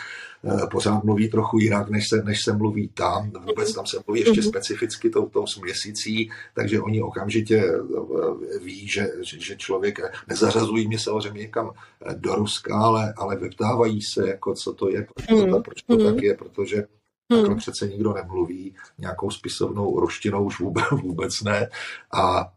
Eh, 0.45 0.67
pořád 0.71 1.05
mluví 1.05 1.29
trochu 1.29 1.59
jinak, 1.59 1.91
než 1.91 2.09
se, 2.09 2.23
než 2.23 2.43
se 2.45 2.53
mluví 2.53 2.89
tam. 2.89 3.31
Vůbec 3.47 3.75
tam 3.75 3.87
se 3.87 3.97
mluví 4.07 4.21
ještě 4.21 4.41
mhm. 4.41 4.49
specificky 4.49 5.11
tou, 5.11 5.29
tou 5.29 5.47
směsící, 5.47 6.31
takže 6.55 6.81
oni 6.81 7.03
okamžitě 7.03 7.57
eh, 7.57 8.59
ví, 8.59 8.89
že, 8.89 9.09
že, 9.21 9.41
že 9.41 9.57
člověk, 9.57 10.01
nezařazují 10.29 10.89
mě 10.89 10.99
samozřejmě 10.99 11.41
někam 11.41 11.71
eh, 12.02 12.02
do 12.17 12.35
Ruska, 12.35 12.79
ale, 12.79 13.15
ale 13.17 13.37
vyptávají 13.37 14.03
se, 14.03 14.29
jako 14.29 14.55
co 14.55 14.73
to 14.73 14.91
je, 14.91 15.07
proč 15.15 15.27
to, 15.27 15.47
mhm. 15.47 15.63
proč 15.63 15.83
to 15.83 15.97
tak 15.97 16.15
mhm. 16.15 16.25
je, 16.25 16.35
protože 16.35 16.85
Takhle 17.33 17.49
hmm. 17.49 17.59
přece 17.59 17.87
nikdo 17.87 18.13
nemluví, 18.13 18.75
nějakou 18.99 19.31
spisovnou 19.31 20.01
roštinou 20.01 20.45
už 20.45 20.61
vůbec, 20.61 20.85
vůbec 21.03 21.43
ne. 21.43 21.69
A 22.15 22.53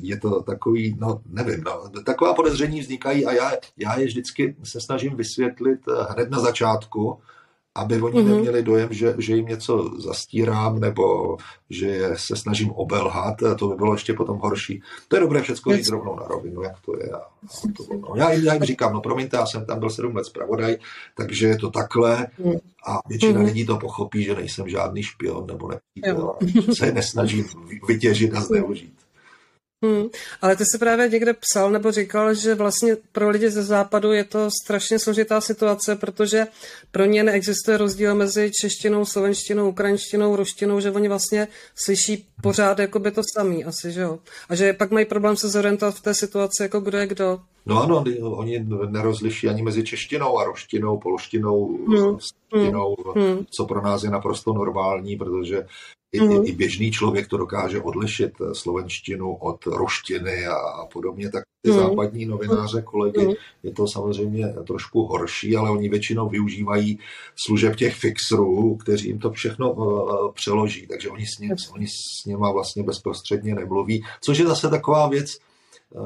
je 0.00 0.18
to 0.18 0.42
takový, 0.42 0.96
no 1.00 1.22
nevím, 1.26 1.64
no, 1.64 2.02
taková 2.04 2.34
podezření 2.34 2.80
vznikají 2.80 3.26
a 3.26 3.32
já, 3.32 3.52
já 3.76 3.98
je 3.98 4.06
vždycky 4.06 4.56
se 4.62 4.80
snažím 4.80 5.16
vysvětlit 5.16 5.80
hned 6.10 6.30
na 6.30 6.40
začátku, 6.40 7.18
aby 7.74 8.02
oni 8.02 8.20
mm-hmm. 8.20 8.34
neměli 8.34 8.62
dojem, 8.62 8.88
že, 8.92 9.14
že 9.18 9.36
jim 9.36 9.46
něco 9.46 9.90
zastírám 9.98 10.80
nebo 10.80 11.36
že 11.70 12.10
se 12.16 12.36
snažím 12.36 12.70
obelhat, 12.70 13.34
to 13.58 13.68
by 13.68 13.74
bylo 13.74 13.92
ještě 13.92 14.12
potom 14.12 14.38
horší. 14.38 14.82
To 15.08 15.16
je 15.16 15.20
dobré 15.20 15.42
všechno 15.42 15.76
říct 15.76 15.88
rovnou 15.88 16.16
na 16.16 16.26
rovinu, 16.26 16.62
jak 16.62 16.80
to 16.80 16.96
je. 16.98 17.10
A, 17.10 17.16
a 17.16 17.72
to, 17.76 17.84
no, 17.94 18.14
já, 18.16 18.32
jim, 18.32 18.44
já 18.44 18.54
jim 18.54 18.62
říkám, 18.62 18.92
no 18.92 19.00
promiňte, 19.00 19.36
já 19.36 19.46
jsem 19.46 19.66
tam 19.66 19.78
byl 19.78 19.90
sedm 19.90 20.16
let 20.16 20.24
zpravodaj, 20.24 20.76
takže 21.16 21.46
je 21.46 21.58
to 21.58 21.70
takhle 21.70 22.26
a 22.86 22.98
většina 23.08 23.40
mm-hmm. 23.40 23.44
lidí 23.44 23.66
to 23.66 23.76
pochopí, 23.76 24.22
že 24.22 24.34
nejsem 24.34 24.68
žádný 24.68 25.02
špion 25.02 25.46
nebo 25.46 25.68
nepřítel, 25.68 26.34
se 26.74 26.92
nesnažím 26.92 27.44
vytěžit 27.88 28.34
a 28.34 28.40
zneužít. 28.40 29.01
Hmm, 29.84 30.06
ale 30.42 30.56
ty 30.56 30.64
jsi 30.64 30.78
právě 30.78 31.08
někde 31.08 31.32
psal 31.32 31.70
nebo 31.70 31.92
říkal, 31.92 32.34
že 32.34 32.54
vlastně 32.54 32.96
pro 33.12 33.30
lidi 33.30 33.50
ze 33.50 33.62
západu 33.62 34.12
je 34.12 34.24
to 34.24 34.48
strašně 34.64 34.98
složitá 34.98 35.40
situace, 35.40 35.96
protože 35.96 36.46
pro 36.90 37.04
ně 37.04 37.22
neexistuje 37.22 37.76
rozdíl 37.76 38.14
mezi 38.14 38.50
češtinou, 38.60 39.04
slovenštinou, 39.04 39.68
ukrajinštinou, 39.68 40.36
ruštinou, 40.36 40.80
že 40.80 40.90
oni 40.90 41.08
vlastně 41.08 41.48
slyší 41.74 42.26
pořád 42.42 42.78
jako 42.78 42.98
by 42.98 43.10
to 43.10 43.22
samý 43.38 43.64
asi, 43.64 43.92
že 43.92 44.00
jo? 44.00 44.18
A 44.48 44.54
že 44.54 44.72
pak 44.72 44.90
mají 44.90 45.06
problém 45.06 45.36
se 45.36 45.48
zorientovat 45.48 45.94
v 45.94 46.02
té 46.02 46.14
situaci, 46.14 46.62
jako 46.62 46.80
kdo 46.80 46.98
je 46.98 47.06
kdo. 47.06 47.40
No 47.66 47.82
ano, 47.82 48.04
oni 48.22 48.66
nerozliší 48.88 49.48
ani 49.48 49.62
mezi 49.62 49.84
češtinou 49.84 50.38
a 50.38 50.44
ruštinou, 50.44 50.98
polštinou, 50.98 51.76
hmm. 51.88 52.18
hmm. 53.14 53.46
co 53.50 53.64
pro 53.64 53.82
nás 53.82 54.02
je 54.02 54.10
naprosto 54.10 54.52
normální, 54.52 55.16
protože 55.16 55.66
i, 56.12 56.20
mm. 56.20 56.46
i 56.46 56.52
běžný 56.52 56.90
člověk 56.90 57.28
to 57.28 57.36
dokáže 57.36 57.80
odlišit 57.80 58.32
eh, 58.40 58.54
slovenštinu 58.54 59.34
od 59.34 59.66
ruštiny 59.66 60.46
a, 60.46 60.54
a 60.54 60.86
podobně, 60.86 61.30
tak 61.30 61.44
ty 61.62 61.70
mm. 61.70 61.76
západní 61.76 62.26
novináře, 62.26 62.82
kolegy, 62.82 63.26
mm. 63.26 63.32
je 63.62 63.72
to 63.72 63.86
samozřejmě 63.86 64.46
trošku 64.66 65.02
horší, 65.02 65.56
ale 65.56 65.70
oni 65.70 65.88
většinou 65.88 66.28
využívají 66.28 66.98
služeb 67.36 67.76
těch 67.76 67.94
fixerů, 67.94 68.76
kteří 68.76 69.08
jim 69.08 69.18
to 69.18 69.30
všechno 69.30 69.72
uh, 69.72 70.32
přeloží, 70.32 70.86
takže 70.86 71.08
oni 71.08 71.26
s, 71.26 71.38
ním, 71.38 71.50
oni 71.74 71.86
s 71.88 72.26
nima 72.26 72.52
vlastně 72.52 72.82
bezprostředně 72.82 73.54
nemluví, 73.54 74.04
což 74.20 74.38
je 74.38 74.46
zase 74.46 74.68
taková 74.68 75.08
věc, 75.08 75.38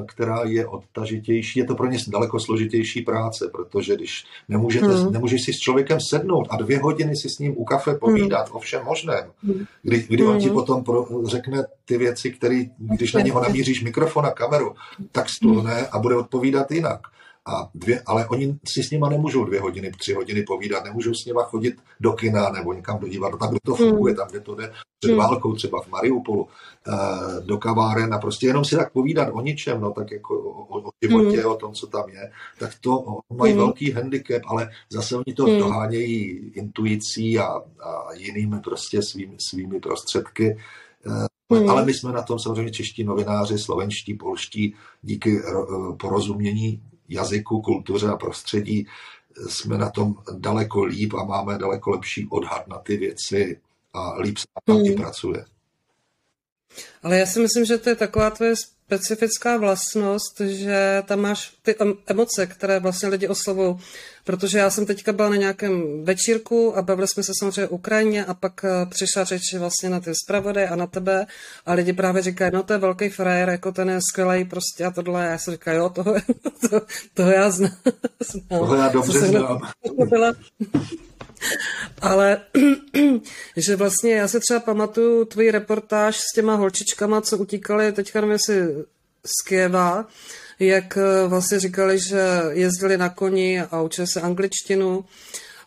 která 0.07 0.41
je 0.43 0.67
odtažitější. 0.67 1.59
Je 1.59 1.65
to 1.65 1.75
pro 1.75 1.87
ně 1.87 1.97
daleko 2.07 2.39
složitější 2.39 3.01
práce, 3.01 3.49
protože 3.51 3.95
když 3.95 4.25
nemůžete, 4.49 4.87
hmm. 4.87 5.11
nemůžeš 5.11 5.43
si 5.43 5.53
s 5.53 5.59
člověkem 5.59 5.99
sednout 6.09 6.47
a 6.49 6.57
dvě 6.57 6.79
hodiny 6.79 7.15
si 7.15 7.29
s 7.29 7.39
ním 7.39 7.53
u 7.57 7.63
kafe 7.63 7.95
povídat 7.95 8.47
hmm. 8.47 8.55
o 8.55 8.59
všem 8.59 8.85
možném, 8.85 9.31
hmm. 9.43 9.65
kdy, 9.83 10.05
kdy 10.09 10.25
on 10.25 10.39
ti 10.39 10.45
hmm. 10.45 10.53
potom 10.53 10.83
pro, 10.83 11.07
řekne 11.25 11.63
ty 11.85 11.97
věci, 11.97 12.31
které, 12.31 12.63
když 12.77 13.13
na 13.13 13.21
něho 13.21 13.41
namíříš 13.41 13.83
mikrofon 13.83 14.25
a 14.25 14.31
kameru, 14.31 14.75
tak 15.11 15.29
stulne 15.29 15.87
a 15.87 15.99
bude 15.99 16.15
odpovídat 16.15 16.71
jinak. 16.71 16.99
A 17.47 17.69
dvě, 17.75 18.01
ale 18.05 18.27
oni 18.27 18.59
si 18.65 18.83
s 18.83 18.91
nima 18.91 19.09
nemůžou 19.09 19.45
dvě 19.45 19.61
hodiny, 19.61 19.91
tři 19.91 20.13
hodiny 20.13 20.43
povídat, 20.43 20.83
nemůžou 20.83 21.13
s 21.13 21.25
nima 21.25 21.43
chodit 21.43 21.75
do 21.99 22.13
kina 22.13 22.49
nebo 22.49 22.73
někam 22.73 22.99
do 22.99 23.07
divadla, 23.07 23.37
tam, 23.37 23.49
kde 23.49 23.59
to 23.65 23.75
funguje, 23.75 24.15
tam, 24.15 24.27
kde 24.27 24.39
to 24.39 24.55
jde 24.55 24.71
před 24.99 25.11
hmm. 25.11 25.17
válkou, 25.17 25.53
třeba 25.53 25.81
v 25.81 25.87
Mariupolu, 25.87 26.47
eh, 26.87 27.41
do 27.41 27.57
kaváren 27.57 28.13
a 28.13 28.17
prostě 28.17 28.47
jenom 28.47 28.65
si 28.65 28.75
tak 28.75 28.93
povídat 28.93 29.29
o 29.33 29.41
ničem, 29.41 29.81
no 29.81 29.91
tak 29.91 30.11
jako 30.11 30.39
o, 30.39 30.87
o 30.87 30.91
životě, 31.03 31.41
hmm. 31.41 31.51
o 31.51 31.55
tom, 31.55 31.73
co 31.73 31.87
tam 31.87 32.09
je, 32.09 32.31
tak 32.59 32.71
to 32.81 33.05
mají 33.33 33.53
hmm. 33.53 33.61
velký 33.61 33.91
handicap, 33.91 34.41
ale 34.47 34.69
zase 34.91 35.15
oni 35.15 35.35
to 35.35 35.45
dohánějí 35.45 36.51
intuicí 36.55 37.39
a, 37.39 37.45
a 37.83 38.13
jinými 38.13 38.59
prostě 38.59 39.01
svými, 39.01 39.35
svými 39.49 39.79
prostředky. 39.79 40.57
Hmm. 41.51 41.69
Ale 41.69 41.85
my 41.85 41.93
jsme 41.93 42.11
na 42.11 42.21
tom 42.21 42.39
samozřejmě 42.39 42.71
čeští 42.71 43.03
novináři, 43.03 43.57
slovenští, 43.59 44.13
polští, 44.13 44.75
díky 45.01 45.41
porozumění 45.97 46.81
jazyku, 47.09 47.61
kultuře 47.61 48.07
a 48.07 48.15
prostředí 48.15 48.87
jsme 49.49 49.77
na 49.77 49.89
tom 49.89 50.15
daleko 50.37 50.83
líp 50.83 51.13
a 51.13 51.23
máme 51.23 51.57
daleko 51.57 51.89
lepší 51.89 52.27
odhad 52.29 52.67
na 52.67 52.77
ty 52.77 52.97
věci 52.97 53.59
a 53.93 54.17
líp 54.17 54.37
se 54.37 54.45
tam 54.65 54.77
hmm. 54.77 54.95
pracuje. 54.95 55.45
Ale 57.03 57.19
já 57.19 57.25
si 57.25 57.39
myslím, 57.39 57.65
že 57.65 57.77
to 57.77 57.89
je 57.89 57.95
taková 57.95 58.29
tvoje 58.29 58.55
specifická 58.55 59.57
vlastnost, 59.57 60.39
že 60.39 61.03
tam 61.05 61.19
máš 61.19 61.56
ty 61.73 61.75
emoce, 62.07 62.47
které 62.47 62.79
vlastně 62.79 63.09
lidi 63.09 63.27
oslovují. 63.27 63.77
Protože 64.23 64.57
já 64.57 64.69
jsem 64.69 64.85
teďka 64.85 65.13
byla 65.13 65.29
na 65.29 65.35
nějakém 65.35 66.03
večírku 66.03 66.77
a 66.77 66.81
bavili 66.81 67.07
jsme 67.07 67.23
se 67.23 67.31
samozřejmě 67.39 67.67
o 67.67 67.75
Ukrajině 67.75 68.25
a 68.25 68.33
pak 68.33 68.65
eh, 68.65 68.85
přišla 68.85 69.23
řeč 69.23 69.53
vlastně 69.53 69.89
na 69.89 69.99
ty 69.99 70.11
zpravodaj 70.15 70.67
a 70.67 70.75
na 70.75 70.87
tebe 70.87 71.25
a 71.65 71.73
lidi 71.73 71.93
právě 71.93 72.21
říkají, 72.21 72.51
no 72.53 72.63
to 72.63 72.73
je 72.73 72.79
velký 72.79 73.09
frajer, 73.09 73.49
jako 73.49 73.71
ten 73.71 73.89
je 73.89 73.99
skvělý 74.11 74.45
prostě 74.45 74.85
a 74.85 74.91
tohle. 74.91 75.25
Já 75.25 75.37
si 75.37 75.51
říkám, 75.51 75.75
jo, 75.75 75.89
toho, 75.89 76.15
to, 76.69 76.81
toho 77.13 77.31
já 77.31 77.49
znám. 77.57 77.77
Toho 78.49 78.75
já 78.75 78.89
dobře 78.89 79.19
znám. 79.19 79.61
Ale 82.01 82.41
že 83.57 83.75
vlastně 83.75 84.13
já 84.13 84.27
se 84.27 84.39
třeba 84.39 84.59
pamatuju 84.59 85.25
tvoji 85.25 85.51
reportáž 85.51 86.17
s 86.17 86.33
těma 86.35 86.55
holčičkama, 86.55 87.21
co 87.21 87.37
utíkali 87.37 87.91
teďka 87.91 88.21
nevím, 88.21 88.31
jestli 88.31 88.85
z 89.25 89.47
Kieva, 89.47 90.05
jak 90.59 90.97
eh, 90.97 91.27
vlastně 91.27 91.59
říkali, 91.59 91.99
že 91.99 92.21
jezdili 92.49 92.97
na 92.97 93.09
koni 93.09 93.61
a 93.61 93.81
učili 93.81 94.07
se 94.07 94.21
angličtinu. 94.21 95.05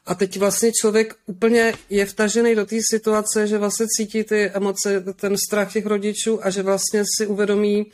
A 0.07 0.15
teď 0.15 0.39
vlastně 0.39 0.73
člověk 0.73 1.15
úplně 1.27 1.75
je 1.91 2.07
vtažený 2.07 2.55
do 2.55 2.67
té 2.67 2.77
situace, 2.91 3.47
že 3.47 3.59
vlastně 3.59 3.87
cítí 3.97 4.25
ty 4.25 4.51
emoce, 4.51 5.05
ten 5.17 5.37
strach 5.37 5.73
těch 5.73 5.87
rodičů 5.87 6.47
a 6.47 6.51
že 6.51 6.63
vlastně 6.63 7.03
si 7.19 7.27
uvědomí 7.27 7.87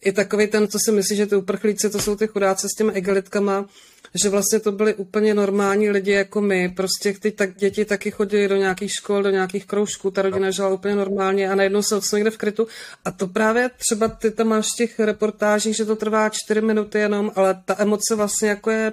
i 0.00 0.12
takový 0.12 0.46
ten, 0.46 0.68
co 0.68 0.78
si 0.84 0.92
myslí, 0.92 1.16
že 1.16 1.26
ty 1.26 1.36
uprchlíci, 1.36 1.90
to 1.90 1.98
jsou 1.98 2.16
ty 2.16 2.26
chudáci 2.26 2.68
s 2.68 2.76
těmi 2.76 2.92
egalitkama, 2.92 3.66
že 4.14 4.28
vlastně 4.28 4.60
to 4.60 4.72
byli 4.72 4.94
úplně 4.94 5.34
normální 5.34 5.90
lidi 5.90 6.12
jako 6.12 6.40
my. 6.40 6.68
Prostě 6.68 7.12
ty 7.12 7.30
tak, 7.30 7.56
děti 7.56 7.84
taky 7.84 8.10
chodili 8.10 8.48
do 8.48 8.56
nějakých 8.56 8.92
škol, 8.92 9.22
do 9.22 9.30
nějakých 9.30 9.66
kroužků, 9.66 10.10
ta 10.10 10.22
rodina 10.22 10.50
žila 10.50 10.68
úplně 10.68 10.94
normálně 10.94 11.50
a 11.50 11.54
najednou 11.54 11.82
se 11.82 11.96
odsunuli 11.96 12.20
někde 12.20 12.30
v 12.30 12.38
krytu. 12.38 12.66
A 13.04 13.10
to 13.10 13.26
právě 13.26 13.70
třeba 13.76 14.08
ty 14.08 14.30
tam 14.30 14.48
máš 14.48 14.66
v 14.66 14.76
těch 14.76 15.00
reportážích, 15.00 15.76
že 15.76 15.84
to 15.84 15.96
trvá 15.96 16.28
čtyři 16.28 16.60
minuty 16.60 16.98
jenom, 16.98 17.32
ale 17.34 17.62
ta 17.64 17.76
emoce 17.78 18.14
vlastně 18.14 18.48
jako 18.48 18.70
je 18.70 18.92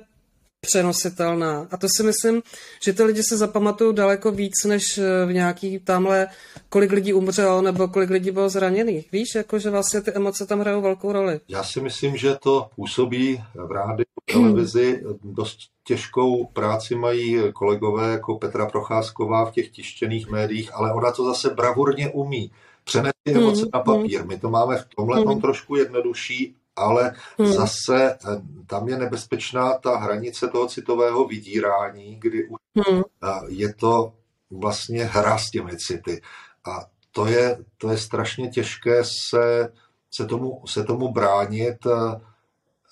přenositelná. 0.61 1.67
A 1.71 1.77
to 1.77 1.87
si 1.97 2.03
myslím, 2.03 2.41
že 2.85 2.93
ty 2.93 3.03
lidi 3.03 3.23
se 3.23 3.37
zapamatují 3.37 3.95
daleko 3.95 4.31
víc, 4.31 4.53
než 4.65 4.97
eh, 4.97 5.25
v 5.25 5.33
nějaký 5.33 5.79
tamhle, 5.79 6.27
kolik 6.69 6.91
lidí 6.91 7.13
umřelo 7.13 7.61
nebo 7.61 7.87
kolik 7.87 8.09
lidí 8.09 8.31
bylo 8.31 8.49
zraněných. 8.49 9.11
Víš, 9.11 9.35
jako 9.35 9.59
že 9.59 9.69
vlastně 9.69 10.01
ty 10.01 10.11
emoce 10.11 10.45
tam 10.45 10.59
hrajou 10.59 10.81
velkou 10.81 11.11
roli. 11.11 11.39
Já 11.47 11.63
si 11.63 11.81
myslím, 11.81 12.17
že 12.17 12.35
to 12.43 12.69
působí 12.75 13.43
v 13.55 13.71
rádiu, 13.71 14.05
v 14.29 14.33
televizi. 14.33 15.03
Dost 15.23 15.57
těžkou 15.83 16.45
práci 16.45 16.95
mají 16.95 17.39
kolegové 17.53 18.11
jako 18.11 18.37
Petra 18.37 18.65
Procházková 18.65 19.45
v 19.45 19.51
těch 19.51 19.69
tištěných 19.69 20.29
médiích, 20.29 20.69
ale 20.73 20.93
ona 20.93 21.11
to 21.11 21.25
zase 21.25 21.49
bravurně 21.49 22.09
umí 22.09 22.51
přenést 22.83 23.13
ty 23.23 23.33
emoce 23.33 23.61
hmm, 23.61 23.69
na 23.73 23.79
papír. 23.79 24.25
My 24.25 24.39
to 24.39 24.49
máme 24.49 24.77
v 24.77 24.85
tomhle 24.95 25.21
hmm. 25.21 25.41
trošku 25.41 25.75
jednodušší, 25.75 26.55
ale 26.75 27.13
hmm. 27.39 27.53
zase 27.53 28.11
eh, 28.13 28.41
tam 28.67 28.87
je 28.87 28.97
nebezpečná 28.97 29.73
ta 29.73 29.97
hranice 29.97 30.47
toho 30.47 30.67
citového 30.67 31.27
vydírání, 31.27 32.19
kdy 32.19 32.47
už 32.47 32.59
hmm. 32.87 33.01
Eh, 33.23 33.41
je 33.47 33.73
to 33.73 34.13
vlastně 34.51 35.03
hra 35.03 35.37
s 35.37 35.49
těmi 35.49 35.77
city. 35.77 36.21
A 36.67 36.85
to 37.11 37.25
je, 37.25 37.57
to 37.77 37.91
je 37.91 37.97
strašně 37.97 38.49
těžké 38.49 39.03
se, 39.03 39.73
se, 40.11 40.25
tomu, 40.25 40.61
se 40.67 40.83
tomu 40.83 41.11
bránit, 41.11 41.77
eh, 41.85 42.21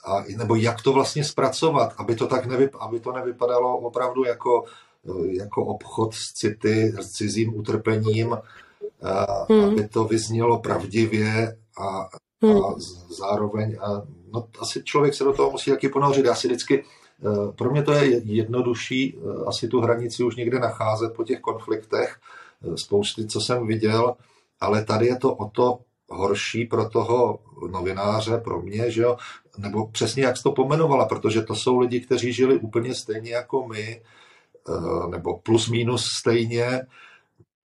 a, 0.05 0.23
nebo 0.37 0.55
jak 0.55 0.81
to 0.81 0.93
vlastně 0.93 1.23
zpracovat, 1.23 1.93
aby 1.97 2.15
to 2.15 2.27
tak 2.27 2.45
nevyp, 2.45 2.75
aby 2.79 2.99
to 2.99 3.11
nevypadalo 3.11 3.77
opravdu 3.77 4.23
jako, 4.25 4.63
jako 5.39 5.65
obchod 5.65 6.13
s 6.13 6.33
city, 6.33 6.93
s 6.99 7.11
cizím 7.11 7.57
utrpením, 7.57 8.37
hmm. 9.49 9.63
aby 9.63 9.87
to 9.87 10.03
vyznělo 10.03 10.59
pravdivě 10.59 11.57
a. 11.81 12.09
a 12.43 12.75
zároveň, 13.09 13.77
a, 13.81 14.01
no 14.33 14.47
asi 14.59 14.83
člověk 14.83 15.13
se 15.13 15.23
do 15.23 15.33
toho 15.33 15.51
musí 15.51 15.71
taky 15.71 15.89
ponořit. 15.89 16.25
Já 16.25 16.35
si 16.35 16.47
vždycky, 16.47 16.83
eh, 16.83 17.51
pro 17.55 17.71
mě 17.71 17.83
to 17.83 17.91
je 17.91 18.21
jednodušší 18.23 19.17
eh, 19.17 19.45
asi 19.45 19.67
tu 19.67 19.81
hranici 19.81 20.23
už 20.23 20.35
někde 20.35 20.59
nacházet 20.59 21.13
po 21.13 21.23
těch 21.23 21.39
konfliktech, 21.39 22.17
eh, 22.63 22.77
spousty, 22.77 23.27
co 23.27 23.41
jsem 23.41 23.67
viděl, 23.67 24.15
ale 24.59 24.85
tady 24.85 25.05
je 25.07 25.15
to 25.15 25.33
o 25.33 25.49
to 25.49 25.79
horší 26.09 26.65
pro 26.65 26.89
toho 26.89 27.39
novináře, 27.71 28.37
pro 28.37 28.61
mě, 28.61 28.91
že 28.91 29.01
jo, 29.01 29.17
nebo 29.57 29.87
přesně 29.87 30.23
jak 30.23 30.37
jsi 30.37 30.43
to 30.43 30.51
pomenovala, 30.51 31.05
protože 31.05 31.41
to 31.41 31.55
jsou 31.55 31.79
lidi, 31.79 31.99
kteří 31.99 32.33
žili 32.33 32.59
úplně 32.59 32.95
stejně 32.95 33.31
jako 33.31 33.67
my, 33.67 34.01
nebo 35.09 35.37
plus 35.37 35.69
minus 35.69 36.05
stejně, 36.19 36.81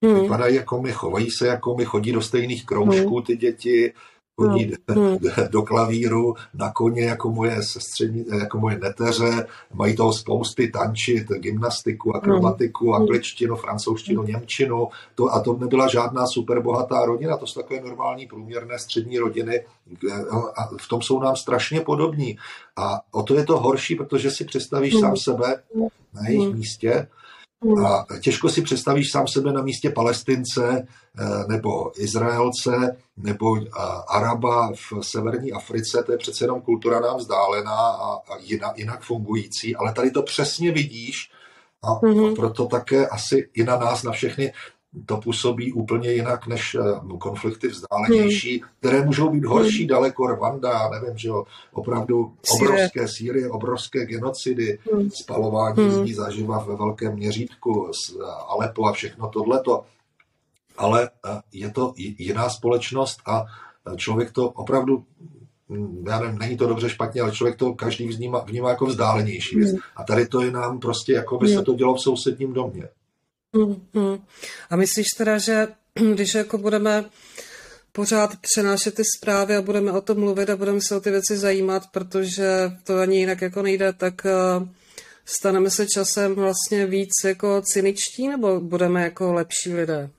hmm. 0.05 0.21
vypadají 0.21 0.57
jako 0.57 0.83
my, 0.83 0.93
chovají 0.93 1.31
se 1.31 1.47
jako 1.47 1.75
my, 1.77 1.85
chodí 1.85 2.13
do 2.13 2.23
stejných 2.23 2.67
kroužků 2.67 3.21
ty 3.21 3.37
děti, 3.37 3.93
chodí 4.37 4.73
hmm. 4.89 5.19
do 5.51 5.63
klavíru, 5.63 6.35
na 6.55 6.73
koně 6.73 7.03
jako 7.03 7.31
moje 7.31 7.63
sestřední, 7.63 8.25
jako 8.39 8.59
moje 8.59 8.79
neteře, 8.79 9.47
mají 9.75 9.97
toho 9.97 10.13
spousty 10.13 10.69
tančit, 10.69 11.29
gymnastiku, 11.29 12.17
akrobatiku, 12.17 12.85
hmm. 12.85 12.95
angličtinu, 12.95 13.57
francouzštinu, 13.57 14.23
němčinu. 14.23 14.89
To, 15.15 15.35
a 15.35 15.41
to 15.41 15.57
nebyla 15.57 15.89
žádná 15.89 16.27
super 16.27 16.61
bohatá 16.61 17.05
rodina, 17.05 17.37
to 17.37 17.47
jsou 17.47 17.61
takové 17.61 17.81
normální 17.81 18.27
průměrné 18.27 18.79
střední 18.79 19.19
rodiny 19.19 19.65
a 20.57 20.77
v 20.81 20.89
tom 20.89 21.03
jsou 21.03 21.21
nám 21.21 21.37
strašně 21.37 21.81
podobní. 21.81 22.39
A 22.77 23.01
o 23.11 23.23
to 23.23 23.35
je 23.35 23.45
to 23.45 23.59
horší, 23.59 23.95
protože 23.95 24.31
si 24.31 24.45
představíš 24.45 24.95
hmm. 24.95 25.03
sám 25.03 25.17
sebe 25.17 25.63
na 26.15 26.29
jejich 26.29 26.55
místě 26.55 27.09
a 27.87 28.07
těžko 28.21 28.49
si 28.49 28.63
představíš 28.63 29.11
sám 29.11 29.29
sebe 29.29 29.53
na 29.53 29.63
místě 29.63 29.91
Palestince 29.91 30.87
eh, 31.19 31.25
nebo 31.49 31.93
Izraelce 32.03 32.97
nebo 33.17 33.57
eh, 33.57 33.69
Araba 34.09 34.73
v 34.73 35.05
severní 35.05 35.53
Africe, 35.53 36.03
to 36.07 36.13
je 36.13 36.19
přece 36.19 36.45
jenom 36.45 36.61
kultura 36.61 37.01
nám 37.01 37.17
vzdálená 37.17 37.77
a 37.77 38.21
jinak, 38.41 38.79
jinak 38.79 39.03
fungující, 39.03 39.77
ale 39.77 39.93
tady 39.93 40.11
to 40.11 40.23
přesně 40.23 40.73
vidíš 40.73 41.31
a 41.83 41.87
mm-hmm. 41.87 42.35
proto 42.35 42.67
také 42.67 43.07
asi 43.07 43.49
i 43.55 43.65
na 43.65 43.77
nás, 43.79 44.03
na 44.03 44.13
všechny 44.13 44.53
to 45.07 45.17
působí 45.17 45.73
úplně 45.73 46.13
jinak 46.13 46.47
než 46.47 46.75
eh, 46.75 47.19
konflikty 47.19 47.69
vzdálenější, 47.69 48.59
hmm. 48.59 48.69
které 48.81 49.05
můžou 49.05 49.31
být 49.31 49.45
horší, 49.45 49.79
hmm. 49.79 49.89
daleko 49.89 50.27
Rwanda, 50.27 50.91
nevím, 50.91 51.19
že 51.19 51.29
jo, 51.29 51.45
opravdu 51.73 52.33
obrovské 52.55 53.09
Sýrie, 53.09 53.51
obrovské 53.51 54.07
genocidy, 54.07 54.79
hmm. 54.93 55.11
spalování 55.11 55.89
hmm. 55.89 55.99
lidí 56.01 56.15
zaživa 56.15 56.59
ve 56.59 56.77
velkém 56.77 57.15
měřítku, 57.15 57.91
eh, 57.91 58.25
Alepo 58.49 58.87
a 58.87 58.93
všechno 58.93 59.29
tohleto. 59.29 59.85
Ale 60.77 61.11
eh, 61.27 61.41
je 61.53 61.71
to 61.71 61.93
jiná 61.97 62.49
společnost 62.49 63.19
a 63.27 63.45
člověk 63.97 64.33
to 64.33 64.51
opravdu 64.51 65.05
hm, 65.69 66.05
já 66.09 66.21
nevím, 66.21 66.39
není 66.39 66.57
to 66.57 66.67
dobře 66.67 66.91
špatně, 66.91 67.21
ale 67.21 67.33
člověk 67.33 67.57
to 67.57 67.75
každý 67.75 68.09
vnímá, 68.09 68.39
vnímá 68.39 68.71
jako 68.71 68.87
vzdálenější 68.87 69.57
věc. 69.57 69.71
Hmm. 69.71 69.81
A 69.97 70.05
tady 70.05 70.27
to 70.27 70.43
je 70.43 70.51
nám 70.51 70.79
prostě, 70.79 71.13
jako 71.13 71.39
by 71.39 71.49
se 71.49 71.63
to 71.63 71.75
dělo 71.75 71.95
v 71.95 72.01
sousedním 72.01 72.53
domě. 72.53 72.89
Mm, 73.55 73.87
mm. 73.93 74.25
A 74.71 74.77
myslíš 74.77 75.07
teda, 75.19 75.39
že 75.39 75.69
když 76.15 76.35
jako 76.35 76.59
budeme 76.59 77.05
pořád 77.93 78.31
přenášet 78.41 78.95
ty 78.95 79.03
zprávy 79.19 79.57
a 79.57 79.63
budeme 79.63 79.93
o 79.93 80.01
tom 80.01 80.21
mluvit 80.21 80.51
a 80.51 80.57
budeme 80.57 80.81
se 80.81 80.97
o 80.97 81.01
ty 81.01 81.11
věci 81.11 81.37
zajímat, 81.37 81.83
protože 81.93 82.73
to 82.85 82.99
ani 82.99 83.17
jinak 83.17 83.43
jako 83.43 83.63
nejde, 83.63 83.93
tak 83.93 84.15
uh, 84.25 84.69
staneme 85.25 85.71
se 85.71 85.87
časem 85.87 86.35
vlastně 86.35 86.87
víc 86.87 87.11
jako 87.25 87.63
cyničtí 87.63 88.29
nebo 88.29 88.61
budeme 88.61 89.03
jako 89.03 89.33
lepší 89.33 89.75
lidé? 89.75 90.11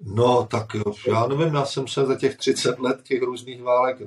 No, 0.00 0.48
tak 0.50 0.66
já 1.08 1.26
nevím, 1.26 1.54
já 1.54 1.64
jsem 1.64 1.88
se 1.88 2.06
za 2.06 2.14
těch 2.14 2.36
30 2.36 2.78
let 2.78 3.00
těch 3.02 3.22
různých 3.22 3.62
válek 3.62 3.98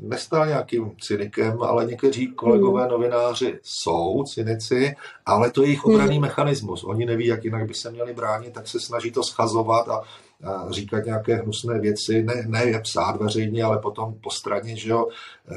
nestal 0.00 0.46
nějakým 0.46 0.90
cynikem, 1.00 1.62
ale 1.62 1.86
někteří 1.86 2.32
kolegové 2.32 2.84
mm. 2.84 2.90
novináři 2.90 3.58
jsou 3.62 4.24
cynici, 4.24 4.94
ale 5.26 5.50
to 5.50 5.62
je 5.62 5.68
jejich 5.68 5.84
obraný 5.84 6.16
mm. 6.16 6.22
mechanismus. 6.22 6.84
Oni 6.84 7.06
neví, 7.06 7.26
jak 7.26 7.44
jinak 7.44 7.66
by 7.66 7.74
se 7.74 7.90
měli 7.90 8.14
bránit, 8.14 8.52
tak 8.52 8.68
se 8.68 8.80
snaží 8.80 9.10
to 9.10 9.22
schazovat 9.22 9.88
a, 9.88 10.02
a 10.44 10.70
říkat 10.70 11.04
nějaké 11.04 11.36
hnusné 11.36 11.80
věci, 11.80 12.22
ne, 12.22 12.44
ne 12.46 12.64
je 12.64 12.80
psát 12.80 13.16
veřejně, 13.16 13.64
ale 13.64 13.78
potom 13.78 14.14
po 14.14 14.30
straně, 14.30 14.76
že 14.76 14.90
jo, 14.90 15.08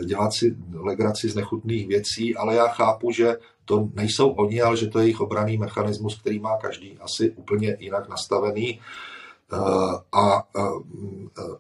dělat 0.06 0.34
si 0.34 0.56
legraci 0.74 1.30
z 1.30 1.36
nechutných 1.36 1.88
věcí, 1.88 2.36
ale 2.36 2.56
já 2.56 2.68
chápu, 2.68 3.12
že 3.12 3.36
to 3.66 3.90
nejsou 3.94 4.30
oni, 4.30 4.62
ale 4.62 4.78
že 4.78 4.88
to 4.88 5.00
je 5.00 5.06
jejich 5.06 5.22
obraný 5.22 5.58
mechanismus, 5.58 6.20
který 6.20 6.40
má 6.40 6.58
každý 6.58 6.98
asi 7.02 7.32
úplně 7.32 7.78
jinak 7.80 8.10
nastavený. 8.10 8.80
Eh, 8.80 9.11
a 10.12 10.56
uh, 10.56 10.82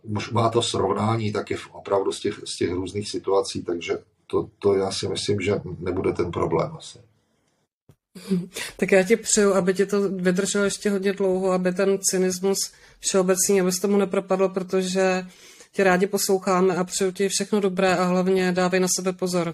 už 0.03 0.31
má 0.31 0.49
to 0.49 0.61
srovnání 0.61 1.31
taky 1.31 1.57
opravdu 1.71 2.11
z 2.11 2.19
těch, 2.19 2.41
z 2.45 2.57
těch 2.57 2.71
různých 2.71 3.09
situací, 3.09 3.63
takže 3.63 3.97
to, 4.27 4.49
to 4.59 4.75
já 4.75 4.91
si 4.91 5.07
myslím, 5.07 5.41
že 5.41 5.61
nebude 5.79 6.13
ten 6.13 6.31
problém 6.31 6.71
asi. 6.77 6.99
Tak 8.77 8.91
já 8.91 9.03
ti 9.03 9.15
přeju, 9.15 9.53
aby 9.53 9.73
ti 9.73 9.85
to 9.85 10.09
vydrželo 10.09 10.63
ještě 10.63 10.89
hodně 10.89 11.13
dlouho, 11.13 11.51
aby 11.51 11.73
ten 11.73 11.97
cynismus 12.01 12.57
všeobecný, 12.99 13.61
aby 13.61 13.71
tomu 13.71 13.97
nepropadl, 13.97 14.49
protože 14.49 15.27
tě 15.71 15.83
rádi 15.83 16.07
posloucháme 16.07 16.75
a 16.75 16.83
přeju 16.83 17.11
ti 17.11 17.29
všechno 17.29 17.59
dobré 17.59 17.95
a 17.95 18.03
hlavně 18.03 18.51
dávej 18.51 18.79
na 18.79 18.87
sebe 18.95 19.13
pozor. 19.13 19.53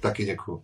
Taky 0.00 0.24
děkuji. 0.24 0.62